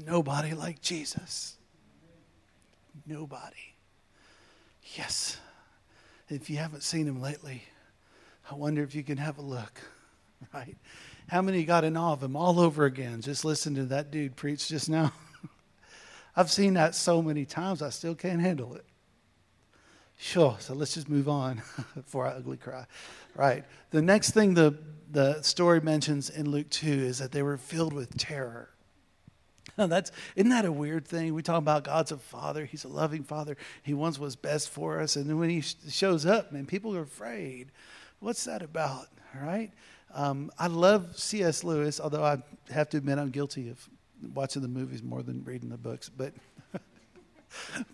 Nobody 0.05 0.53
like 0.53 0.81
Jesus. 0.81 1.57
Nobody. 3.07 3.75
Yes. 4.97 5.39
If 6.29 6.51
you 6.51 6.57
haven't 6.57 6.83
seen 6.83 7.07
him 7.07 7.21
lately, 7.21 7.63
I 8.51 8.55
wonder 8.55 8.83
if 8.83 8.95
you 8.95 9.03
can 9.03 9.19
have 9.19 9.39
a 9.39 9.43
look, 9.43 9.81
right? 10.55 10.77
How 11.29 11.43
many 11.43 11.65
got 11.65 11.85
in 11.85 11.97
awe 11.97 12.13
of 12.13 12.23
him 12.23 12.37
all 12.37 12.61
over 12.61 12.85
again? 12.85 13.21
Just 13.21 13.45
listen 13.45 13.75
to 13.77 13.85
that 13.87 14.11
dude 14.11 14.37
preach 14.37 14.69
just 14.69 14.89
now. 14.89 15.13
I've 16.37 16.51
seen 16.51 16.75
that 16.75 16.95
so 16.95 17.23
many 17.23 17.45
times, 17.45 17.83
I 17.83 17.91
still 17.91 18.15
can't 18.15 18.41
handle 18.41 18.75
it. 18.75 18.85
Sure, 20.19 20.57
so 20.61 20.75
let's 20.75 20.95
just 20.95 21.09
move 21.09 21.29
on 21.29 21.63
before 21.95 22.27
I 22.27 22.31
ugly 22.31 22.57
cry. 22.57 22.87
Right. 23.35 23.65
The 23.91 24.03
next 24.03 24.31
thing 24.31 24.55
the, 24.55 24.79
the 25.11 25.43
story 25.43 25.81
mentions 25.81 26.31
in 26.31 26.51
Luke 26.51 26.71
2 26.71 26.89
is 26.89 27.19
that 27.19 27.33
they 27.33 27.43
were 27.43 27.59
filled 27.59 27.93
with 27.93 28.17
terror. 28.17 28.71
That's 29.89 30.11
isn't 30.35 30.51
that 30.51 30.65
a 30.65 30.73
weird 30.73 31.07
thing? 31.07 31.35
We 31.35 31.43
talk 31.43 31.59
about 31.59 31.85
God's 31.85 32.11
a 32.11 32.17
father. 32.17 32.65
He's 32.65 32.85
a 32.85 32.89
loving 32.89 33.25
father. 33.25 33.57
He 33.83 33.93
wants 33.93 34.19
what's 34.19 34.37
best 34.37 34.71
for 34.71 35.01
us, 35.01 35.17
and 35.17 35.29
then 35.29 35.39
when 35.39 35.51
he 35.51 35.61
sh- 35.61 35.77
shows 35.91 36.25
up, 36.25 36.51
man, 36.51 36.67
people 36.67 36.97
are 36.97 37.03
afraid. 37.03 37.71
What's 38.21 38.45
that 38.45 38.62
about? 38.62 39.09
Right? 39.39 39.71
Um, 40.15 40.51
I 40.59 40.69
love 40.69 41.19
C.S. 41.19 41.62
Lewis, 41.62 42.01
although 42.01 42.25
I 42.25 42.39
have 42.73 42.89
to 42.91 42.97
admit 42.97 43.19
I'm 43.19 43.31
guilty 43.31 43.69
of 43.69 43.87
watching 44.35 44.62
the 44.62 44.69
movies 44.69 45.03
more 45.03 45.23
than 45.23 45.45
reading 45.45 45.69
the 45.69 45.77
books. 45.77 46.09
But 46.09 46.33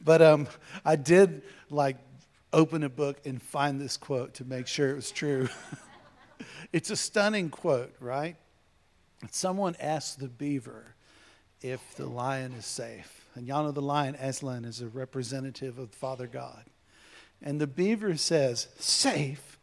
but 0.04 0.22
um, 0.22 0.46
I 0.84 0.94
did 0.94 1.42
like 1.68 1.96
open 2.52 2.84
a 2.84 2.88
book 2.88 3.18
and 3.24 3.42
find 3.42 3.80
this 3.80 3.96
quote 3.96 4.34
to 4.34 4.44
make 4.44 4.68
sure 4.68 4.88
it 4.88 4.94
was 4.94 5.10
true. 5.10 5.48
it's 6.72 6.90
a 6.90 6.96
stunning 6.96 7.50
quote, 7.50 7.92
right? 7.98 8.36
Someone 9.32 9.74
asked 9.80 10.20
the 10.20 10.28
beaver 10.28 10.94
if 11.62 11.94
the 11.96 12.06
lion 12.06 12.52
is 12.52 12.66
safe. 12.66 13.24
And 13.34 13.46
y'all 13.46 13.70
the 13.72 13.80
lion, 13.80 14.14
Aslan, 14.16 14.64
is 14.64 14.80
a 14.80 14.88
representative 14.88 15.78
of 15.78 15.90
Father 15.90 16.26
God. 16.26 16.64
And 17.40 17.60
the 17.60 17.66
beaver 17.66 18.16
says, 18.16 18.68
Safe? 18.78 19.58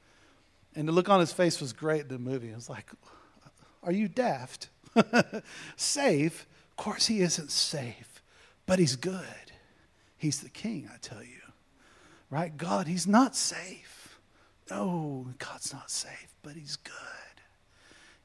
And 0.76 0.88
the 0.88 0.92
look 0.92 1.10
on 1.10 1.20
his 1.20 1.34
face 1.34 1.62
was 1.62 1.74
great 1.74 2.02
in 2.02 2.08
the 2.08 2.20
movie. 2.20 2.50
It 2.50 2.56
was 2.56 2.70
like, 2.70 2.88
Are 3.84 3.92
you 3.92 4.08
daft? 4.08 4.70
safe? 5.76 6.48
Of 6.72 6.76
course, 6.78 7.08
he 7.08 7.22
isn't 7.22 7.52
safe, 7.52 8.22
but 8.66 8.80
he's 8.80 8.96
good. 8.96 9.24
He's 10.18 10.42
the 10.42 10.50
king, 10.50 10.90
I 10.94 10.98
tell 11.02 11.24
you. 11.24 11.42
Right? 12.30 12.56
God, 12.56 12.88
he's 12.88 13.08
not 13.08 13.36
safe. 13.36 14.20
No, 14.70 15.28
God's 15.38 15.74
not 15.74 15.90
safe, 15.90 16.34
but 16.44 16.54
he's 16.54 16.76
good. 16.76 16.94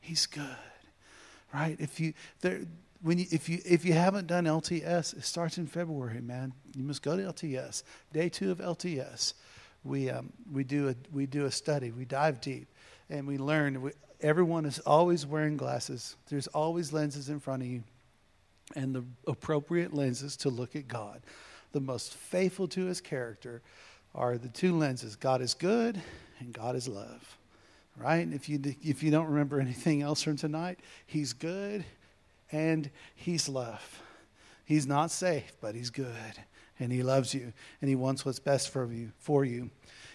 He's 0.01 0.27
good. 0.27 0.45
Right? 1.53 1.77
If 1.79 2.01
you 2.01 2.13
there 2.41 2.63
when 3.05 3.19
you, 3.19 3.27
if 3.31 3.51
you 3.51 3.59
if 3.67 3.85
you 3.85 3.93
haven't 3.93 4.27
done 4.27 4.45
LTS, 4.45 5.15
it 5.15 5.25
starts 5.25 5.59
in 5.59 5.67
February, 5.67 6.23
man. 6.23 6.55
You 6.75 6.85
must 6.85 7.03
go 7.03 7.17
to 7.17 7.23
LTS. 7.23 7.83
Day 8.15 8.31
two 8.31 8.51
of 8.51 8.59
LTS, 8.59 9.35
we 9.85 10.09
um, 10.09 10.33
we 10.51 10.65
do 10.65 10.89
a 10.89 10.95
we 11.13 11.27
do 11.27 11.45
a 11.45 11.51
study. 11.51 11.91
We 11.91 12.07
dive 12.07 12.41
deep, 12.41 12.67
and 13.11 13.27
we 13.27 13.37
learn. 13.37 13.83
We, 13.83 13.91
everyone 14.23 14.65
is 14.65 14.79
always 14.81 15.27
wearing 15.27 15.59
glasses. 15.59 16.17
There's 16.31 16.47
always 16.47 16.95
lenses 16.95 17.29
in 17.29 17.41
front 17.41 17.63
of 17.63 17.69
you, 17.69 17.85
and 18.75 18.95
the 18.95 19.05
appropriate 19.27 19.93
lenses 19.93 20.35
to 20.39 20.49
look 20.49 20.75
at 20.75 20.89
God. 20.89 21.21
The 21.73 21.81
most 21.81 22.15
faithful 22.15 22.69
to 22.69 22.87
His 22.87 23.03
character 23.03 23.61
are 24.15 24.39
the 24.39 24.49
two 24.49 24.79
lenses: 24.79 25.15
God 25.15 25.43
is 25.43 25.53
good, 25.53 26.01
and 26.41 26.55
God 26.55 26.75
is 26.75 26.89
love. 26.89 27.37
Right? 27.99 28.27
If 28.33 28.49
you 28.49 28.59
if 28.83 29.03
you 29.03 29.11
don't 29.11 29.29
remember 29.29 29.61
anything 29.61 30.01
else 30.01 30.23
from 30.23 30.37
tonight, 30.37 30.79
He's 31.07 31.35
good, 31.35 31.85
and 32.55 32.91
He's 33.15 33.49
love. 33.49 34.03
He's 34.65 34.87
not 34.87 35.11
safe, 35.11 35.53
but 35.61 35.75
He's 35.75 35.91
good 35.91 36.39
and 36.79 36.93
he 36.93 37.03
loves 37.03 37.35
you 37.35 37.53
and 37.81 37.89
he 37.89 37.97
wants 37.97 38.25
what's 38.25 38.39
best 38.39 38.71
for 38.71 38.91
you 38.93 39.13
for 39.19 39.45
you. 39.45 39.71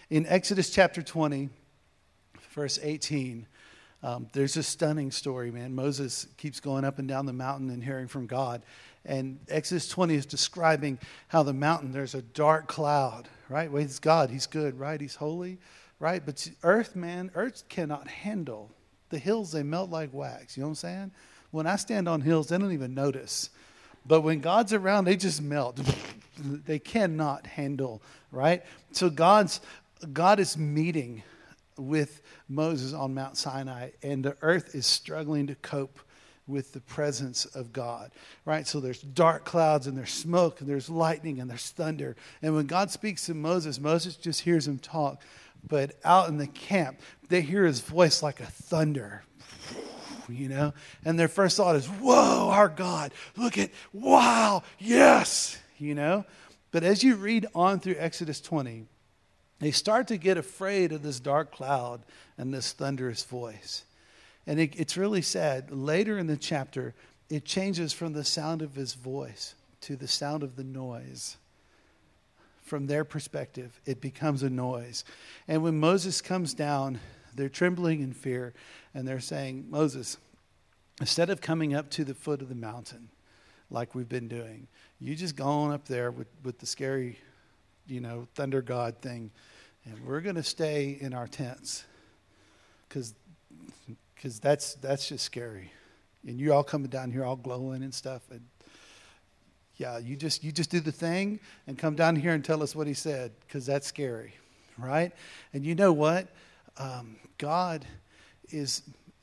In 0.08 0.26
exodus 0.26 0.70
chapter 0.70 1.02
20 1.02 1.48
verse 2.54 2.78
18 2.82 3.46
um, 4.02 4.28
there's 4.32 4.56
a 4.56 4.62
stunning 4.62 5.10
story 5.10 5.50
man. 5.50 5.74
Moses 5.74 6.26
keeps 6.36 6.60
going 6.60 6.84
up 6.84 6.98
and 6.98 7.06
down 7.06 7.26
the 7.26 7.32
mountain 7.32 7.70
and 7.70 7.82
hearing 7.82 8.08
from 8.08 8.26
god 8.26 8.62
and 9.04 9.38
exodus 9.48 9.88
20 9.88 10.14
is 10.14 10.26
describing 10.26 10.98
how 11.28 11.42
the 11.42 11.52
mountain 11.52 11.92
there's 11.92 12.14
a 12.14 12.22
dark 12.22 12.66
cloud 12.66 13.28
right? 13.48 13.70
Well, 13.70 13.82
he's 13.82 13.98
god 13.98 14.30
he's 14.30 14.46
good 14.46 14.78
right? 14.78 15.00
He's 15.00 15.16
holy 15.16 15.58
right? 15.98 16.24
But 16.24 16.50
earth 16.62 16.96
man 16.96 17.30
earth 17.34 17.64
cannot 17.68 18.08
handle 18.08 18.70
the 19.10 19.18
hills 19.18 19.52
they 19.52 19.62
melt 19.62 19.90
like 19.90 20.12
wax 20.12 20.56
you 20.56 20.62
know 20.62 20.68
what 20.68 20.70
i'm 20.70 20.74
saying 20.76 21.10
when 21.50 21.66
i 21.66 21.76
stand 21.76 22.08
on 22.08 22.20
hills 22.20 22.48
they 22.48 22.58
don't 22.58 22.72
even 22.72 22.94
notice 22.94 23.50
but 24.06 24.22
when 24.22 24.40
God's 24.40 24.72
around, 24.72 25.04
they 25.04 25.16
just 25.16 25.42
melt. 25.42 25.78
they 26.38 26.78
cannot 26.78 27.46
handle, 27.46 28.02
right? 28.32 28.64
So 28.92 29.10
God's 29.10 29.60
God 30.12 30.40
is 30.40 30.56
meeting 30.56 31.22
with 31.76 32.22
Moses 32.48 32.94
on 32.94 33.14
Mount 33.14 33.36
Sinai, 33.36 33.90
and 34.02 34.24
the 34.24 34.36
earth 34.42 34.74
is 34.74 34.86
struggling 34.86 35.46
to 35.48 35.54
cope 35.56 36.00
with 36.46 36.72
the 36.72 36.80
presence 36.80 37.44
of 37.44 37.72
God, 37.72 38.10
right? 38.44 38.66
So 38.66 38.80
there's 38.80 39.00
dark 39.00 39.44
clouds 39.44 39.86
and 39.86 39.96
there's 39.96 40.10
smoke 40.10 40.60
and 40.60 40.68
there's 40.68 40.90
lightning 40.90 41.38
and 41.38 41.48
there's 41.48 41.70
thunder. 41.70 42.16
And 42.42 42.54
when 42.56 42.66
God 42.66 42.90
speaks 42.90 43.26
to 43.26 43.34
Moses, 43.34 43.78
Moses 43.78 44.16
just 44.16 44.40
hears 44.40 44.66
him 44.66 44.78
talk. 44.78 45.22
But 45.68 45.92
out 46.04 46.28
in 46.28 46.38
the 46.38 46.48
camp, 46.48 47.00
they 47.28 47.42
hear 47.42 47.64
his 47.64 47.80
voice 47.80 48.22
like 48.22 48.40
a 48.40 48.46
thunder, 48.46 49.22
you 50.32 50.48
know? 50.48 50.72
And 51.04 51.18
their 51.18 51.28
first 51.28 51.56
thought 51.56 51.76
is, 51.76 51.86
whoa, 51.86 52.50
our 52.50 52.68
God, 52.68 53.12
look 53.36 53.58
at, 53.58 53.70
wow, 53.92 54.62
yes, 54.78 55.58
you 55.78 55.94
know? 55.94 56.24
But 56.70 56.84
as 56.84 57.02
you 57.02 57.16
read 57.16 57.46
on 57.54 57.80
through 57.80 57.96
Exodus 57.98 58.40
20, 58.40 58.86
they 59.58 59.70
start 59.70 60.08
to 60.08 60.16
get 60.16 60.38
afraid 60.38 60.92
of 60.92 61.02
this 61.02 61.20
dark 61.20 61.52
cloud 61.52 62.02
and 62.38 62.52
this 62.52 62.72
thunderous 62.72 63.24
voice. 63.24 63.84
And 64.46 64.58
it, 64.58 64.74
it's 64.76 64.96
really 64.96 65.22
sad. 65.22 65.70
Later 65.70 66.18
in 66.18 66.26
the 66.26 66.36
chapter, 66.36 66.94
it 67.28 67.44
changes 67.44 67.92
from 67.92 68.12
the 68.12 68.24
sound 68.24 68.62
of 68.62 68.74
his 68.74 68.94
voice 68.94 69.54
to 69.82 69.96
the 69.96 70.08
sound 70.08 70.42
of 70.42 70.56
the 70.56 70.64
noise. 70.64 71.36
From 72.62 72.86
their 72.86 73.04
perspective, 73.04 73.80
it 73.84 74.00
becomes 74.00 74.42
a 74.42 74.50
noise. 74.50 75.04
And 75.48 75.62
when 75.62 75.78
Moses 75.78 76.20
comes 76.20 76.54
down, 76.54 77.00
they're 77.34 77.48
trembling 77.48 78.00
in 78.00 78.12
fear 78.12 78.54
and 78.94 79.06
they're 79.06 79.20
saying, 79.20 79.66
Moses, 79.68 80.18
instead 81.00 81.30
of 81.30 81.40
coming 81.40 81.74
up 81.74 81.90
to 81.90 82.04
the 82.04 82.14
foot 82.14 82.42
of 82.42 82.48
the 82.48 82.54
mountain 82.54 83.08
like 83.70 83.94
we've 83.94 84.08
been 84.08 84.28
doing, 84.28 84.66
you 85.00 85.14
just 85.14 85.36
go 85.36 85.44
on 85.44 85.72
up 85.72 85.86
there 85.86 86.10
with, 86.10 86.28
with 86.44 86.58
the 86.58 86.66
scary, 86.66 87.18
you 87.86 88.00
know, 88.00 88.26
thunder 88.34 88.62
god 88.62 88.96
thing, 89.00 89.30
and 89.84 89.98
we're 90.06 90.20
going 90.20 90.36
to 90.36 90.42
stay 90.42 90.98
in 91.00 91.14
our 91.14 91.26
tents 91.26 91.84
because 92.88 93.14
that's 94.40 94.74
that's 94.74 95.08
just 95.08 95.24
scary. 95.24 95.72
And 96.26 96.38
you 96.38 96.52
all 96.52 96.62
coming 96.62 96.90
down 96.90 97.10
here 97.10 97.24
all 97.24 97.36
glowing 97.36 97.82
and 97.82 97.94
stuff, 97.94 98.22
and 98.30 98.42
yeah, 99.76 99.96
you 99.96 100.16
just 100.16 100.44
you 100.44 100.52
just 100.52 100.70
do 100.70 100.80
the 100.80 100.92
thing 100.92 101.40
and 101.66 101.78
come 101.78 101.94
down 101.94 102.14
here 102.14 102.32
and 102.32 102.44
tell 102.44 102.62
us 102.62 102.76
what 102.76 102.86
he 102.86 102.92
said 102.92 103.32
because 103.40 103.64
that's 103.64 103.86
scary, 103.86 104.34
right? 104.76 105.12
And 105.54 105.64
you 105.64 105.74
know 105.74 105.92
what? 105.92 106.28
Um, 106.80 107.16
God 107.38 107.84
is 108.48 108.82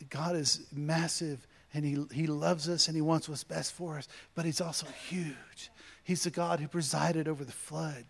God 0.10 0.36
is 0.36 0.68
massive 0.72 1.48
and 1.74 1.84
he, 1.84 2.06
he 2.14 2.28
loves 2.28 2.70
us 2.70 2.88
and 2.88 2.96
he 2.96 3.02
wants 3.02 3.28
what's 3.28 3.44
best 3.44 3.74
for 3.74 3.98
us, 3.98 4.08
but 4.36 4.46
he's 4.46 4.62
also 4.62 4.88
huge. 5.10 5.70
He's 6.04 6.24
the 6.24 6.30
God 6.30 6.60
who 6.60 6.68
presided 6.68 7.28
over 7.28 7.44
the 7.44 7.52
flood. 7.52 8.06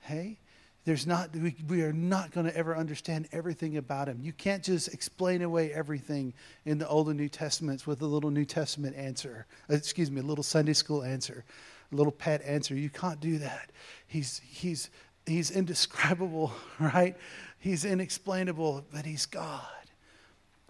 Hey? 0.00 0.38
There's 0.84 1.06
not, 1.06 1.34
we, 1.36 1.54
we 1.68 1.82
are 1.82 1.92
not 1.92 2.32
going 2.32 2.46
to 2.46 2.56
ever 2.56 2.76
understand 2.76 3.28
everything 3.30 3.76
about 3.76 4.08
him. 4.08 4.18
You 4.20 4.32
can't 4.32 4.64
just 4.64 4.92
explain 4.92 5.42
away 5.42 5.72
everything 5.72 6.34
in 6.64 6.78
the 6.78 6.88
Old 6.88 7.08
and 7.08 7.16
New 7.16 7.28
Testaments 7.28 7.86
with 7.86 8.02
a 8.02 8.06
little 8.06 8.30
New 8.30 8.44
Testament 8.44 8.96
answer. 8.96 9.46
Excuse 9.68 10.10
me, 10.10 10.20
a 10.20 10.24
little 10.24 10.42
Sunday 10.42 10.72
school 10.72 11.04
answer, 11.04 11.44
a 11.92 11.94
little 11.94 12.12
pet 12.12 12.42
answer. 12.44 12.74
You 12.74 12.90
can't 12.90 13.20
do 13.20 13.38
that. 13.38 13.70
He's, 14.08 14.40
he's, 14.44 14.90
he's 15.24 15.52
indescribable, 15.52 16.52
right? 16.80 17.16
He's 17.62 17.84
inexplainable, 17.84 18.86
but 18.92 19.06
he's 19.06 19.24
God. 19.24 19.62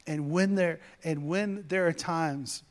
And 0.07 0.31
when 0.31 0.57
there, 0.57 0.81
and 1.03 1.27
when 1.27 1.65
there 1.67 1.87
are 1.87 1.93
times 1.93 2.63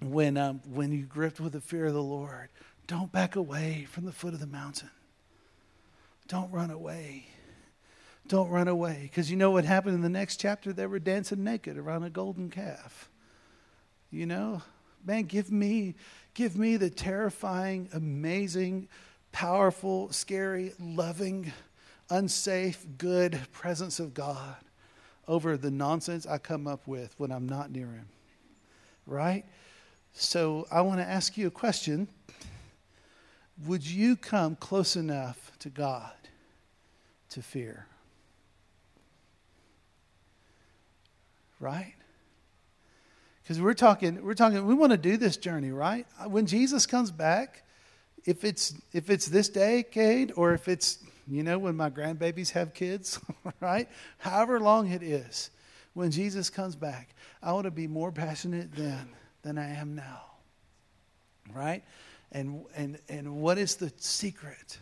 when, 0.00 0.36
um, 0.36 0.60
when 0.68 0.90
you 0.90 1.04
gripped 1.04 1.38
with 1.38 1.52
the 1.52 1.60
fear 1.60 1.86
of 1.86 1.94
the 1.94 2.02
Lord, 2.02 2.48
don't 2.88 3.12
back 3.12 3.36
away 3.36 3.86
from 3.88 4.04
the 4.04 4.10
foot 4.10 4.34
of 4.34 4.40
the 4.40 4.48
mountain. 4.48 4.90
Don't 6.26 6.50
run 6.50 6.72
away. 6.72 7.26
Don't 8.26 8.50
run 8.50 8.66
away. 8.66 8.98
Because 9.02 9.30
you 9.30 9.36
know 9.36 9.52
what 9.52 9.64
happened 9.64 9.94
in 9.94 10.00
the 10.00 10.08
next 10.08 10.40
chapter? 10.40 10.72
They 10.72 10.88
were 10.88 10.98
dancing 10.98 11.44
naked 11.44 11.78
around 11.78 12.02
a 12.02 12.10
golden 12.10 12.50
calf. 12.50 13.08
You 14.10 14.26
know? 14.26 14.62
Man, 15.06 15.22
give 15.22 15.52
me, 15.52 15.94
give 16.34 16.58
me 16.58 16.76
the 16.76 16.90
terrifying, 16.90 17.90
amazing, 17.92 18.88
powerful, 19.30 20.10
scary, 20.10 20.72
loving, 20.80 21.52
unsafe, 22.12 22.86
good 22.98 23.40
presence 23.52 23.98
of 23.98 24.14
God 24.14 24.56
over 25.26 25.56
the 25.56 25.70
nonsense 25.70 26.26
I 26.26 26.38
come 26.38 26.66
up 26.66 26.86
with 26.86 27.14
when 27.18 27.32
I'm 27.32 27.48
not 27.48 27.70
near 27.70 27.86
Him. 27.86 28.08
Right? 29.06 29.44
So 30.12 30.66
I 30.70 30.82
want 30.82 31.00
to 31.00 31.08
ask 31.08 31.36
you 31.36 31.46
a 31.46 31.50
question. 31.50 32.06
Would 33.66 33.86
you 33.86 34.16
come 34.16 34.56
close 34.56 34.94
enough 34.94 35.52
to 35.60 35.70
God 35.70 36.12
to 37.30 37.42
fear? 37.42 37.86
Right? 41.58 41.94
Because 43.42 43.60
we're 43.60 43.74
talking, 43.74 44.22
we're 44.22 44.34
talking, 44.34 44.66
we 44.66 44.74
want 44.74 44.92
to 44.92 44.98
do 44.98 45.16
this 45.16 45.36
journey, 45.36 45.70
right? 45.70 46.06
When 46.26 46.46
Jesus 46.46 46.86
comes 46.86 47.10
back, 47.10 47.62
if 48.24 48.44
it's 48.44 48.74
if 48.92 49.10
it's 49.10 49.26
this 49.26 49.48
day, 49.48 49.82
decade 49.82 50.32
or 50.36 50.52
if 50.52 50.68
it's 50.68 50.98
you 51.28 51.42
know, 51.42 51.58
when 51.58 51.76
my 51.76 51.90
grandbabies 51.90 52.50
have 52.50 52.74
kids, 52.74 53.20
right? 53.60 53.88
However 54.18 54.60
long 54.60 54.90
it 54.90 55.02
is, 55.02 55.50
when 55.94 56.10
Jesus 56.10 56.50
comes 56.50 56.74
back, 56.74 57.14
I 57.42 57.52
want 57.52 57.64
to 57.64 57.70
be 57.70 57.86
more 57.86 58.10
passionate 58.10 58.74
then 58.74 59.08
than 59.42 59.58
I 59.58 59.74
am 59.74 59.94
now. 59.94 60.22
Right? 61.54 61.82
And 62.30 62.64
and 62.74 62.98
and 63.08 63.36
what 63.36 63.58
is 63.58 63.76
the 63.76 63.92
secret 63.98 64.78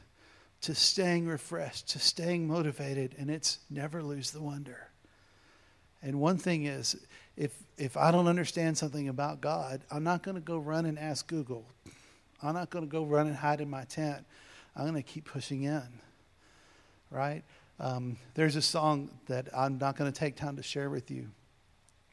to 0.62 0.74
staying 0.74 1.26
refreshed, 1.26 1.88
to 1.90 1.98
staying 1.98 2.46
motivated? 2.46 3.14
And 3.18 3.31
it's 3.31 3.59
never 3.70 4.03
lose 4.03 4.31
the 4.31 4.42
wonder. 4.42 4.88
And 6.03 6.20
one 6.20 6.38
thing 6.38 6.64
is, 6.64 6.96
if 7.37 7.53
if 7.76 7.96
I 7.96 8.12
don't 8.12 8.29
understand 8.29 8.79
something 8.79 9.09
about 9.09 9.40
God, 9.40 9.83
I'm 9.90 10.05
not 10.05 10.22
going 10.22 10.37
to 10.37 10.40
go 10.40 10.59
run 10.59 10.87
and 10.87 10.98
ask 10.98 11.26
Google. 11.26 11.66
I'm 12.42 12.55
not 12.55 12.70
going 12.70 12.85
to 12.85 12.90
go 12.90 13.05
run 13.05 13.26
and 13.26 13.37
hide 13.37 13.61
in 13.61 13.68
my 13.68 13.85
tent. 13.85 14.24
I'm 14.76 14.85
going 14.85 14.94
to 14.94 15.03
keep 15.03 15.24
pushing 15.24 15.64
in 15.64 15.83
right? 17.11 17.42
Um, 17.79 18.16
there's 18.35 18.57
a 18.57 18.62
song 18.62 19.11
that 19.27 19.49
I'm 19.57 19.79
not 19.79 19.96
going 19.96 20.11
to 20.11 20.18
take 20.18 20.37
time 20.37 20.57
to 20.57 20.62
share 20.62 20.90
with 20.90 21.11
you. 21.11 21.29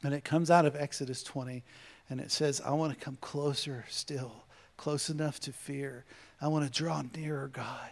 And 0.02 0.14
it 0.14 0.24
comes 0.24 0.50
out 0.50 0.64
of 0.64 0.76
Exodus 0.76 1.22
20. 1.22 1.62
And 2.10 2.20
it 2.20 2.30
says, 2.30 2.60
I 2.64 2.70
want 2.72 2.96
to 2.96 3.04
come 3.04 3.18
closer 3.20 3.84
still, 3.88 4.44
close 4.76 5.10
enough 5.10 5.40
to 5.40 5.52
fear. 5.52 6.04
I 6.40 6.48
want 6.48 6.64
to 6.64 6.70
draw 6.70 7.02
nearer, 7.14 7.48
God, 7.48 7.90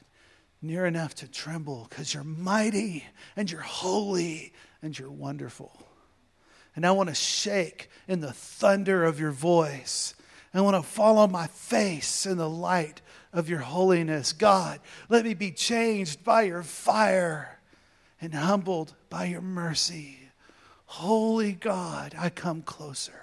near 0.62 0.86
enough 0.86 1.14
to 1.16 1.28
tremble 1.28 1.86
because 1.90 2.14
you're 2.14 2.24
mighty 2.24 3.04
and 3.36 3.50
you're 3.50 3.60
holy 3.60 4.52
and 4.80 4.98
you're 4.98 5.10
wonderful. 5.10 5.72
And 6.74 6.86
I 6.86 6.92
want 6.92 7.08
to 7.08 7.14
shake 7.14 7.90
in 8.08 8.20
the 8.20 8.32
thunder 8.32 9.04
of 9.04 9.20
your 9.20 9.32
voice. 9.32 10.14
I 10.54 10.62
want 10.62 10.76
to 10.76 10.82
fall 10.82 11.18
on 11.18 11.30
my 11.30 11.48
face 11.48 12.24
in 12.24 12.38
the 12.38 12.48
light 12.48 13.02
of 13.32 13.48
your 13.48 13.60
holiness. 13.60 14.32
God, 14.32 14.80
let 15.08 15.24
me 15.24 15.34
be 15.34 15.50
changed 15.50 16.24
by 16.24 16.42
your 16.42 16.62
fire 16.62 17.58
and 18.20 18.34
humbled 18.34 18.94
by 19.10 19.26
your 19.26 19.40
mercy. 19.40 20.18
Holy 20.86 21.52
God, 21.52 22.14
I 22.18 22.30
come 22.30 22.62
closer, 22.62 23.20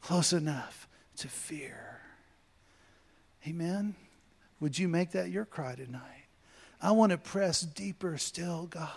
close 0.00 0.32
enough 0.32 0.88
to 1.18 1.28
fear. 1.28 2.00
Amen. 3.46 3.94
Would 4.60 4.78
you 4.78 4.88
make 4.88 5.12
that 5.12 5.30
your 5.30 5.44
cry 5.44 5.74
tonight? 5.74 6.26
I 6.82 6.90
want 6.90 7.12
to 7.12 7.18
press 7.18 7.60
deeper 7.60 8.18
still, 8.18 8.66
God, 8.66 8.90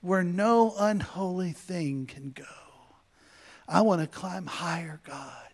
where 0.00 0.22
no 0.22 0.74
unholy 0.78 1.52
thing 1.52 2.06
can 2.06 2.30
go. 2.30 2.44
I 3.66 3.80
want 3.80 4.00
to 4.00 4.06
climb 4.06 4.46
higher, 4.46 5.00
God, 5.04 5.48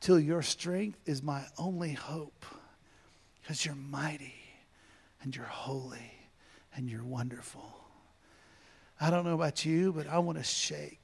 till 0.00 0.20
your 0.20 0.42
strength 0.42 0.98
is 1.06 1.22
my 1.22 1.44
only 1.58 1.92
hope 1.92 2.44
because 3.50 3.66
you're 3.66 3.74
mighty 3.74 4.36
and 5.20 5.34
you're 5.34 5.44
holy 5.44 6.12
and 6.76 6.88
you're 6.88 7.02
wonderful. 7.02 7.74
I 9.00 9.10
don't 9.10 9.24
know 9.24 9.34
about 9.34 9.64
you, 9.64 9.92
but 9.92 10.06
I 10.06 10.20
want 10.20 10.38
to 10.38 10.44
shake 10.44 11.02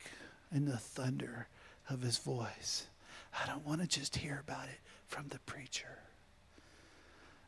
in 0.54 0.64
the 0.64 0.76
thunder 0.76 1.48
of 1.90 2.02
his 2.02 2.18
voice. 2.18 2.86
I 3.34 3.48
don't 3.48 3.66
want 3.66 3.80
to 3.80 3.88
just 3.88 4.14
hear 4.14 4.44
about 4.48 4.68
it 4.68 4.78
from 5.08 5.26
the 5.26 5.40
preacher. 5.40 5.98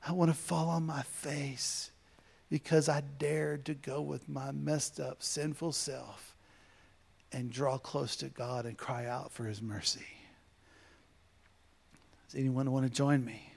I 0.04 0.10
want 0.10 0.32
to 0.32 0.36
fall 0.36 0.68
on 0.68 0.82
my 0.82 1.02
face 1.02 1.92
because 2.50 2.88
I 2.88 3.04
dared 3.20 3.66
to 3.66 3.74
go 3.74 4.02
with 4.02 4.28
my 4.28 4.50
messed 4.50 4.98
up, 4.98 5.22
sinful 5.22 5.70
self 5.70 6.34
and 7.30 7.52
draw 7.52 7.78
close 7.78 8.16
to 8.16 8.26
God 8.26 8.66
and 8.66 8.76
cry 8.76 9.06
out 9.06 9.30
for 9.30 9.44
his 9.44 9.62
mercy. 9.62 10.08
Does 12.26 12.40
anyone 12.40 12.72
want 12.72 12.84
to 12.84 12.92
join 12.92 13.24
me? 13.24 13.52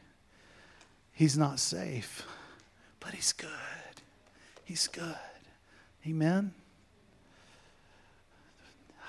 He's 1.14 1.38
not 1.38 1.60
safe, 1.60 2.26
but 3.00 3.14
he's 3.14 3.34
good. 3.34 3.50
He's 4.64 4.88
good. 4.88 5.16
Amen. 6.08 6.54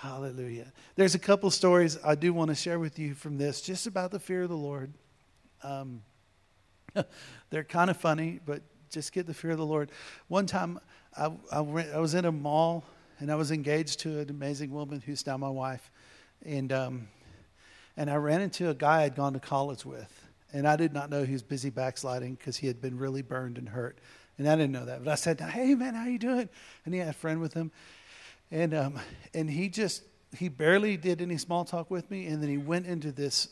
Hallelujah. 0.01 0.67
There's 0.97 1.15
a 1.15 1.19
couple 1.19 1.51
stories 1.51 1.97
I 2.05 2.17
do 2.17 2.33
want 2.33 2.49
to 2.49 2.57
share 2.57 2.79
with 2.79 2.99
you 2.99 3.15
from 3.15 3.39
this, 3.39 3.61
just 3.61 3.87
about 3.87 4.11
the 4.11 4.19
fear 4.19 4.43
of 4.43 4.49
the 4.49 4.57
Lord. 4.57 4.93
Um, 5.63 6.03
they're 7.51 7.65
kind 7.65 7.89
of 7.89 7.97
funny, 7.97 8.41
but 8.45 8.63
just 8.91 9.13
get 9.13 9.27
the 9.27 9.35
fear 9.35 9.53
of 9.53 9.59
the 9.59 9.65
Lord. 9.65 9.91
One 10.29 10.47
time, 10.47 10.81
I, 11.17 11.31
I, 11.51 11.61
went, 11.61 11.91
I 11.95 11.99
was 11.99 12.15
in 12.15 12.25
a 12.25 12.33
mall 12.33 12.85
and 13.21 13.31
I 13.31 13.37
was 13.37 13.53
engaged 13.53 14.01
to 14.01 14.19
an 14.19 14.31
amazing 14.31 14.73
woman 14.73 15.01
who's 15.01 15.27
now 15.27 15.37
my 15.37 15.49
wife, 15.49 15.91
and 16.45 16.73
um, 16.73 17.09
and 17.97 18.11
I 18.11 18.17
ran 18.17 18.41
into 18.41 18.69
a 18.71 18.75
guy 18.75 19.03
I'd 19.03 19.15
gone 19.15 19.35
to 19.35 19.41
college 19.41 19.85
with, 19.85 20.22
and 20.53 20.67
I 20.67 20.77
did 20.77 20.93
not 20.93 21.11
know 21.11 21.25
he 21.25 21.33
was 21.33 21.43
busy 21.43 21.71
backsliding 21.71 22.35
because 22.35 22.57
he 22.57 22.67
had 22.67 22.81
been 22.81 22.99
really 22.99 23.23
burned 23.23 23.59
and 23.59 23.69
hurt, 23.69 23.99
and 24.39 24.49
I 24.49 24.57
didn't 24.57 24.73
know 24.73 24.85
that. 24.85 25.05
But 25.05 25.11
I 25.11 25.17
said, 25.17 25.41
"Hey 25.41 25.75
man, 25.75 25.95
how 25.95 26.07
you 26.07 26.19
doing?" 26.19 26.49
And 26.85 26.95
he 26.95 27.01
had 27.01 27.09
a 27.09 27.13
friend 27.13 27.41
with 27.41 27.55
him, 27.55 27.71
and, 28.53 28.75
um, 28.75 29.01
and 29.33 29.51
he 29.51 29.71
just, 29.71 30.03
he 30.37 30.51
barely 30.51 30.99
did 30.99 31.23
any 31.23 31.39
small 31.39 31.65
talk 31.65 31.91
with 31.91 32.11
me. 32.11 32.27
And 32.27 32.43
then 32.43 32.51
he 32.51 32.59
went 32.59 32.87
into 32.87 33.11
this, 33.11 33.49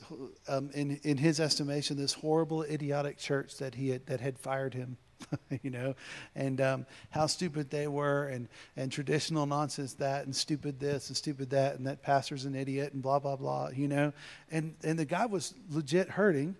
um, 0.46 0.70
in, 0.74 1.00
in 1.02 1.16
his 1.16 1.40
estimation, 1.40 1.96
this 1.96 2.12
horrible, 2.12 2.62
idiotic 2.64 3.16
church 3.16 3.56
that, 3.56 3.74
he 3.74 3.88
had, 3.88 4.06
that 4.06 4.20
had 4.20 4.38
fired 4.38 4.74
him. 4.74 4.98
you 5.62 5.68
know, 5.68 5.94
and 6.34 6.62
um, 6.62 6.86
how 7.10 7.26
stupid 7.26 7.68
they 7.68 7.86
were, 7.86 8.28
and, 8.28 8.48
and 8.74 8.90
traditional 8.90 9.44
nonsense 9.44 9.92
that, 9.92 10.24
and 10.24 10.34
stupid 10.34 10.80
this, 10.80 11.08
and 11.08 11.16
stupid 11.16 11.50
that, 11.50 11.76
and 11.76 11.86
that 11.86 12.02
pastor's 12.02 12.46
an 12.46 12.54
idiot, 12.54 12.94
and 12.94 13.02
blah, 13.02 13.18
blah, 13.18 13.36
blah, 13.36 13.68
you 13.68 13.86
know. 13.86 14.14
And, 14.50 14.74
and 14.82 14.98
the 14.98 15.04
guy 15.04 15.26
was 15.26 15.52
legit 15.68 16.08
hurting. 16.08 16.56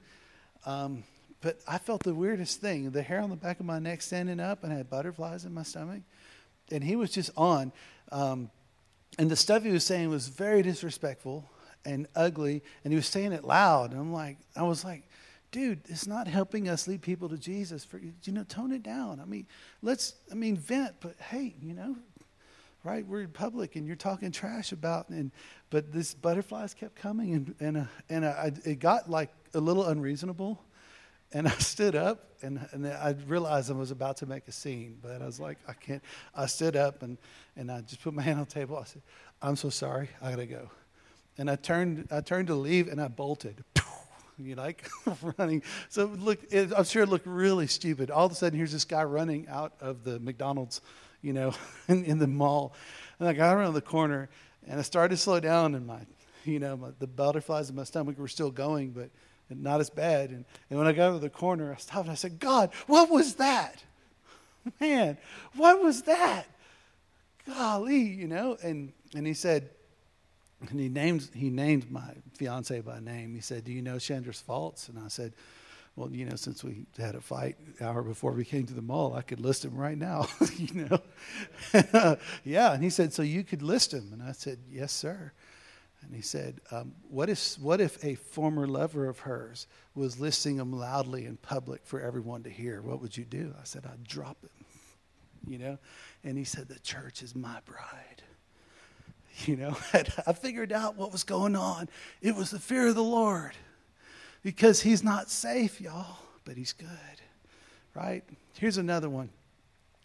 Um, 0.66 1.04
but 1.40 1.58
I 1.66 1.78
felt 1.78 2.02
the 2.02 2.14
weirdest 2.14 2.60
thing 2.60 2.90
the 2.90 3.02
hair 3.02 3.20
on 3.20 3.30
the 3.30 3.36
back 3.36 3.60
of 3.60 3.66
my 3.66 3.78
neck 3.78 4.02
standing 4.02 4.40
up, 4.40 4.62
and 4.62 4.72
I 4.72 4.76
had 4.76 4.90
butterflies 4.90 5.44
in 5.44 5.54
my 5.54 5.62
stomach. 5.62 6.02
And 6.70 6.84
he 6.84 6.96
was 6.96 7.10
just 7.10 7.30
on. 7.36 7.72
Um, 8.12 8.50
and 9.18 9.30
the 9.30 9.36
stuff 9.36 9.62
he 9.62 9.70
was 9.70 9.84
saying 9.84 10.08
was 10.08 10.28
very 10.28 10.62
disrespectful 10.62 11.48
and 11.84 12.06
ugly, 12.14 12.62
and 12.84 12.92
he 12.92 12.96
was 12.96 13.06
saying 13.06 13.32
it 13.32 13.44
loud. 13.44 13.92
And 13.92 14.00
I'm 14.00 14.12
like, 14.12 14.38
I 14.54 14.62
was 14.62 14.84
like, 14.84 15.08
dude, 15.50 15.80
it's 15.88 16.06
not 16.06 16.28
helping 16.28 16.68
us 16.68 16.86
lead 16.86 17.02
people 17.02 17.28
to 17.30 17.38
Jesus. 17.38 17.84
For 17.84 17.98
you 17.98 18.32
know, 18.32 18.44
tone 18.44 18.72
it 18.72 18.82
down. 18.82 19.20
I 19.20 19.24
mean, 19.24 19.46
let's, 19.82 20.14
I 20.30 20.34
mean, 20.34 20.56
vent, 20.56 20.96
but 21.00 21.16
hey, 21.18 21.54
you 21.60 21.74
know, 21.74 21.96
right? 22.84 23.06
We're 23.06 23.22
in 23.22 23.28
public, 23.28 23.76
and 23.76 23.86
you're 23.86 23.96
talking 23.96 24.32
trash 24.32 24.72
about, 24.72 25.08
and 25.08 25.30
but 25.70 25.92
this 25.92 26.14
butterflies 26.14 26.74
kept 26.74 26.96
coming, 26.96 27.34
and 27.34 27.54
and 27.60 27.76
uh, 27.76 27.84
and 28.08 28.24
uh, 28.24 28.50
it 28.64 28.78
got 28.78 29.10
like 29.10 29.30
a 29.54 29.60
little 29.60 29.86
unreasonable. 29.86 30.62
And 31.32 31.46
I 31.48 31.52
stood 31.52 31.94
up 31.94 32.30
and, 32.42 32.66
and 32.72 32.86
I 32.86 33.14
realized 33.26 33.70
I 33.70 33.74
was 33.74 33.90
about 33.90 34.16
to 34.18 34.26
make 34.26 34.48
a 34.48 34.52
scene, 34.52 34.98
but 35.02 35.22
I 35.22 35.26
was 35.26 35.40
like, 35.40 35.58
I 35.68 35.72
can't. 35.72 36.02
I 36.34 36.46
stood 36.46 36.76
up 36.76 37.02
and, 37.02 37.18
and 37.56 37.70
I 37.70 37.82
just 37.82 38.02
put 38.02 38.14
my 38.14 38.22
hand 38.28 38.38
on 38.38 38.44
the 38.44 38.50
table. 38.50 38.76
I 38.76 38.84
said, 38.84 39.02
I'm 39.40 39.56
so 39.56 39.70
sorry. 39.70 40.08
I 40.20 40.30
got 40.30 40.36
to 40.36 40.46
go. 40.46 40.70
And 41.38 41.50
I 41.50 41.56
turned, 41.56 42.08
I 42.10 42.20
turned 42.20 42.48
to 42.48 42.54
leave 42.54 42.88
and 42.88 43.00
I 43.00 43.08
bolted. 43.08 43.64
You 44.42 44.54
like 44.54 44.88
running. 45.36 45.62
So 45.90 46.06
look, 46.06 46.38
I'm 46.54 46.84
sure 46.84 47.02
it 47.02 47.10
looked 47.10 47.26
really 47.26 47.66
stupid. 47.66 48.10
All 48.10 48.24
of 48.24 48.32
a 48.32 48.34
sudden, 48.34 48.56
here's 48.56 48.72
this 48.72 48.86
guy 48.86 49.04
running 49.04 49.46
out 49.48 49.74
of 49.82 50.02
the 50.02 50.18
McDonald's, 50.18 50.80
you 51.22 51.32
know, 51.32 51.54
in, 51.88 52.04
in 52.04 52.18
the 52.18 52.26
mall. 52.26 52.74
And 53.18 53.28
I 53.28 53.32
got 53.32 53.56
around 53.56 53.74
the 53.74 53.80
corner 53.80 54.28
and 54.66 54.78
I 54.78 54.82
started 54.82 55.16
to 55.16 55.16
slow 55.16 55.40
down 55.40 55.74
and 55.74 55.86
my, 55.86 56.00
you 56.44 56.58
know, 56.58 56.76
my, 56.76 56.88
the 56.98 57.06
butterflies 57.06 57.70
in 57.70 57.76
my 57.76 57.84
stomach 57.84 58.18
were 58.18 58.28
still 58.28 58.50
going, 58.50 58.90
but 58.90 59.10
not 59.50 59.80
as 59.80 59.90
bad. 59.90 60.30
And, 60.30 60.44
and 60.68 60.78
when 60.78 60.88
I 60.88 60.92
got 60.92 61.12
to 61.12 61.18
the 61.18 61.30
corner, 61.30 61.72
I 61.72 61.76
stopped 61.76 62.04
and 62.04 62.12
I 62.12 62.14
said, 62.14 62.38
God, 62.38 62.70
what 62.86 63.10
was 63.10 63.34
that? 63.34 63.82
Man, 64.80 65.16
what 65.56 65.82
was 65.82 66.02
that? 66.02 66.46
Golly, 67.46 67.98
you 67.98 68.28
know? 68.28 68.56
And, 68.62 68.92
and 69.14 69.26
he 69.26 69.34
said, 69.34 69.70
and 70.68 70.78
he 70.78 70.88
named, 70.88 71.30
he 71.34 71.48
named 71.48 71.90
my 71.90 72.14
fiance 72.34 72.80
by 72.80 73.00
name. 73.00 73.34
He 73.34 73.40
said, 73.40 73.64
Do 73.64 73.72
you 73.72 73.80
know 73.80 73.96
Chandra's 73.96 74.40
faults? 74.40 74.88
And 74.88 74.98
I 74.98 75.08
said, 75.08 75.32
Well, 75.96 76.10
you 76.12 76.24
know, 76.24 76.36
since 76.36 76.64
we 76.64 76.86
had 76.98 77.14
a 77.14 77.20
fight 77.20 77.56
an 77.78 77.86
hour 77.86 78.02
before 78.02 78.32
we 78.32 78.44
came 78.44 78.64
to 78.66 78.74
the 78.74 78.82
mall, 78.82 79.14
I 79.14 79.22
could 79.22 79.40
list 79.40 79.64
him 79.64 79.76
right 79.76 79.98
now, 79.98 80.28
you 80.56 80.88
know? 80.88 82.16
yeah. 82.44 82.72
And 82.72 82.82
he 82.82 82.90
said, 82.90 83.12
So 83.12 83.22
you 83.22 83.44
could 83.44 83.62
list 83.62 83.92
him? 83.92 84.10
And 84.12 84.22
I 84.22 84.32
said, 84.32 84.58
Yes, 84.70 84.92
sir. 84.92 85.32
And 86.02 86.14
he 86.14 86.22
said, 86.22 86.60
um, 86.70 86.94
what, 87.08 87.28
if, 87.28 87.56
what 87.58 87.80
if 87.80 88.02
a 88.02 88.14
former 88.14 88.66
lover 88.66 89.06
of 89.06 89.20
hers 89.20 89.66
was 89.94 90.18
listing 90.18 90.56
him 90.56 90.72
loudly 90.72 91.26
in 91.26 91.36
public 91.36 91.82
for 91.84 92.00
everyone 92.00 92.42
to 92.44 92.50
hear? 92.50 92.80
What 92.80 93.02
would 93.02 93.16
you 93.16 93.24
do? 93.24 93.54
I 93.60 93.64
said, 93.64 93.84
I'd 93.84 94.04
drop 94.04 94.42
him, 94.42 94.66
you 95.46 95.58
know? 95.58 95.78
And 96.24 96.38
he 96.38 96.44
said, 96.44 96.68
The 96.68 96.78
church 96.78 97.22
is 97.22 97.34
my 97.34 97.58
bride. 97.64 98.22
You 99.46 99.56
know, 99.56 99.76
I 100.26 100.32
figured 100.32 100.72
out 100.72 100.96
what 100.96 101.12
was 101.12 101.24
going 101.24 101.56
on. 101.56 101.88
It 102.20 102.34
was 102.34 102.50
the 102.50 102.58
fear 102.58 102.88
of 102.88 102.94
the 102.94 103.02
Lord 103.02 103.52
because 104.42 104.82
he's 104.82 105.02
not 105.02 105.30
safe, 105.30 105.80
y'all, 105.80 106.18
but 106.44 106.56
he's 106.56 106.72
good, 106.72 106.88
right? 107.94 108.24
Here's 108.58 108.78
another 108.78 109.08
one. 109.08 109.30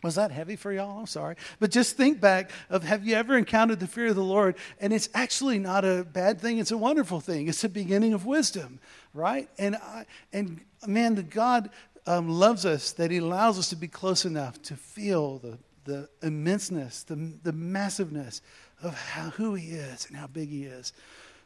Was 0.03 0.15
that 0.15 0.31
heavy 0.31 0.55
for 0.55 0.71
y'all? 0.71 0.99
I'm 0.99 1.07
sorry. 1.07 1.35
But 1.59 1.71
just 1.71 1.97
think 1.97 2.19
back 2.21 2.51
of 2.69 2.83
have 2.83 3.05
you 3.05 3.15
ever 3.15 3.37
encountered 3.37 3.79
the 3.79 3.87
fear 3.87 4.07
of 4.07 4.15
the 4.15 4.23
Lord? 4.23 4.55
And 4.79 4.93
it's 4.93 5.09
actually 5.15 5.57
not 5.57 5.83
a 5.83 6.03
bad 6.03 6.39
thing. 6.39 6.59
It's 6.59 6.71
a 6.71 6.77
wonderful 6.77 7.21
thing. 7.21 7.47
It's 7.47 7.61
the 7.61 7.69
beginning 7.69 8.13
of 8.13 8.25
wisdom, 8.25 8.79
right? 9.13 9.49
And 9.57 9.77
I, 9.77 10.05
and 10.31 10.61
man, 10.85 11.15
the 11.15 11.23
God 11.23 11.71
um, 12.05 12.29
loves 12.29 12.65
us 12.65 12.91
that 12.93 13.09
He 13.09 13.17
allows 13.17 13.57
us 13.57 13.69
to 13.69 13.75
be 13.75 13.87
close 13.87 14.25
enough 14.25 14.61
to 14.63 14.75
feel 14.75 15.39
the 15.39 15.57
the 15.85 16.09
immenseness, 16.21 17.05
the 17.05 17.15
the 17.43 17.53
massiveness 17.53 18.41
of 18.83 18.95
how, 18.95 19.29
who 19.31 19.55
He 19.55 19.69
is 19.69 20.05
and 20.07 20.17
how 20.17 20.27
big 20.27 20.49
He 20.49 20.65
is. 20.65 20.93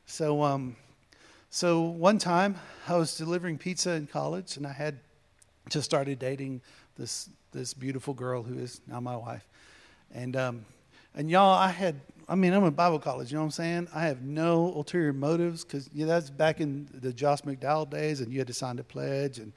So 0.06 0.44
um, 0.44 0.76
so 1.50 1.82
one 1.82 2.18
time 2.18 2.56
I 2.88 2.96
was 2.96 3.18
delivering 3.18 3.58
pizza 3.58 3.92
in 3.92 4.08
college, 4.08 4.58
and 4.58 4.68
I 4.68 4.74
had 4.74 5.00
just 5.70 5.86
started 5.86 6.20
dating 6.20 6.62
this 6.98 7.30
this 7.52 7.74
beautiful 7.74 8.14
girl 8.14 8.44
who 8.44 8.60
is 8.60 8.82
now 8.88 9.00
my 9.00 9.16
wife. 9.16 9.48
And 10.14 10.36
um, 10.36 10.66
and 11.16 11.30
y'all, 11.30 11.54
I 11.54 11.70
had 11.70 12.02
I 12.30 12.36
mean, 12.36 12.54
I'm 12.54 12.64
in 12.64 12.74
Bible 12.74 13.00
college, 13.00 13.32
you 13.32 13.38
know 13.38 13.42
what 13.42 13.46
I'm 13.46 13.52
saying? 13.52 13.88
I 13.94 14.04
have 14.04 14.22
no 14.22 14.72
ulterior 14.76 15.14
motives 15.14 15.64
because 15.66 15.90
yeah, 15.92 16.06
that's 16.06 16.30
back 16.30 16.62
in 16.62 16.88
the 16.94 17.12
Josh 17.12 17.42
McDowell 17.42 17.90
days, 17.90 18.22
and 18.22 18.32
you 18.32 18.38
had 18.38 18.48
to 18.48 18.54
sign 18.54 18.76
the 18.76 18.84
pledge 18.84 19.40
and, 19.40 19.52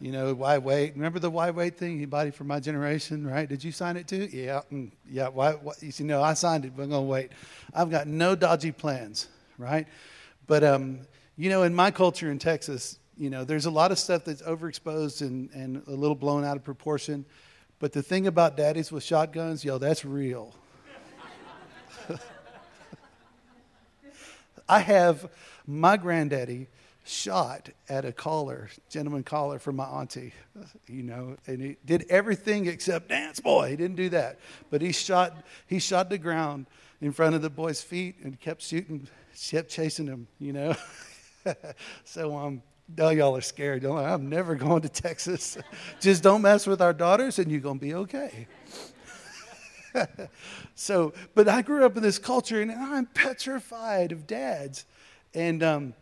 you 0.00 0.12
know, 0.12 0.32
why 0.32 0.58
wait? 0.58 0.94
Remember 0.94 1.18
the 1.18 1.30
why 1.30 1.50
wait 1.50 1.76
thing? 1.76 1.96
Anybody 1.96 2.30
from 2.30 2.46
my 2.46 2.60
generation, 2.60 3.26
right? 3.26 3.48
Did 3.48 3.64
you 3.64 3.72
sign 3.72 3.96
it 3.96 4.06
too? 4.06 4.28
Yeah, 4.32 4.60
mm, 4.72 4.90
yeah. 5.10 5.28
Why? 5.28 5.52
why 5.52 5.74
you 5.80 5.90
see, 5.90 6.04
no, 6.04 6.22
I 6.22 6.34
signed 6.34 6.64
it, 6.64 6.76
but 6.76 6.84
I'm 6.84 6.90
to 6.90 7.00
wait. 7.00 7.32
I've 7.74 7.90
got 7.90 8.06
no 8.06 8.36
dodgy 8.36 8.70
plans, 8.70 9.28
right? 9.58 9.88
But, 10.46 10.62
um, 10.62 11.00
you 11.36 11.48
know, 11.50 11.62
in 11.62 11.74
my 11.74 11.90
culture 11.90 12.30
in 12.30 12.38
Texas, 12.38 12.98
you 13.16 13.30
know, 13.30 13.44
there's 13.44 13.66
a 13.66 13.70
lot 13.70 13.92
of 13.92 13.98
stuff 13.98 14.24
that's 14.24 14.42
overexposed 14.42 15.20
and, 15.20 15.50
and 15.50 15.82
a 15.86 15.92
little 15.92 16.14
blown 16.14 16.44
out 16.44 16.56
of 16.56 16.64
proportion. 16.64 17.24
But 17.78 17.92
the 17.92 18.02
thing 18.02 18.26
about 18.26 18.56
daddies 18.56 18.92
with 18.92 19.02
shotguns, 19.02 19.64
yo, 19.64 19.78
that's 19.78 20.04
real. 20.04 20.54
I 24.68 24.80
have 24.80 25.28
my 25.66 25.96
granddaddy 25.96 26.68
shot 27.04 27.70
at 27.88 28.04
a 28.04 28.12
caller, 28.12 28.68
gentleman 28.88 29.24
caller 29.24 29.58
for 29.58 29.72
my 29.72 29.84
auntie, 29.84 30.32
you 30.86 31.02
know, 31.02 31.36
and 31.46 31.60
he 31.60 31.76
did 31.84 32.06
everything 32.08 32.66
except 32.66 33.08
dance. 33.08 33.40
Boy, 33.40 33.70
he 33.70 33.76
didn't 33.76 33.96
do 33.96 34.08
that, 34.10 34.38
but 34.70 34.80
he 34.80 34.92
shot 34.92 35.44
he 35.66 35.78
shot 35.78 36.10
the 36.10 36.18
ground 36.18 36.66
in 37.00 37.12
front 37.12 37.34
of 37.34 37.42
the 37.42 37.50
boy's 37.50 37.82
feet 37.82 38.16
and 38.22 38.38
kept 38.38 38.62
shooting, 38.62 39.08
kept 39.50 39.70
chasing 39.70 40.06
him, 40.06 40.28
you 40.38 40.52
know. 40.52 40.76
so 42.04 42.36
um, 42.36 42.62
no, 42.96 43.10
y'all 43.10 43.36
are 43.36 43.40
scared. 43.40 43.82
Y'all, 43.82 43.98
I'm 43.98 44.28
never 44.28 44.54
going 44.54 44.82
to 44.82 44.88
Texas. 44.88 45.56
Just 46.00 46.22
don't 46.22 46.42
mess 46.42 46.66
with 46.66 46.82
our 46.82 46.92
daughters, 46.92 47.38
and 47.38 47.50
you're 47.50 47.60
gonna 47.60 47.78
be 47.78 47.94
okay. 47.94 48.46
so, 50.74 51.12
but 51.34 51.48
I 51.48 51.62
grew 51.62 51.84
up 51.84 51.96
in 51.96 52.02
this 52.02 52.18
culture, 52.18 52.60
and 52.60 52.70
I'm 52.70 53.06
petrified 53.06 54.12
of 54.12 54.26
dads, 54.26 54.84
and 55.34 55.62
um, 55.62 55.94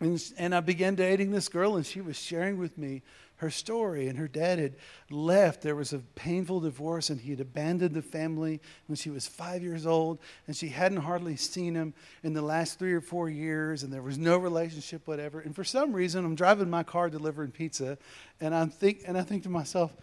and, 0.00 0.22
and 0.38 0.54
I 0.54 0.60
began 0.60 0.94
dating 0.94 1.30
this 1.30 1.48
girl, 1.48 1.76
and 1.76 1.84
she 1.84 2.00
was 2.00 2.18
sharing 2.18 2.58
with 2.58 2.78
me 2.78 3.02
her 3.40 3.50
story. 3.50 4.08
And 4.08 4.18
her 4.18 4.28
dad 4.28 4.58
had 4.58 4.76
left. 5.10 5.62
There 5.62 5.76
was 5.76 5.92
a 5.92 5.98
painful 5.98 6.60
divorce, 6.60 7.10
and 7.10 7.20
he 7.20 7.30
had 7.30 7.40
abandoned 7.40 7.94
the 7.94 8.02
family 8.02 8.60
when 8.86 8.96
she 8.96 9.10
was 9.10 9.26
five 9.26 9.62
years 9.62 9.86
old. 9.86 10.18
And 10.46 10.56
she 10.56 10.68
hadn't 10.68 10.98
hardly 10.98 11.36
seen 11.36 11.74
him 11.74 11.94
in 12.22 12.32
the 12.32 12.42
last 12.42 12.78
three 12.78 12.92
or 12.92 13.00
four 13.00 13.28
years, 13.28 13.82
and 13.82 13.92
there 13.92 14.02
was 14.02 14.18
no 14.18 14.36
relationship, 14.36 15.06
whatever. 15.06 15.40
And 15.40 15.54
for 15.54 15.64
some 15.64 15.92
reason, 15.92 16.24
I'm 16.24 16.34
driving 16.34 16.70
my 16.70 16.82
car 16.82 17.10
delivering 17.10 17.50
pizza, 17.50 17.98
and, 18.40 18.54
I'm 18.54 18.70
think, 18.70 19.02
and 19.06 19.18
I 19.18 19.22
think 19.22 19.42
to 19.44 19.48
myself, 19.48 19.94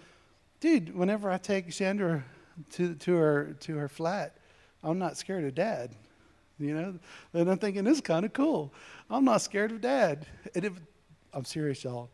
dude, 0.59 0.95
whenever 0.95 1.31
I 1.31 1.37
take 1.37 1.71
Chandra 1.71 2.23
to, 2.73 2.95
to, 2.95 3.15
her, 3.15 3.55
to 3.61 3.77
her 3.77 3.87
flat, 3.87 4.37
I'm 4.83 4.99
not 4.99 5.17
scared 5.17 5.43
of 5.43 5.55
dad. 5.55 5.91
You 6.59 6.73
know, 6.73 6.99
and 7.33 7.49
I'm 7.51 7.59
thinking 7.59 7.83
this 7.83 7.97
is 7.97 8.01
kind 8.01 8.25
of 8.25 8.33
cool. 8.33 8.73
I'm 9.11 9.23
not 9.23 9.41
scared 9.41 9.71
of 9.71 9.81
dad. 9.81 10.25
And 10.55 10.65
it, 10.65 10.73
I'm 11.31 11.45
serious, 11.45 11.83
y'all. 11.83 12.09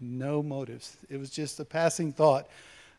No 0.00 0.42
motives. 0.42 0.96
It 1.08 1.18
was 1.18 1.30
just 1.30 1.60
a 1.60 1.64
passing 1.64 2.12
thought. 2.12 2.48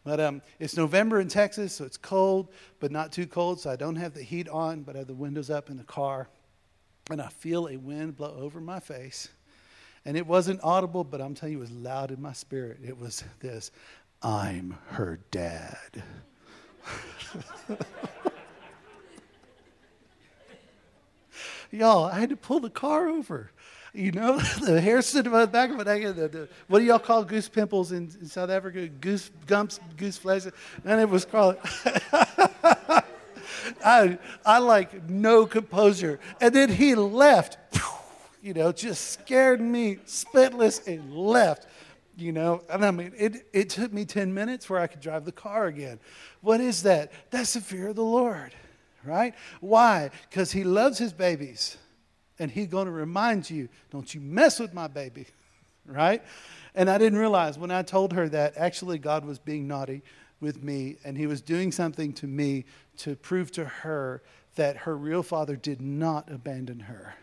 But 0.03 0.19
um, 0.19 0.41
it's 0.59 0.77
November 0.77 1.19
in 1.19 1.27
Texas, 1.27 1.73
so 1.73 1.85
it's 1.85 1.97
cold, 1.97 2.49
but 2.79 2.91
not 2.91 3.11
too 3.11 3.27
cold. 3.27 3.59
So 3.59 3.69
I 3.69 3.75
don't 3.75 3.97
have 3.97 4.13
the 4.13 4.23
heat 4.23 4.47
on, 4.49 4.81
but 4.81 4.95
I 4.95 4.99
have 4.99 5.07
the 5.07 5.13
windows 5.13 5.49
up 5.49 5.69
in 5.69 5.77
the 5.77 5.83
car. 5.83 6.29
And 7.11 7.21
I 7.21 7.27
feel 7.27 7.67
a 7.67 7.77
wind 7.77 8.15
blow 8.15 8.35
over 8.39 8.61
my 8.61 8.79
face. 8.79 9.29
And 10.05 10.15
it 10.15 10.25
wasn't 10.25 10.61
audible, 10.63 11.03
but 11.03 11.19
I'm 11.21 11.35
telling 11.35 11.53
you, 11.53 11.59
it 11.59 11.61
was 11.61 11.71
loud 11.71 12.11
in 12.11 12.21
my 12.21 12.33
spirit. 12.33 12.79
It 12.83 12.97
was 12.97 13.23
this 13.39 13.71
I'm 14.21 14.77
her 14.87 15.19
dad. 15.31 16.03
Y'all, 21.71 22.05
I 22.05 22.19
had 22.19 22.29
to 22.29 22.35
pull 22.35 22.59
the 22.59 22.69
car 22.69 23.07
over. 23.07 23.51
You 23.93 24.11
know, 24.11 24.37
the 24.61 24.79
hair 24.79 25.01
stood 25.01 25.27
on 25.27 25.33
the 25.33 25.47
back 25.47 25.69
of 25.69 25.77
my 25.77 25.83
neck. 25.83 26.15
The, 26.15 26.27
the, 26.27 26.49
what 26.67 26.79
do 26.79 26.85
y'all 26.85 26.99
call 26.99 27.23
goose 27.23 27.49
pimples 27.49 27.91
in, 27.91 28.11
in 28.21 28.27
South 28.27 28.49
Africa? 28.49 28.87
Goose 28.87 29.31
gumps, 29.47 29.79
goose 29.97 30.17
flesh. 30.17 30.45
And 30.85 31.01
it 31.01 31.09
was 31.09 31.25
called. 31.31 31.57
I, 33.83 34.17
I 34.45 34.59
like 34.59 35.09
no 35.09 35.45
composure. 35.45 36.19
And 36.41 36.53
then 36.53 36.69
he 36.69 36.95
left, 36.95 37.57
you 38.41 38.53
know, 38.53 38.71
just 38.71 39.11
scared 39.11 39.61
me 39.61 39.97
spitless 40.05 40.87
and 40.87 41.13
left, 41.13 41.67
you 42.17 42.31
know. 42.31 42.63
And 42.69 42.85
I 42.85 42.91
mean, 42.91 43.13
it, 43.17 43.47
it 43.53 43.69
took 43.69 43.93
me 43.93 44.05
10 44.05 44.33
minutes 44.33 44.69
where 44.69 44.79
I 44.79 44.87
could 44.87 45.01
drive 45.01 45.25
the 45.25 45.31
car 45.31 45.67
again. 45.67 45.99
What 46.41 46.61
is 46.61 46.83
that? 46.83 47.11
That's 47.31 47.53
the 47.53 47.61
fear 47.61 47.89
of 47.89 47.95
the 47.95 48.03
Lord 48.03 48.53
right? 49.05 49.33
Why? 49.59 50.11
Because 50.29 50.51
he 50.51 50.63
loves 50.63 50.97
his 50.97 51.13
babies. 51.13 51.77
And 52.39 52.49
he's 52.49 52.67
going 52.67 52.85
to 52.85 52.91
remind 52.91 53.49
you, 53.49 53.69
don't 53.91 54.13
you 54.13 54.21
mess 54.21 54.59
with 54.59 54.73
my 54.73 54.87
baby, 54.87 55.27
right? 55.85 56.23
And 56.73 56.89
I 56.89 56.97
didn't 56.97 57.19
realize 57.19 57.57
when 57.57 57.71
I 57.71 57.81
told 57.81 58.13
her 58.13 58.29
that 58.29 58.55
actually 58.57 58.97
God 58.97 59.25
was 59.25 59.39
being 59.39 59.67
naughty 59.67 60.01
with 60.39 60.63
me 60.63 60.97
and 61.03 61.17
he 61.17 61.27
was 61.27 61.41
doing 61.41 61.71
something 61.71 62.13
to 62.13 62.27
me 62.27 62.65
to 62.97 63.15
prove 63.15 63.51
to 63.53 63.65
her 63.65 64.21
that 64.55 64.77
her 64.77 64.95
real 64.95 65.23
father 65.23 65.55
did 65.55 65.81
not 65.81 66.31
abandon 66.31 66.81
her, 66.81 67.15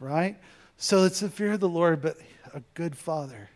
right? 0.00 0.36
So 0.76 1.04
it's 1.04 1.20
the 1.20 1.28
fear 1.28 1.52
of 1.52 1.60
the 1.60 1.68
Lord, 1.68 2.02
but 2.02 2.16
a 2.52 2.62
good 2.74 2.96
father. 2.96 3.48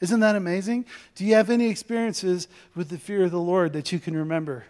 Isn't 0.00 0.20
that 0.20 0.34
amazing? 0.34 0.86
Do 1.14 1.24
you 1.24 1.34
have 1.36 1.48
any 1.48 1.68
experiences 1.68 2.48
with 2.74 2.88
the 2.88 2.98
fear 2.98 3.24
of 3.24 3.30
the 3.30 3.40
Lord 3.40 3.72
that 3.74 3.92
you 3.92 4.00
can 4.00 4.16
remember? 4.16 4.64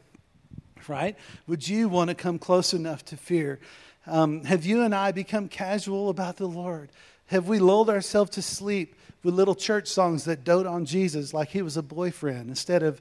right? 0.88 1.16
Would 1.46 1.68
you 1.68 1.88
want 1.88 2.08
to 2.08 2.14
come 2.14 2.38
close 2.38 2.72
enough 2.72 3.04
to 3.06 3.16
fear? 3.16 3.60
Um, 4.06 4.44
have 4.44 4.64
you 4.64 4.82
and 4.82 4.94
I 4.94 5.12
become 5.12 5.48
casual 5.48 6.08
about 6.08 6.36
the 6.36 6.48
Lord? 6.48 6.90
Have 7.26 7.48
we 7.48 7.58
lulled 7.58 7.88
ourselves 7.88 8.30
to 8.32 8.42
sleep 8.42 8.96
with 9.22 9.34
little 9.34 9.54
church 9.54 9.88
songs 9.88 10.24
that 10.24 10.44
dote 10.44 10.66
on 10.66 10.84
Jesus 10.84 11.32
like 11.32 11.50
he 11.50 11.62
was 11.62 11.76
a 11.76 11.82
boyfriend 11.82 12.48
instead 12.48 12.82
of 12.82 13.00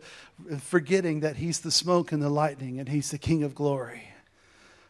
forgetting 0.60 1.22
that 1.22 1.38
he's 1.38 1.60
the 1.62 1.72
smoke 1.72 2.12
and 2.12 2.22
the 2.22 2.30
lightning 2.30 2.80
and 2.80 2.88
he's 2.88 3.12
the 3.12 3.18
King 3.18 3.44
of 3.44 3.56
glory? 3.56 4.04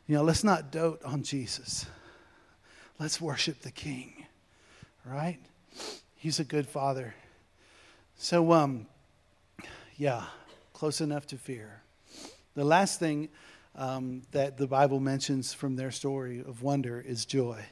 You 0.08 0.16
know, 0.16 0.24
let's 0.24 0.44
not 0.44 0.72
dote 0.72 1.02
on 1.04 1.24
Jesus. 1.24 1.86
Let's 3.00 3.22
worship 3.22 3.62
the 3.62 3.72
King, 3.72 4.26
right? 5.06 5.40
He's 6.16 6.40
a 6.40 6.44
good 6.44 6.68
father. 6.68 7.16
So, 8.18 8.52
um, 8.52 8.86
yeah, 9.96 10.26
close 10.74 11.02
enough 11.02 11.26
to 11.28 11.38
fear. 11.38 11.82
The 12.54 12.66
last 12.66 13.00
thing 13.00 13.30
um, 13.76 14.24
that 14.32 14.58
the 14.58 14.68
Bible 14.68 15.00
mentions 15.00 15.54
from 15.54 15.76
their 15.76 15.92
story 15.92 16.40
of 16.40 16.62
wonder 16.62 17.00
is 17.00 17.26
joy. 17.26 17.64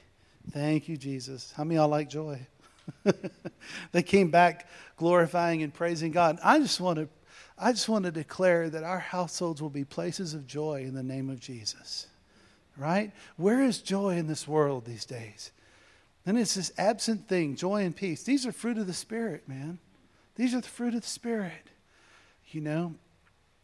Thank 0.51 0.87
you, 0.87 0.97
Jesus. 0.97 1.53
How 1.55 1.63
many 1.63 1.75
y'all 1.75 1.87
like 1.87 2.09
joy? 2.09 2.47
they 3.91 4.03
came 4.03 4.31
back 4.31 4.67
glorifying 4.97 5.61
and 5.61 5.73
praising 5.73 6.11
God. 6.11 6.39
I 6.43 6.59
just 6.59 6.79
want 6.79 6.97
to 6.97 7.09
I 7.61 7.73
just 7.73 7.89
want 7.89 8.05
to 8.05 8.11
declare 8.11 8.69
that 8.69 8.85
our 8.85 8.99
households 8.99 9.61
will 9.61 9.69
be 9.69 9.83
places 9.83 10.33
of 10.33 10.47
joy 10.47 10.83
in 10.83 10.93
the 10.93 11.03
name 11.03 11.29
of 11.29 11.41
Jesus. 11.41 12.07
Right? 12.77 13.11
Where 13.35 13.61
is 13.61 13.79
joy 13.79 14.15
in 14.15 14.27
this 14.27 14.47
world 14.47 14.85
these 14.85 15.03
days? 15.03 15.51
And 16.25 16.39
it's 16.39 16.55
this 16.55 16.71
absent 16.77 17.27
thing, 17.27 17.55
joy 17.55 17.83
and 17.83 17.93
peace. 17.93 18.23
These 18.23 18.45
are 18.45 18.53
fruit 18.53 18.77
of 18.77 18.87
the 18.87 18.93
Spirit, 18.93 19.47
man. 19.49 19.79
These 20.35 20.53
are 20.53 20.61
the 20.61 20.67
fruit 20.67 20.95
of 20.95 21.01
the 21.01 21.07
Spirit. 21.07 21.69
You 22.47 22.61
know, 22.61 22.95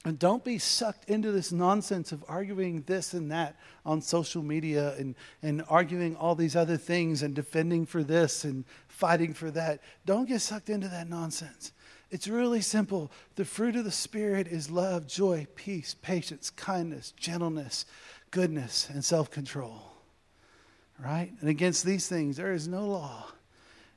and 0.05 0.19
don't 0.19 0.43
be 0.43 0.59
sucked 0.59 1.09
into 1.09 1.31
this 1.31 1.51
nonsense 1.51 2.11
of 2.11 2.23
arguing 2.27 2.83
this 2.85 3.13
and 3.13 3.31
that 3.31 3.55
on 3.83 4.01
social 4.01 4.43
media 4.43 4.93
and, 4.97 5.15
and 5.41 5.63
arguing 5.67 6.15
all 6.15 6.35
these 6.35 6.55
other 6.55 6.77
things 6.77 7.23
and 7.23 7.33
defending 7.33 7.87
for 7.87 8.03
this 8.03 8.43
and 8.43 8.65
fighting 8.87 9.33
for 9.33 9.49
that. 9.49 9.81
Don't 10.05 10.29
get 10.29 10.41
sucked 10.41 10.69
into 10.69 10.87
that 10.89 11.09
nonsense. 11.09 11.71
It's 12.11 12.27
really 12.27 12.61
simple. 12.61 13.11
The 13.35 13.45
fruit 13.45 13.75
of 13.75 13.83
the 13.83 13.91
Spirit 13.91 14.47
is 14.47 14.69
love, 14.69 15.07
joy, 15.07 15.47
peace, 15.55 15.95
patience, 16.01 16.51
kindness, 16.51 17.11
gentleness, 17.17 17.87
goodness, 18.29 18.87
and 18.89 19.03
self 19.03 19.31
control. 19.31 19.91
Right? 21.03 21.31
And 21.41 21.49
against 21.49 21.83
these 21.83 22.07
things, 22.07 22.37
there 22.37 22.53
is 22.53 22.67
no 22.67 22.85
law. 22.85 23.25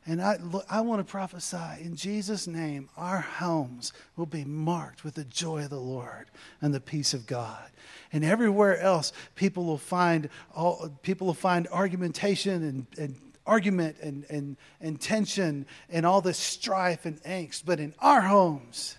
And 0.09 0.23
I, 0.23 0.39
I 0.71 0.81
want 0.81 1.07
to 1.07 1.11
prophesy 1.11 1.83
in 1.83 1.95
Jesus' 1.95 2.47
name, 2.47 2.89
our 2.97 3.21
homes 3.21 3.93
will 4.17 4.25
be 4.25 4.43
marked 4.43 5.05
with 5.05 5.17
the 5.17 5.25
joy 5.25 5.65
of 5.65 5.71
the 5.71 5.79
Lord 5.79 6.31
and 6.63 6.73
the 6.73 6.81
peace 6.81 7.13
of 7.13 7.27
God. 7.27 7.69
And 8.11 8.25
everywhere 8.25 8.81
else, 8.81 9.13
people 9.35 9.67
will 9.67 9.77
find, 9.77 10.31
all, 10.57 10.91
people 11.03 11.27
will 11.27 11.35
find 11.35 11.69
argumentation 11.69 12.63
and, 12.63 12.87
and 12.99 13.17
argument 13.45 13.97
and, 14.01 14.25
and, 14.31 14.57
and 14.81 14.99
tension 14.99 15.67
and 15.91 16.07
all 16.07 16.23
this 16.23 16.39
strife 16.39 17.05
and 17.05 17.23
angst. 17.25 17.65
But 17.67 17.79
in 17.79 17.93
our 17.99 18.23
homes, 18.23 18.97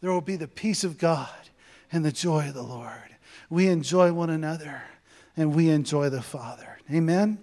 there 0.00 0.10
will 0.10 0.20
be 0.20 0.36
the 0.36 0.48
peace 0.48 0.82
of 0.82 0.98
God 0.98 1.30
and 1.92 2.04
the 2.04 2.10
joy 2.10 2.48
of 2.48 2.54
the 2.54 2.62
Lord. 2.62 3.14
We 3.48 3.68
enjoy 3.68 4.12
one 4.12 4.30
another 4.30 4.82
and 5.36 5.54
we 5.54 5.68
enjoy 5.68 6.08
the 6.08 6.20
Father. 6.20 6.78
Amen. 6.92 7.38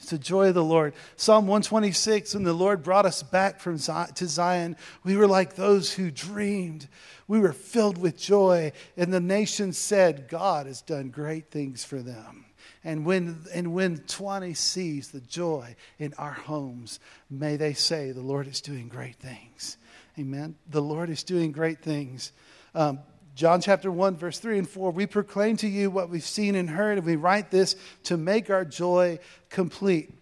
It's 0.00 0.10
the 0.10 0.18
joy 0.18 0.48
of 0.48 0.54
the 0.54 0.64
Lord. 0.64 0.94
Psalm 1.16 1.46
126 1.46 2.32
When 2.32 2.42
the 2.42 2.54
Lord 2.54 2.82
brought 2.82 3.04
us 3.04 3.22
back 3.22 3.60
from 3.60 3.76
Zion, 3.76 4.14
to 4.14 4.26
Zion, 4.26 4.76
we 5.04 5.14
were 5.14 5.26
like 5.26 5.54
those 5.54 5.92
who 5.92 6.10
dreamed. 6.10 6.88
We 7.28 7.38
were 7.38 7.52
filled 7.52 7.98
with 7.98 8.16
joy, 8.16 8.72
and 8.96 9.12
the 9.12 9.20
nation 9.20 9.74
said, 9.74 10.28
God 10.28 10.66
has 10.66 10.80
done 10.80 11.10
great 11.10 11.50
things 11.50 11.84
for 11.84 11.98
them. 11.98 12.46
And 12.82 13.04
when, 13.04 13.44
and 13.52 13.74
when 13.74 13.98
20 13.98 14.54
sees 14.54 15.10
the 15.10 15.20
joy 15.20 15.76
in 15.98 16.14
our 16.14 16.32
homes, 16.32 16.98
may 17.28 17.56
they 17.56 17.74
say, 17.74 18.12
The 18.12 18.22
Lord 18.22 18.46
is 18.46 18.62
doing 18.62 18.88
great 18.88 19.16
things. 19.16 19.76
Amen. 20.18 20.54
The 20.70 20.80
Lord 20.80 21.10
is 21.10 21.22
doing 21.22 21.52
great 21.52 21.82
things. 21.82 22.32
Um, 22.74 23.00
John 23.40 23.62
chapter 23.62 23.90
1, 23.90 24.18
verse 24.18 24.38
3 24.38 24.58
and 24.58 24.68
4 24.68 24.90
We 24.90 25.06
proclaim 25.06 25.56
to 25.56 25.66
you 25.66 25.90
what 25.90 26.10
we've 26.10 26.22
seen 26.22 26.54
and 26.54 26.68
heard, 26.68 26.98
and 26.98 27.06
we 27.06 27.16
write 27.16 27.50
this 27.50 27.74
to 28.02 28.18
make 28.18 28.50
our 28.50 28.66
joy 28.66 29.18
complete. 29.48 30.12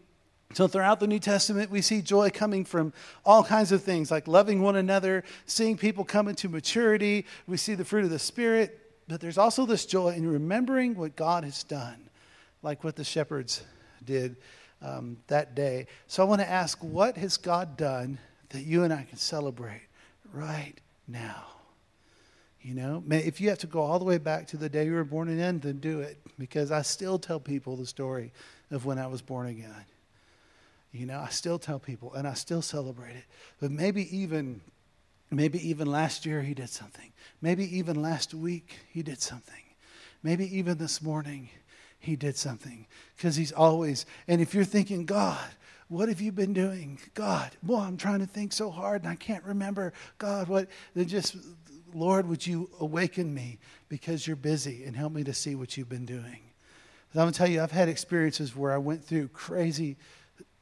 So, 0.55 0.69
throughout 0.69 1.01
the 1.01 1.09
New 1.09 1.19
Testament, 1.19 1.69
we 1.69 1.83
see 1.83 2.01
joy 2.01 2.31
coming 2.31 2.65
from 2.65 2.93
all 3.25 3.43
kinds 3.43 3.73
of 3.73 3.83
things, 3.83 4.13
like 4.13 4.29
loving 4.29 4.63
one 4.63 4.77
another, 4.77 5.25
seeing 5.47 5.77
people 5.77 6.05
come 6.05 6.29
into 6.29 6.49
maturity. 6.49 7.27
We 7.49 7.57
see 7.57 7.75
the 7.75 7.85
fruit 7.85 8.05
of 8.05 8.11
the 8.11 8.21
Spirit, 8.21 8.79
but 9.09 9.21
there's 9.21 9.37
also 9.37 9.67
this 9.67 9.85
joy 9.85 10.11
in 10.11 10.25
remembering 10.25 10.95
what 10.95 11.17
God 11.17 11.43
has 11.43 11.65
done, 11.65 12.11
like 12.63 12.85
what 12.85 12.95
the 12.95 13.03
shepherds 13.03 13.65
did 14.05 14.37
um, 14.81 15.17
that 15.27 15.57
day. 15.57 15.89
So 16.07 16.23
I 16.23 16.27
want 16.27 16.41
to 16.41 16.49
ask, 16.49 16.79
what 16.85 17.17
has 17.17 17.37
God 17.37 17.77
done 17.77 18.21
that 18.51 18.63
you 18.63 18.85
and 18.85 18.93
I 18.93 19.03
can 19.03 19.19
celebrate 19.19 19.89
right 20.33 20.75
now? 21.09 21.58
You 22.61 22.75
know, 22.75 23.05
if 23.09 23.41
you 23.41 23.49
have 23.51 23.59
to 23.59 23.67
go 23.67 23.81
all 23.81 23.99
the 23.99 24.05
way 24.05 24.19
back 24.19 24.49
to 24.49 24.57
the 24.57 24.69
day 24.69 24.87
you 24.87 24.93
were 24.93 25.05
born 25.05 25.29
again, 25.29 25.61
then 25.61 25.79
do 25.79 26.01
it. 26.01 26.19
Because 26.39 26.73
I 26.73 26.83
still 26.83 27.19
tell 27.19 27.39
people 27.39 27.77
the 27.77 27.87
story 27.87 28.33
of 28.71 28.85
when 28.85 28.99
I 28.99 29.07
was 29.07 29.23
born 29.23 29.47
again. 29.47 29.85
You 30.93 31.07
know, 31.07 31.21
I 31.21 31.29
still 31.29 31.59
tell 31.59 31.79
people 31.79 32.15
and 32.15 32.27
I 32.27 32.35
still 32.35 32.63
celebrate 32.63 33.15
it. 33.15 33.25
But 33.61 33.71
maybe 33.71 34.15
even 34.17 34.61
maybe 35.31 35.67
even 35.69 35.87
last 35.87 36.25
year 36.25 36.43
he 36.43 36.55
did 36.55 36.71
something. 36.71 37.13
Maybe 37.41 37.79
even 37.79 38.01
last 38.01 38.35
week 38.35 38.77
he 38.91 39.03
did 39.03 39.21
something. 39.21 39.63
Maybe 40.23 40.59
even 40.59 40.79
this 40.79 41.03
morning 41.03 41.51
he 41.99 42.17
did 42.17 42.37
something. 42.37 42.87
Because 43.17 43.37
he's 43.37 43.53
always 43.53 44.07
and 44.27 44.41
if 44.41 44.55
you're 44.55 44.65
thinking, 44.65 45.05
God, 45.05 45.49
what 45.89 46.09
have 46.09 46.21
you 46.21 46.33
been 46.33 46.53
doing? 46.53 46.99
God, 47.15 47.51
well, 47.65 47.81
I'm 47.81 47.97
trying 47.97 48.21
to 48.21 48.27
think 48.27 48.53
so 48.53 48.71
hard 48.71 49.03
and 49.03 49.11
I 49.11 49.17
can't 49.17 49.45
remember. 49.45 49.93
God, 50.19 50.49
what 50.49 50.69
then 50.95 51.07
just 51.07 51.37
Lord, 51.99 52.29
would 52.29 52.47
you 52.47 52.71
awaken 52.81 53.33
me 53.35 53.59
because 53.89 54.27
you're 54.27 54.37
busy 54.37 54.85
and 54.85 54.95
help 54.95 55.13
me 55.13 55.25
to 55.25 55.35
see 55.35 55.55
what 55.55 55.77
you've 55.77 55.89
been 55.89 56.07
doing. 56.07 56.41
I'm 57.15 57.21
going 57.23 57.33
to 57.33 57.39
tell 57.39 57.49
you, 57.49 57.63
I've 57.63 57.73
had 57.73 57.89
experiences 57.89 58.55
where 58.55 58.73
I 58.73 58.79
went 58.79 59.03
through 59.03 59.29
crazy 59.29 59.97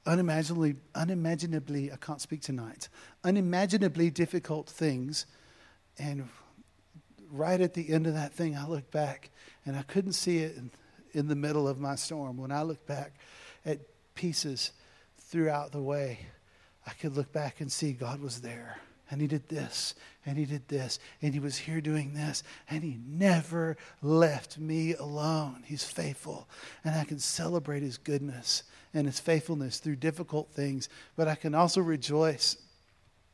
unimaginably, 0.06 0.76
unimaginably, 0.94 1.92
I 1.92 1.96
can't 1.96 2.20
speak 2.20 2.40
tonight, 2.40 2.88
unimaginably 3.24 4.10
difficult 4.10 4.68
things. 4.68 5.26
And 5.98 6.28
right 7.30 7.60
at 7.60 7.74
the 7.74 7.92
end 7.92 8.06
of 8.06 8.14
that 8.14 8.32
thing, 8.32 8.56
I 8.56 8.66
looked 8.66 8.92
back 8.92 9.30
and 9.64 9.76
I 9.76 9.82
couldn't 9.82 10.12
see 10.12 10.38
it 10.38 10.56
in, 10.56 10.70
in 11.12 11.28
the 11.28 11.34
middle 11.34 11.66
of 11.66 11.80
my 11.80 11.96
storm. 11.96 12.36
When 12.36 12.52
I 12.52 12.62
looked 12.62 12.86
back 12.86 13.14
at 13.64 13.80
pieces 14.14 14.70
throughout 15.18 15.72
the 15.72 15.82
way, 15.82 16.20
I 16.86 16.92
could 16.92 17.16
look 17.16 17.32
back 17.32 17.60
and 17.60 17.70
see 17.70 17.92
God 17.92 18.20
was 18.20 18.40
there. 18.40 18.78
And 19.10 19.20
he 19.20 19.26
did 19.28 19.48
this, 19.48 19.94
and 20.24 20.36
he 20.36 20.44
did 20.44 20.66
this, 20.66 20.98
and 21.22 21.32
he 21.32 21.38
was 21.38 21.56
here 21.56 21.80
doing 21.80 22.14
this, 22.14 22.42
and 22.68 22.82
he 22.82 22.98
never 23.06 23.76
left 24.02 24.58
me 24.58 24.94
alone. 24.94 25.62
He's 25.64 25.84
faithful, 25.84 26.48
and 26.84 26.94
I 26.96 27.04
can 27.04 27.20
celebrate 27.20 27.82
his 27.82 27.98
goodness 27.98 28.64
and 28.92 29.06
his 29.06 29.20
faithfulness 29.20 29.78
through 29.78 29.96
difficult 29.96 30.50
things, 30.50 30.88
but 31.14 31.28
I 31.28 31.36
can 31.36 31.54
also 31.54 31.80
rejoice 31.80 32.56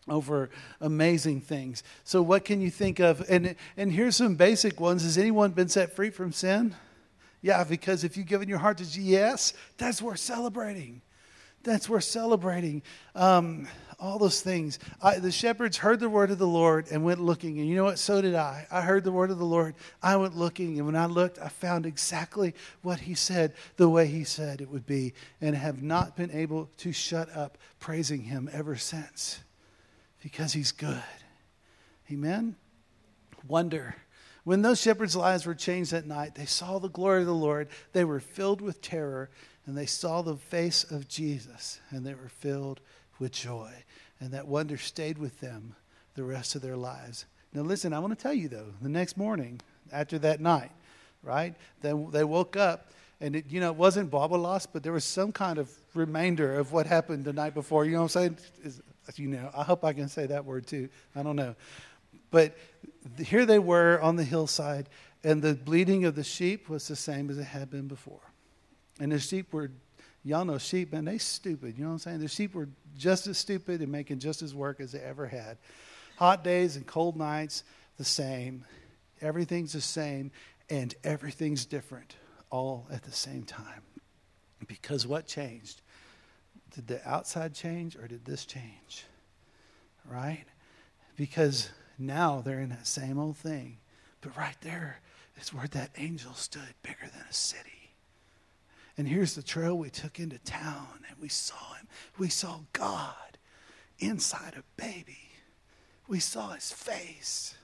over 0.09 0.51
amazing 0.81 1.41
things. 1.41 1.83
So 2.05 2.21
what 2.21 2.45
can 2.45 2.61
you 2.61 2.71
think 2.71 2.99
of? 2.99 3.25
And 3.31 3.55
and 3.77 3.93
here's 3.93 4.17
some 4.17 4.35
basic 4.35 4.81
ones. 4.81 5.05
Has 5.05 5.17
anyone 5.17 5.53
been 5.53 5.69
set 5.69 5.95
free 5.95 6.11
from 6.11 6.33
sin? 6.33 6.75
Yeah, 7.41 7.65
because 7.65 8.05
if 8.05 8.17
you've 8.17 8.27
given 8.27 8.49
your 8.49 8.59
heart 8.59 8.79
to 8.79 8.91
Jesus, 8.91 9.53
that's 9.77 10.03
worth 10.03 10.19
celebrating. 10.21 11.03
That's 11.63 11.89
worth 11.89 12.05
celebrating. 12.05 12.83
Um, 13.15 13.69
all 14.03 14.19
those 14.19 14.41
things. 14.41 14.81
I, 15.01 15.21
the 15.21 15.31
shepherds 15.31 15.77
heard 15.77 16.01
the 16.01 16.09
word 16.09 16.33
of 16.33 16.39
the 16.39 16.47
Lord 16.47 16.89
and 16.91 17.05
went 17.05 17.21
looking. 17.21 17.61
And 17.61 17.69
you 17.69 17.77
know 17.77 17.85
what? 17.85 18.01
So 18.01 18.21
did 18.21 18.35
I. 18.35 18.67
I 18.69 18.81
heard 18.81 19.05
the 19.05 19.13
word 19.13 19.31
of 19.31 19.39
the 19.39 19.45
Lord. 19.45 19.77
I 20.03 20.17
went 20.17 20.37
looking. 20.37 20.77
And 20.79 20.87
when 20.87 20.97
I 20.97 21.07
looked, 21.07 21.39
I 21.39 21.49
found 21.49 21.87
exactly 21.87 22.53
what 22.83 22.99
he 22.99 23.15
said, 23.15 23.55
the 23.77 23.89
way 23.89 24.09
he 24.09 24.25
said 24.25 24.61
it 24.61 24.69
would 24.69 24.87
be, 24.87 25.15
and 25.41 25.55
have 25.55 25.83
not 25.83 26.17
been 26.17 26.33
able 26.33 26.69
to 26.79 26.93
shut 26.93 27.35
up 27.37 27.59
praising 27.79 28.23
him 28.23 28.51
ever 28.53 28.75
since 28.77 29.39
because 30.21 30.53
he's 30.53 30.73
good. 30.73 31.03
Amen? 32.11 32.57
Wonder. 33.47 33.95
When 34.45 34.63
those 34.63 34.81
shepherds' 34.81 35.15
lives 35.15 35.47
were 35.47 35.55
changed 35.55 35.93
that 35.93 36.07
night, 36.07 36.35
they 36.35 36.47
saw 36.47 36.79
the 36.79 36.89
glory 36.89 37.21
of 37.21 37.27
the 37.27 37.35
Lord. 37.35 37.69
They 37.93 38.05
were 38.05 38.19
filled 38.19 38.61
with 38.61 38.83
terror, 38.83 39.31
and 39.67 39.77
they 39.77 39.87
saw 39.87 40.23
the 40.23 40.37
face 40.37 40.85
of 40.85 41.09
Jesus, 41.09 41.81
and 41.91 42.05
they 42.05 42.15
were 42.15 42.29
filled 42.29 42.81
with 43.19 43.33
joy 43.33 43.73
and 44.23 44.31
that 44.31 44.47
wonder 44.47 44.79
stayed 44.79 45.19
with 45.19 45.41
them 45.41 45.75
the 46.15 46.23
rest 46.23 46.55
of 46.55 46.63
their 46.63 46.77
lives. 46.77 47.27
Now, 47.53 47.63
listen, 47.63 47.93
I 47.93 47.99
want 47.99 48.17
to 48.17 48.23
tell 48.23 48.33
you 48.33 48.49
though, 48.49 48.69
the 48.81 48.89
next 48.89 49.17
morning 49.17 49.61
after 49.91 50.17
that 50.21 50.41
night, 50.41 50.71
right? 51.25 51.55
Then 51.81 52.09
they 52.13 52.23
woke 52.23 52.57
up, 52.57 52.93
and 53.21 53.35
it, 53.35 53.47
you 53.51 53.59
know, 53.59 53.71
it 53.71 53.77
wasn't 53.77 54.13
Baba 54.13 54.37
lost, 54.37 54.73
but 54.73 54.85
there 54.85 54.93
was 54.93 55.05
some 55.05 55.33
kind 55.33 55.59
of 55.59 55.69
remainder 55.95 56.57
of 56.57 56.71
what 56.71 56.87
happened 56.87 57.25
the 57.25 57.33
night 57.33 57.53
before. 57.53 57.85
You 57.85 57.93
know 57.93 58.03
what 58.03 58.17
I'm 58.17 58.37
saying? 58.37 58.39
Is, 58.63 58.81
you 59.17 59.27
know, 59.27 59.51
I 59.57 59.65
hope 59.65 59.85
I 59.85 59.93
can 59.93 60.09
say 60.09 60.27
that 60.27 60.45
word 60.45 60.69
too. 60.69 60.89
I 61.17 61.25
don't 61.25 61.37
know. 61.37 61.57
But 62.31 62.57
here 63.19 63.45
they 63.45 63.59
were 63.59 64.01
on 64.01 64.15
the 64.15 64.25
hillside, 64.25 64.89
and 65.25 65.43
the 65.43 65.55
bleating 65.55 66.05
of 66.05 66.15
the 66.15 66.25
sheep 66.25 66.69
was 66.69 66.87
the 66.87 66.97
same 66.97 67.29
as 67.29 67.39
it 67.39 67.45
had 67.45 67.71
been 67.71 67.89
before. 67.89 68.32
And 69.03 69.11
the 69.11 69.19
sheep 69.19 69.53
were 69.53 69.73
y'all 70.23 70.45
know 70.45 70.59
sheep, 70.59 70.93
man, 70.93 71.05
they 71.05 71.19
stupid. 71.19 71.77
You 71.77 71.83
know 71.83 71.89
what 71.89 71.95
I'm 71.95 71.99
saying? 71.99 72.21
The 72.21 72.29
sheep 72.29 72.55
were 72.55 72.69
just 72.97 73.27
as 73.27 73.37
stupid 73.37 73.81
and 73.81 73.91
making 73.91 74.21
just 74.21 74.43
as 74.43 74.55
work 74.55 74.79
as 74.79 74.93
they 74.93 75.01
ever 75.01 75.27
had. 75.27 75.57
Hot 76.19 76.45
days 76.45 76.77
and 76.77 76.87
cold 76.87 77.17
nights, 77.17 77.65
the 77.99 78.05
same. 78.05 78.65
Everything's 79.21 79.73
the 79.73 79.81
same, 79.81 80.31
and 80.71 80.95
everything's 81.03 81.67
different 81.67 82.15
all 82.49 82.87
at 82.93 83.03
the 83.03 83.11
same 83.11 83.43
time. 83.43 83.83
Because 84.69 85.05
what 85.05 85.27
changed? 85.27 85.83
Did 86.77 86.87
the 86.87 87.09
outside 87.09 87.55
change 87.55 87.97
or 87.97 88.07
did 88.07 88.25
this 88.25 88.47
change? 88.47 89.05
Right? 90.09 90.45
Because 91.17 91.71
now 91.99 92.41
they're 92.41 92.61
in 92.61 92.69
that 92.69 92.87
same 92.87 93.19
old 93.19 93.37
thing. 93.37 93.79
But 94.21 94.37
right 94.37 94.57
there 94.61 95.01
is 95.41 95.53
where 95.53 95.67
that 95.67 95.91
angel 95.97 96.35
stood, 96.35 96.75
bigger 96.85 97.11
than 97.13 97.27
a 97.29 97.33
city. 97.33 97.82
And 98.97 99.09
here's 99.09 99.35
the 99.35 99.43
trail 99.43 99.77
we 99.77 99.91
took 99.91 100.21
into 100.21 100.39
town, 100.39 101.05
and 101.09 101.19
we 101.21 101.29
saw 101.29 101.75
him. 101.75 101.89
We 102.19 102.29
saw 102.29 102.61
God 102.73 103.39
inside 103.99 104.55
a 104.57 104.81
baby. 104.81 105.31
We 106.09 106.21
saw 106.21 106.51
his 106.51 106.71
face. 106.71 107.55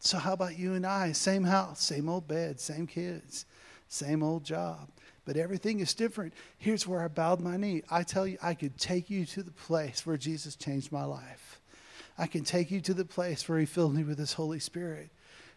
So, 0.00 0.18
how 0.18 0.32
about 0.32 0.58
you 0.58 0.74
and 0.74 0.86
I? 0.86 1.12
Same 1.12 1.44
house, 1.44 1.82
same 1.82 2.08
old 2.08 2.28
bed, 2.28 2.60
same 2.60 2.86
kids, 2.86 3.44
same 3.88 4.22
old 4.22 4.44
job. 4.44 4.88
But 5.24 5.36
everything 5.36 5.80
is 5.80 5.92
different. 5.92 6.32
Here's 6.56 6.86
where 6.86 7.02
I 7.02 7.08
bowed 7.08 7.40
my 7.40 7.58
knee. 7.58 7.82
I 7.90 8.02
tell 8.02 8.26
you, 8.26 8.38
I 8.42 8.54
could 8.54 8.78
take 8.78 9.10
you 9.10 9.26
to 9.26 9.42
the 9.42 9.50
place 9.50 10.06
where 10.06 10.16
Jesus 10.16 10.56
changed 10.56 10.90
my 10.90 11.04
life. 11.04 11.60
I 12.16 12.26
can 12.26 12.44
take 12.44 12.70
you 12.70 12.80
to 12.80 12.94
the 12.94 13.04
place 13.04 13.48
where 13.48 13.58
he 13.58 13.66
filled 13.66 13.94
me 13.94 14.04
with 14.04 14.18
his 14.18 14.32
Holy 14.32 14.58
Spirit. 14.58 15.10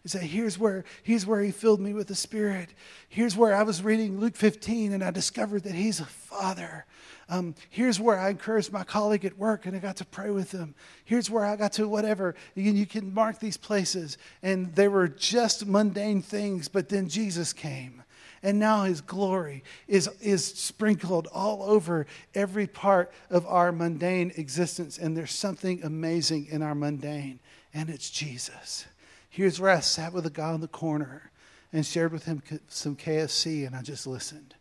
You 0.04 0.08
said, 0.08 0.22
here's 0.22 0.58
where, 0.58 0.84
here's 1.04 1.24
where 1.24 1.40
he 1.40 1.52
filled 1.52 1.80
me 1.80 1.92
with 1.92 2.08
the 2.08 2.14
Spirit. 2.16 2.70
Here's 3.08 3.36
where 3.36 3.54
I 3.54 3.62
was 3.62 3.82
reading 3.82 4.18
Luke 4.18 4.34
15 4.34 4.92
and 4.92 5.04
I 5.04 5.12
discovered 5.12 5.62
that 5.62 5.74
he's 5.74 6.00
a 6.00 6.06
father. 6.06 6.86
Um, 7.28 7.54
here's 7.70 8.00
where 8.00 8.18
I 8.18 8.30
encouraged 8.30 8.72
my 8.72 8.82
colleague 8.82 9.24
at 9.24 9.38
work 9.38 9.64
and 9.64 9.76
I 9.76 9.78
got 9.78 9.96
to 9.96 10.04
pray 10.04 10.30
with 10.30 10.50
him. 10.50 10.74
Here's 11.04 11.30
where 11.30 11.44
I 11.44 11.54
got 11.54 11.72
to 11.74 11.88
whatever. 11.88 12.34
You, 12.56 12.72
you 12.72 12.84
can 12.84 13.14
mark 13.14 13.38
these 13.38 13.56
places. 13.56 14.18
And 14.42 14.74
they 14.74 14.88
were 14.88 15.06
just 15.06 15.66
mundane 15.66 16.20
things, 16.20 16.68
but 16.68 16.88
then 16.88 17.08
Jesus 17.08 17.52
came. 17.52 18.02
And 18.42 18.58
now 18.58 18.82
his 18.82 19.00
glory 19.00 19.62
is, 19.86 20.08
is 20.20 20.44
sprinkled 20.44 21.28
all 21.32 21.62
over 21.62 22.06
every 22.34 22.66
part 22.66 23.12
of 23.30 23.46
our 23.46 23.70
mundane 23.70 24.32
existence. 24.36 24.98
And 24.98 25.16
there's 25.16 25.30
something 25.30 25.84
amazing 25.84 26.48
in 26.50 26.60
our 26.60 26.74
mundane, 26.74 27.38
and 27.72 27.88
it's 27.88 28.10
Jesus. 28.10 28.86
Here's 29.32 29.58
where 29.58 29.70
I 29.70 29.80
sat 29.80 30.12
with 30.12 30.26
a 30.26 30.30
guy 30.30 30.54
in 30.54 30.60
the 30.60 30.68
corner 30.68 31.30
and 31.72 31.86
shared 31.86 32.12
with 32.12 32.26
him 32.26 32.42
some 32.68 32.94
KFC, 32.94 33.66
and 33.66 33.74
I 33.74 33.80
just 33.80 34.06
listened. 34.06 34.54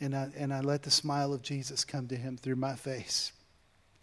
And 0.00 0.16
I, 0.16 0.30
and 0.38 0.54
I 0.54 0.60
let 0.60 0.84
the 0.84 0.90
smile 0.90 1.34
of 1.34 1.42
Jesus 1.42 1.84
come 1.84 2.06
to 2.08 2.16
him 2.16 2.38
through 2.38 2.56
my 2.56 2.76
face. 2.76 3.32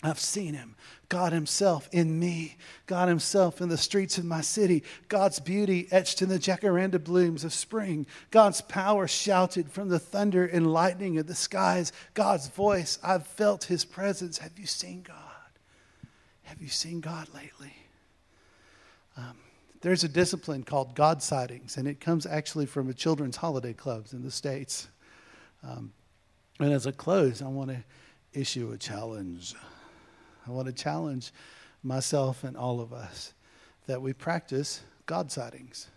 I've 0.03 0.19
seen 0.19 0.53
him, 0.53 0.75
God 1.09 1.33
Himself 1.33 1.89
in 1.91 2.19
me, 2.19 2.57
God 2.85 3.07
Himself 3.07 3.59
in 3.59 3.69
the 3.69 3.77
streets 3.77 4.19
of 4.19 4.25
my 4.25 4.41
city, 4.41 4.83
God's 5.07 5.39
beauty 5.39 5.87
etched 5.89 6.21
in 6.21 6.29
the 6.29 6.37
jacaranda 6.37 7.03
blooms 7.03 7.43
of 7.43 7.51
spring, 7.51 8.05
God's 8.29 8.61
power 8.61 9.07
shouted 9.07 9.71
from 9.71 9.89
the 9.89 9.97
thunder 9.97 10.45
and 10.45 10.71
lightning 10.71 11.17
of 11.17 11.25
the 11.25 11.33
skies, 11.33 11.91
God's 12.13 12.49
voice. 12.49 12.99
I've 13.01 13.25
felt 13.25 13.63
His 13.63 13.83
presence. 13.83 14.37
Have 14.37 14.59
you 14.59 14.67
seen 14.67 15.01
God? 15.01 15.17
Have 16.43 16.61
you 16.61 16.69
seen 16.69 16.99
God 16.99 17.29
lately? 17.33 17.73
Um, 19.17 19.37
there's 19.83 20.05
a 20.05 20.07
discipline 20.07 20.63
called 20.63 20.95
God 20.95 21.21
sightings, 21.21 21.75
and 21.75 21.89
it 21.89 21.99
comes 21.99 22.25
actually 22.25 22.65
from 22.65 22.89
a 22.89 22.93
children's 22.93 23.35
holiday 23.35 23.73
clubs 23.73 24.13
in 24.13 24.23
the 24.23 24.31
States. 24.31 24.87
Um, 25.61 25.91
and 26.59 26.71
as 26.71 26.85
a 26.85 26.93
close, 26.93 27.41
I 27.41 27.49
want 27.49 27.69
to 27.69 27.83
issue 28.31 28.71
a 28.71 28.77
challenge. 28.77 29.53
I 30.47 30.51
want 30.51 30.67
to 30.67 30.73
challenge 30.73 31.33
myself 31.83 32.45
and 32.45 32.55
all 32.55 32.79
of 32.79 32.93
us 32.93 33.33
that 33.85 34.01
we 34.01 34.13
practice 34.13 34.81
God 35.05 35.29
sightings. 35.29 35.89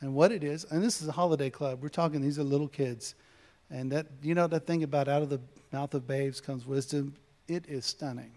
And 0.00 0.14
what 0.14 0.32
it 0.32 0.42
is, 0.42 0.64
and 0.64 0.82
this 0.82 1.00
is 1.00 1.06
a 1.06 1.12
holiday 1.12 1.48
club, 1.48 1.80
we're 1.80 1.90
talking, 1.90 2.20
these 2.20 2.40
are 2.40 2.42
little 2.42 2.66
kids. 2.66 3.14
And 3.70 3.92
that, 3.92 4.08
you 4.20 4.34
know, 4.34 4.48
that 4.48 4.66
thing 4.66 4.82
about 4.82 5.06
out 5.06 5.22
of 5.22 5.30
the 5.30 5.40
mouth 5.72 5.94
of 5.94 6.08
babes 6.08 6.40
comes 6.40 6.66
wisdom, 6.66 7.14
it 7.46 7.66
is 7.68 7.86
stunning, 7.86 8.32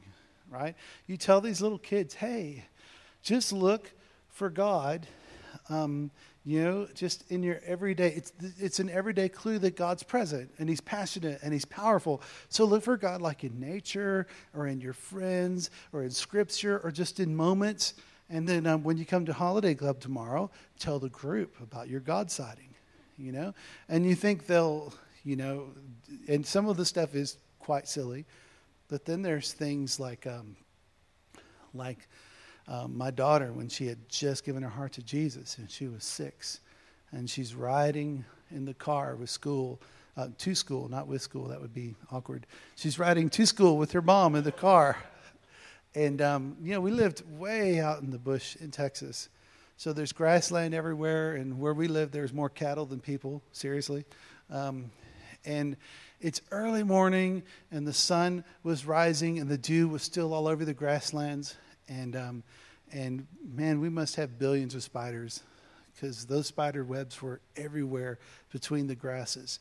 right? 0.48 0.76
You 1.08 1.18
tell 1.18 1.42
these 1.42 1.60
little 1.60 1.80
kids, 1.80 2.14
hey, 2.14 2.66
just 3.24 3.52
look 3.52 3.92
for 4.36 4.50
God 4.50 5.08
um, 5.70 6.12
You 6.44 6.64
know, 6.64 6.88
just 6.94 7.30
in 7.32 7.42
your 7.42 7.60
everyday, 7.66 8.10
it's, 8.10 8.32
it's 8.60 8.80
an 8.80 8.90
everyday 8.90 9.30
clue 9.30 9.58
that 9.60 9.76
God's 9.76 10.04
present 10.04 10.52
and 10.60 10.70
He's 10.70 10.82
passionate 10.82 11.40
and 11.42 11.52
He's 11.52 11.66
powerful. 11.66 12.22
So 12.50 12.66
look 12.66 12.84
for 12.84 12.98
God 12.98 13.20
like 13.22 13.44
in 13.44 13.60
nature 13.60 14.28
or 14.54 14.68
in 14.68 14.80
your 14.80 14.94
friends 14.94 15.72
or 15.92 16.04
in 16.04 16.12
scripture 16.12 16.80
or 16.84 16.92
just 16.92 17.20
in 17.20 17.36
moments. 17.36 17.96
And 18.30 18.48
then 18.48 18.68
um, 18.68 18.84
when 18.84 18.98
you 18.98 19.06
come 19.06 19.26
to 19.26 19.34
Holiday 19.34 19.74
Club 19.74 20.00
tomorrow, 20.00 20.52
tell 20.78 21.00
the 21.00 21.10
group 21.10 21.60
about 21.62 21.90
your 21.90 22.00
God 22.00 22.30
sighting, 22.30 22.76
you 23.18 23.32
know? 23.32 23.56
And 23.90 24.06
you 24.06 24.14
think 24.14 24.46
they'll, 24.46 24.94
you 25.24 25.36
know, 25.36 25.70
and 26.28 26.46
some 26.46 26.68
of 26.68 26.78
the 26.78 26.86
stuff 26.86 27.16
is 27.16 27.38
quite 27.60 27.88
silly, 27.88 28.26
but 28.88 29.06
then 29.06 29.24
there's 29.24 29.52
things 29.52 30.00
like, 30.00 30.28
um, 30.28 30.56
like, 31.74 32.08
um, 32.68 32.98
my 32.98 33.12
daughter 33.12 33.54
when 33.54 33.70
she 33.70 33.88
had 33.88 34.10
just 34.10 34.44
given 34.44 34.64
her 34.64 34.70
heart 34.70 34.94
to 34.94 35.04
Jesus 35.04 35.58
and 35.58 35.70
she 35.70 35.88
was 35.88 36.04
six. 36.04 36.60
And 37.12 37.30
she's 37.30 37.54
riding 37.54 38.26
in 38.52 38.66
the 38.66 38.74
car 38.74 39.16
with 39.16 39.30
school, 39.30 39.80
uh, 40.18 40.30
to 40.40 40.56
school, 40.56 40.90
not 40.90 41.08
with 41.08 41.22
school, 41.22 41.48
that 41.50 41.62
would 41.62 41.74
be 41.74 41.96
awkward. 42.12 42.46
She's 42.76 42.98
riding 42.98 43.30
to 43.32 43.46
school 43.46 43.78
with 43.78 43.92
her 43.92 44.02
mom 44.02 44.36
in 44.36 44.44
the 44.44 44.52
car. 44.52 44.98
And, 45.94 46.22
um, 46.22 46.58
you 46.62 46.74
know, 46.74 46.82
we 46.82 46.92
lived 46.92 47.24
way 47.38 47.80
out 47.80 48.02
in 48.02 48.12
the 48.12 48.18
bush 48.18 48.56
in 48.58 48.72
Texas. 48.72 49.30
So 49.78 49.94
there's 49.94 50.12
grassland 50.12 50.74
everywhere, 50.74 51.36
and 51.36 51.60
where 51.60 51.74
we 51.74 51.88
live, 51.88 52.12
there's 52.12 52.34
more 52.34 52.50
cattle 52.50 52.86
than 52.86 53.00
people, 53.00 53.42
seriously. 53.52 54.06
Um, 54.50 54.92
and 55.46 55.78
it's 56.22 56.42
early 56.52 56.84
morning, 56.84 57.44
and 57.72 57.86
the 57.86 57.94
sun 57.94 58.44
was 58.64 58.86
rising, 58.86 59.40
and 59.40 59.50
the 59.50 59.58
dew 59.58 59.88
was 59.88 60.02
still 60.02 60.34
all 60.34 60.48
over 60.48 60.66
the 60.66 60.74
grasslands 60.74 61.56
and 61.88 62.16
um, 62.16 62.44
and 62.92 63.28
man, 63.44 63.80
we 63.82 63.90
must 63.90 64.16
have 64.16 64.38
billions 64.40 64.76
of 64.76 64.84
spiders 64.84 65.42
because 65.94 66.26
those 66.26 66.48
spider 66.48 66.84
webs 66.84 67.22
were 67.22 67.40
everywhere 67.56 68.20
between 68.52 68.88
the 68.88 68.96
grasses. 68.96 69.60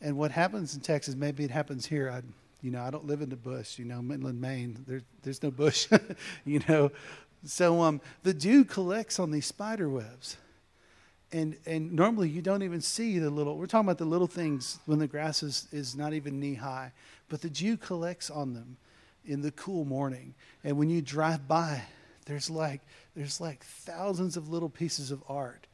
And 0.00 0.16
what 0.16 0.30
happens 0.30 0.74
in 0.74 0.80
Texas, 0.80 1.14
maybe 1.14 1.44
it 1.44 1.50
happens 1.50 1.86
here. 1.86 2.10
I, 2.10 2.22
you 2.60 2.70
know, 2.70 2.82
I 2.82 2.90
don't 2.90 3.06
live 3.06 3.20
in 3.20 3.28
the 3.28 3.36
bush. 3.36 3.78
You 3.78 3.84
know, 3.84 4.02
Midland, 4.02 4.40
Maine. 4.40 4.84
There, 4.86 5.02
there's 5.22 5.42
no 5.42 5.50
bush. 5.50 5.88
you 6.44 6.60
know, 6.68 6.90
so 7.44 7.80
um, 7.82 8.00
the 8.22 8.34
dew 8.34 8.64
collects 8.64 9.18
on 9.18 9.30
these 9.30 9.46
spider 9.46 9.88
webs, 9.88 10.36
and 11.32 11.56
and 11.66 11.92
normally 11.92 12.28
you 12.28 12.42
don't 12.42 12.62
even 12.62 12.80
see 12.80 13.18
the 13.18 13.30
little. 13.30 13.56
We're 13.56 13.66
talking 13.66 13.86
about 13.86 13.98
the 13.98 14.04
little 14.04 14.26
things 14.26 14.78
when 14.86 14.98
the 14.98 15.08
grass 15.08 15.42
is, 15.42 15.66
is 15.72 15.96
not 15.96 16.12
even 16.12 16.38
knee 16.38 16.54
high, 16.54 16.92
but 17.28 17.42
the 17.42 17.50
dew 17.50 17.76
collects 17.76 18.30
on 18.30 18.54
them 18.54 18.76
in 19.24 19.42
the 19.42 19.52
cool 19.52 19.84
morning. 19.84 20.34
And 20.64 20.78
when 20.78 20.90
you 20.90 21.02
drive 21.02 21.46
by, 21.48 21.82
there's 22.26 22.50
like 22.50 22.80
there's 23.14 23.40
like 23.40 23.64
thousands 23.64 24.36
of 24.36 24.48
little 24.48 24.68
pieces 24.68 25.10
of 25.10 25.22
art 25.28 25.66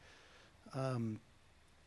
um, 0.73 1.19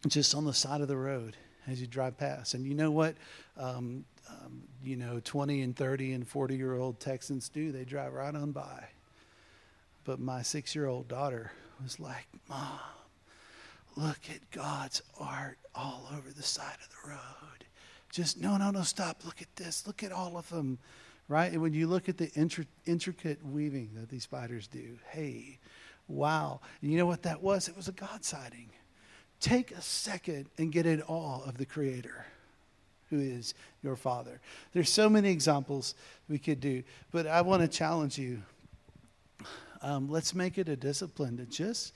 just 0.07 0.35
on 0.35 0.45
the 0.45 0.55
side 0.55 0.81
of 0.81 0.89
the 0.89 0.97
road 0.97 1.37
as 1.67 1.81
you 1.81 1.87
drive 1.87 2.17
past. 2.17 2.55
And 2.55 2.67
you 2.67 2.75
know 2.75 2.91
what? 2.91 3.15
Um, 3.57 4.05
um, 4.29 4.63
you 4.83 4.97
know, 4.97 5.21
20 5.23 5.63
and 5.63 5.77
30 5.77 6.13
and 6.13 6.27
40 6.27 6.57
year 6.57 6.75
old 6.75 7.01
Texans 7.01 7.49
do. 7.49 7.73
They 7.73 7.85
drive 7.85 8.13
right 8.13 8.35
on 8.35 8.53
by. 8.53 8.85
But 10.05 10.21
my 10.21 10.43
six 10.43 10.75
year 10.75 10.87
old 10.87 11.09
daughter 11.09 11.53
was 11.83 12.01
like, 12.01 12.27
Mom, 12.49 12.79
look 13.97 14.19
at 14.31 14.51
God's 14.51 15.03
art 15.21 15.59
all 15.75 16.09
over 16.17 16.31
the 16.31 16.43
side 16.43 16.77
of 16.83 16.89
the 16.91 17.11
road. 17.11 17.65
Just, 18.11 18.41
no, 18.41 18.57
no, 18.57 18.71
no, 18.71 18.83
stop. 18.83 19.25
Look 19.25 19.41
at 19.41 19.55
this. 19.57 19.87
Look 19.87 20.03
at 20.03 20.13
all 20.13 20.37
of 20.37 20.49
them 20.51 20.79
right? 21.33 21.51
And 21.51 21.63
when 21.63 21.73
you 21.73 21.87
look 21.87 22.11
at 22.11 22.19
the 22.19 22.31
intricate 22.85 23.39
weaving 23.43 23.93
that 23.95 24.11
these 24.11 24.25
spiders 24.25 24.67
do, 24.67 24.99
hey, 25.13 25.59
wow. 26.07 26.61
And 26.83 26.93
you 26.93 26.99
know 26.99 27.07
what 27.07 27.23
that 27.23 27.43
was? 27.43 27.69
It 27.69 27.77
was 27.77 27.89
a 27.89 27.93
God 27.93 28.23
sighting. 28.23 28.69
Take 29.41 29.71
a 29.71 29.81
second 29.81 30.51
and 30.59 30.71
get 30.71 30.85
in 30.85 31.01
awe 31.03 31.43
of 31.47 31.57
the 31.57 31.65
Creator 31.65 32.27
who 33.09 33.19
is 33.19 33.55
your 33.83 33.97
Father. 33.97 34.41
There's 34.75 34.91
so 34.91 35.09
many 35.09 35.31
examples 35.31 35.95
we 36.29 36.39
could 36.39 36.61
do, 36.61 36.83
but 37.13 37.27
I 37.27 37.41
want 37.41 37.63
to 37.63 37.69
challenge 37.69 38.19
you. 38.19 38.43
Um, 39.81 40.11
let's 40.11 40.35
make 40.35 40.59
it 40.59 40.69
a 40.69 40.77
discipline 40.77 41.39
to 41.39 41.47
just 41.47 41.95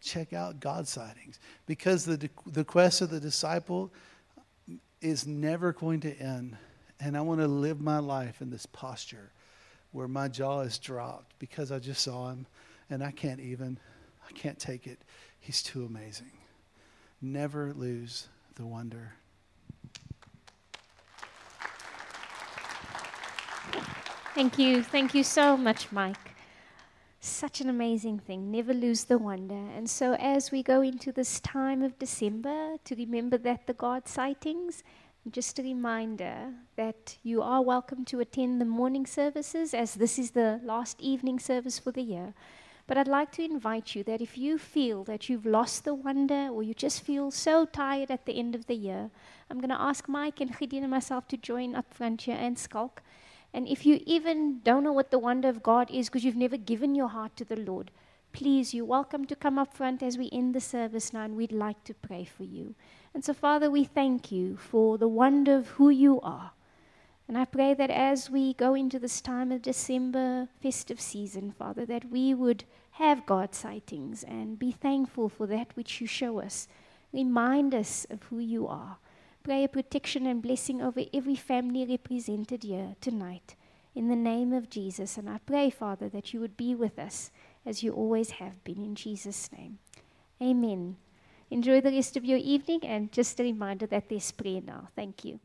check 0.00 0.32
out 0.32 0.60
God 0.60 0.88
sightings 0.88 1.38
because 1.66 2.06
the, 2.06 2.30
the 2.46 2.64
quest 2.64 3.02
of 3.02 3.10
the 3.10 3.20
disciple 3.20 3.92
is 5.02 5.26
never 5.26 5.74
going 5.74 6.00
to 6.00 6.18
end 6.18 6.56
and 7.00 7.16
I 7.16 7.20
want 7.20 7.40
to 7.40 7.48
live 7.48 7.80
my 7.80 7.98
life 7.98 8.42
in 8.42 8.50
this 8.50 8.66
posture 8.66 9.32
where 9.92 10.08
my 10.08 10.28
jaw 10.28 10.60
is 10.60 10.78
dropped 10.78 11.38
because 11.38 11.72
I 11.72 11.78
just 11.78 12.02
saw 12.02 12.30
him 12.30 12.46
and 12.90 13.02
I 13.02 13.10
can't 13.10 13.40
even, 13.40 13.78
I 14.28 14.32
can't 14.32 14.58
take 14.58 14.86
it. 14.86 14.98
He's 15.40 15.62
too 15.62 15.84
amazing. 15.84 16.32
Never 17.20 17.72
lose 17.72 18.28
the 18.56 18.66
wonder. 18.66 19.12
Thank 24.34 24.58
you. 24.58 24.82
Thank 24.82 25.14
you 25.14 25.24
so 25.24 25.56
much, 25.56 25.90
Mike. 25.90 26.16
Such 27.20 27.60
an 27.60 27.68
amazing 27.68 28.20
thing. 28.20 28.52
Never 28.52 28.72
lose 28.72 29.04
the 29.04 29.18
wonder. 29.18 29.54
And 29.76 29.90
so, 29.90 30.14
as 30.14 30.52
we 30.52 30.62
go 30.62 30.80
into 30.80 31.10
this 31.10 31.40
time 31.40 31.82
of 31.82 31.98
December, 31.98 32.76
to 32.84 32.94
remember 32.94 33.36
that 33.38 33.66
the 33.66 33.74
God 33.74 34.06
sightings 34.06 34.84
just 35.32 35.58
a 35.58 35.62
reminder 35.62 36.52
that 36.76 37.18
you 37.22 37.42
are 37.42 37.60
welcome 37.60 38.04
to 38.06 38.20
attend 38.20 38.60
the 38.60 38.64
morning 38.64 39.06
services 39.06 39.74
as 39.74 39.94
this 39.94 40.18
is 40.18 40.30
the 40.30 40.60
last 40.62 41.00
evening 41.00 41.38
service 41.38 41.78
for 41.78 41.92
the 41.92 42.02
year. 42.02 42.34
But 42.86 42.96
I'd 42.96 43.08
like 43.08 43.32
to 43.32 43.44
invite 43.44 43.94
you 43.94 44.02
that 44.04 44.22
if 44.22 44.38
you 44.38 44.56
feel 44.56 45.04
that 45.04 45.28
you've 45.28 45.44
lost 45.44 45.84
the 45.84 45.94
wonder 45.94 46.48
or 46.50 46.62
you 46.62 46.72
just 46.72 47.02
feel 47.02 47.30
so 47.30 47.66
tired 47.66 48.10
at 48.10 48.24
the 48.24 48.38
end 48.38 48.54
of 48.54 48.66
the 48.66 48.74
year, 48.74 49.10
I'm 49.50 49.58
going 49.58 49.68
to 49.70 49.80
ask 49.80 50.08
Mike 50.08 50.40
and 50.40 50.56
Gideon 50.56 50.84
and 50.84 50.90
myself 50.90 51.28
to 51.28 51.36
join 51.36 51.74
up 51.74 51.92
front 51.92 52.22
here 52.22 52.36
and 52.38 52.58
skulk. 52.58 53.02
And 53.52 53.68
if 53.68 53.84
you 53.84 54.00
even 54.06 54.60
don't 54.60 54.84
know 54.84 54.92
what 54.92 55.10
the 55.10 55.18
wonder 55.18 55.48
of 55.48 55.62
God 55.62 55.90
is 55.90 56.08
because 56.08 56.24
you've 56.24 56.36
never 56.36 56.56
given 56.56 56.94
your 56.94 57.08
heart 57.08 57.36
to 57.36 57.44
the 57.44 57.56
Lord, 57.56 57.90
please, 58.32 58.72
you're 58.72 58.84
welcome 58.84 59.26
to 59.26 59.36
come 59.36 59.58
up 59.58 59.74
front 59.74 60.02
as 60.02 60.16
we 60.16 60.30
end 60.32 60.54
the 60.54 60.60
service 60.60 61.12
now, 61.12 61.24
and 61.24 61.36
we'd 61.36 61.52
like 61.52 61.82
to 61.84 61.94
pray 61.94 62.24
for 62.24 62.44
you. 62.44 62.74
And 63.18 63.24
so, 63.24 63.34
Father, 63.34 63.68
we 63.68 63.82
thank 63.82 64.30
you 64.30 64.56
for 64.56 64.96
the 64.96 65.08
wonder 65.08 65.56
of 65.56 65.70
who 65.70 65.90
you 65.90 66.20
are. 66.20 66.52
And 67.26 67.36
I 67.36 67.46
pray 67.46 67.74
that 67.74 67.90
as 67.90 68.30
we 68.30 68.54
go 68.54 68.76
into 68.76 69.00
this 69.00 69.20
time 69.20 69.50
of 69.50 69.62
December 69.62 70.46
festive 70.62 71.00
season, 71.00 71.50
Father, 71.50 71.84
that 71.86 72.12
we 72.12 72.32
would 72.32 72.62
have 72.92 73.26
God 73.26 73.56
sightings 73.56 74.22
and 74.22 74.56
be 74.56 74.70
thankful 74.70 75.28
for 75.28 75.48
that 75.48 75.74
which 75.74 76.00
you 76.00 76.06
show 76.06 76.38
us. 76.38 76.68
Remind 77.12 77.74
us 77.74 78.06
of 78.08 78.22
who 78.22 78.38
you 78.38 78.68
are. 78.68 78.98
Pray 79.42 79.64
a 79.64 79.68
protection 79.68 80.24
and 80.24 80.40
blessing 80.40 80.80
over 80.80 81.02
every 81.12 81.34
family 81.34 81.84
represented 81.84 82.62
here 82.62 82.94
tonight. 83.00 83.56
In 83.96 84.06
the 84.06 84.14
name 84.14 84.52
of 84.52 84.70
Jesus. 84.70 85.18
And 85.18 85.28
I 85.28 85.38
pray, 85.44 85.70
Father, 85.70 86.08
that 86.10 86.32
you 86.32 86.38
would 86.38 86.56
be 86.56 86.72
with 86.72 87.00
us 87.00 87.32
as 87.66 87.82
you 87.82 87.92
always 87.94 88.30
have 88.38 88.62
been. 88.62 88.80
In 88.80 88.94
Jesus' 88.94 89.50
name. 89.50 89.80
Amen. 90.40 90.98
Enjoy 91.50 91.80
the 91.80 91.90
rest 91.90 92.16
of 92.16 92.24
your 92.24 92.38
evening, 92.38 92.80
and 92.84 93.10
just 93.12 93.40
a 93.40 93.42
reminder 93.42 93.86
that 93.86 94.08
there's 94.08 94.30
prayer 94.32 94.60
now. 94.60 94.88
Thank 94.94 95.24
you. 95.24 95.40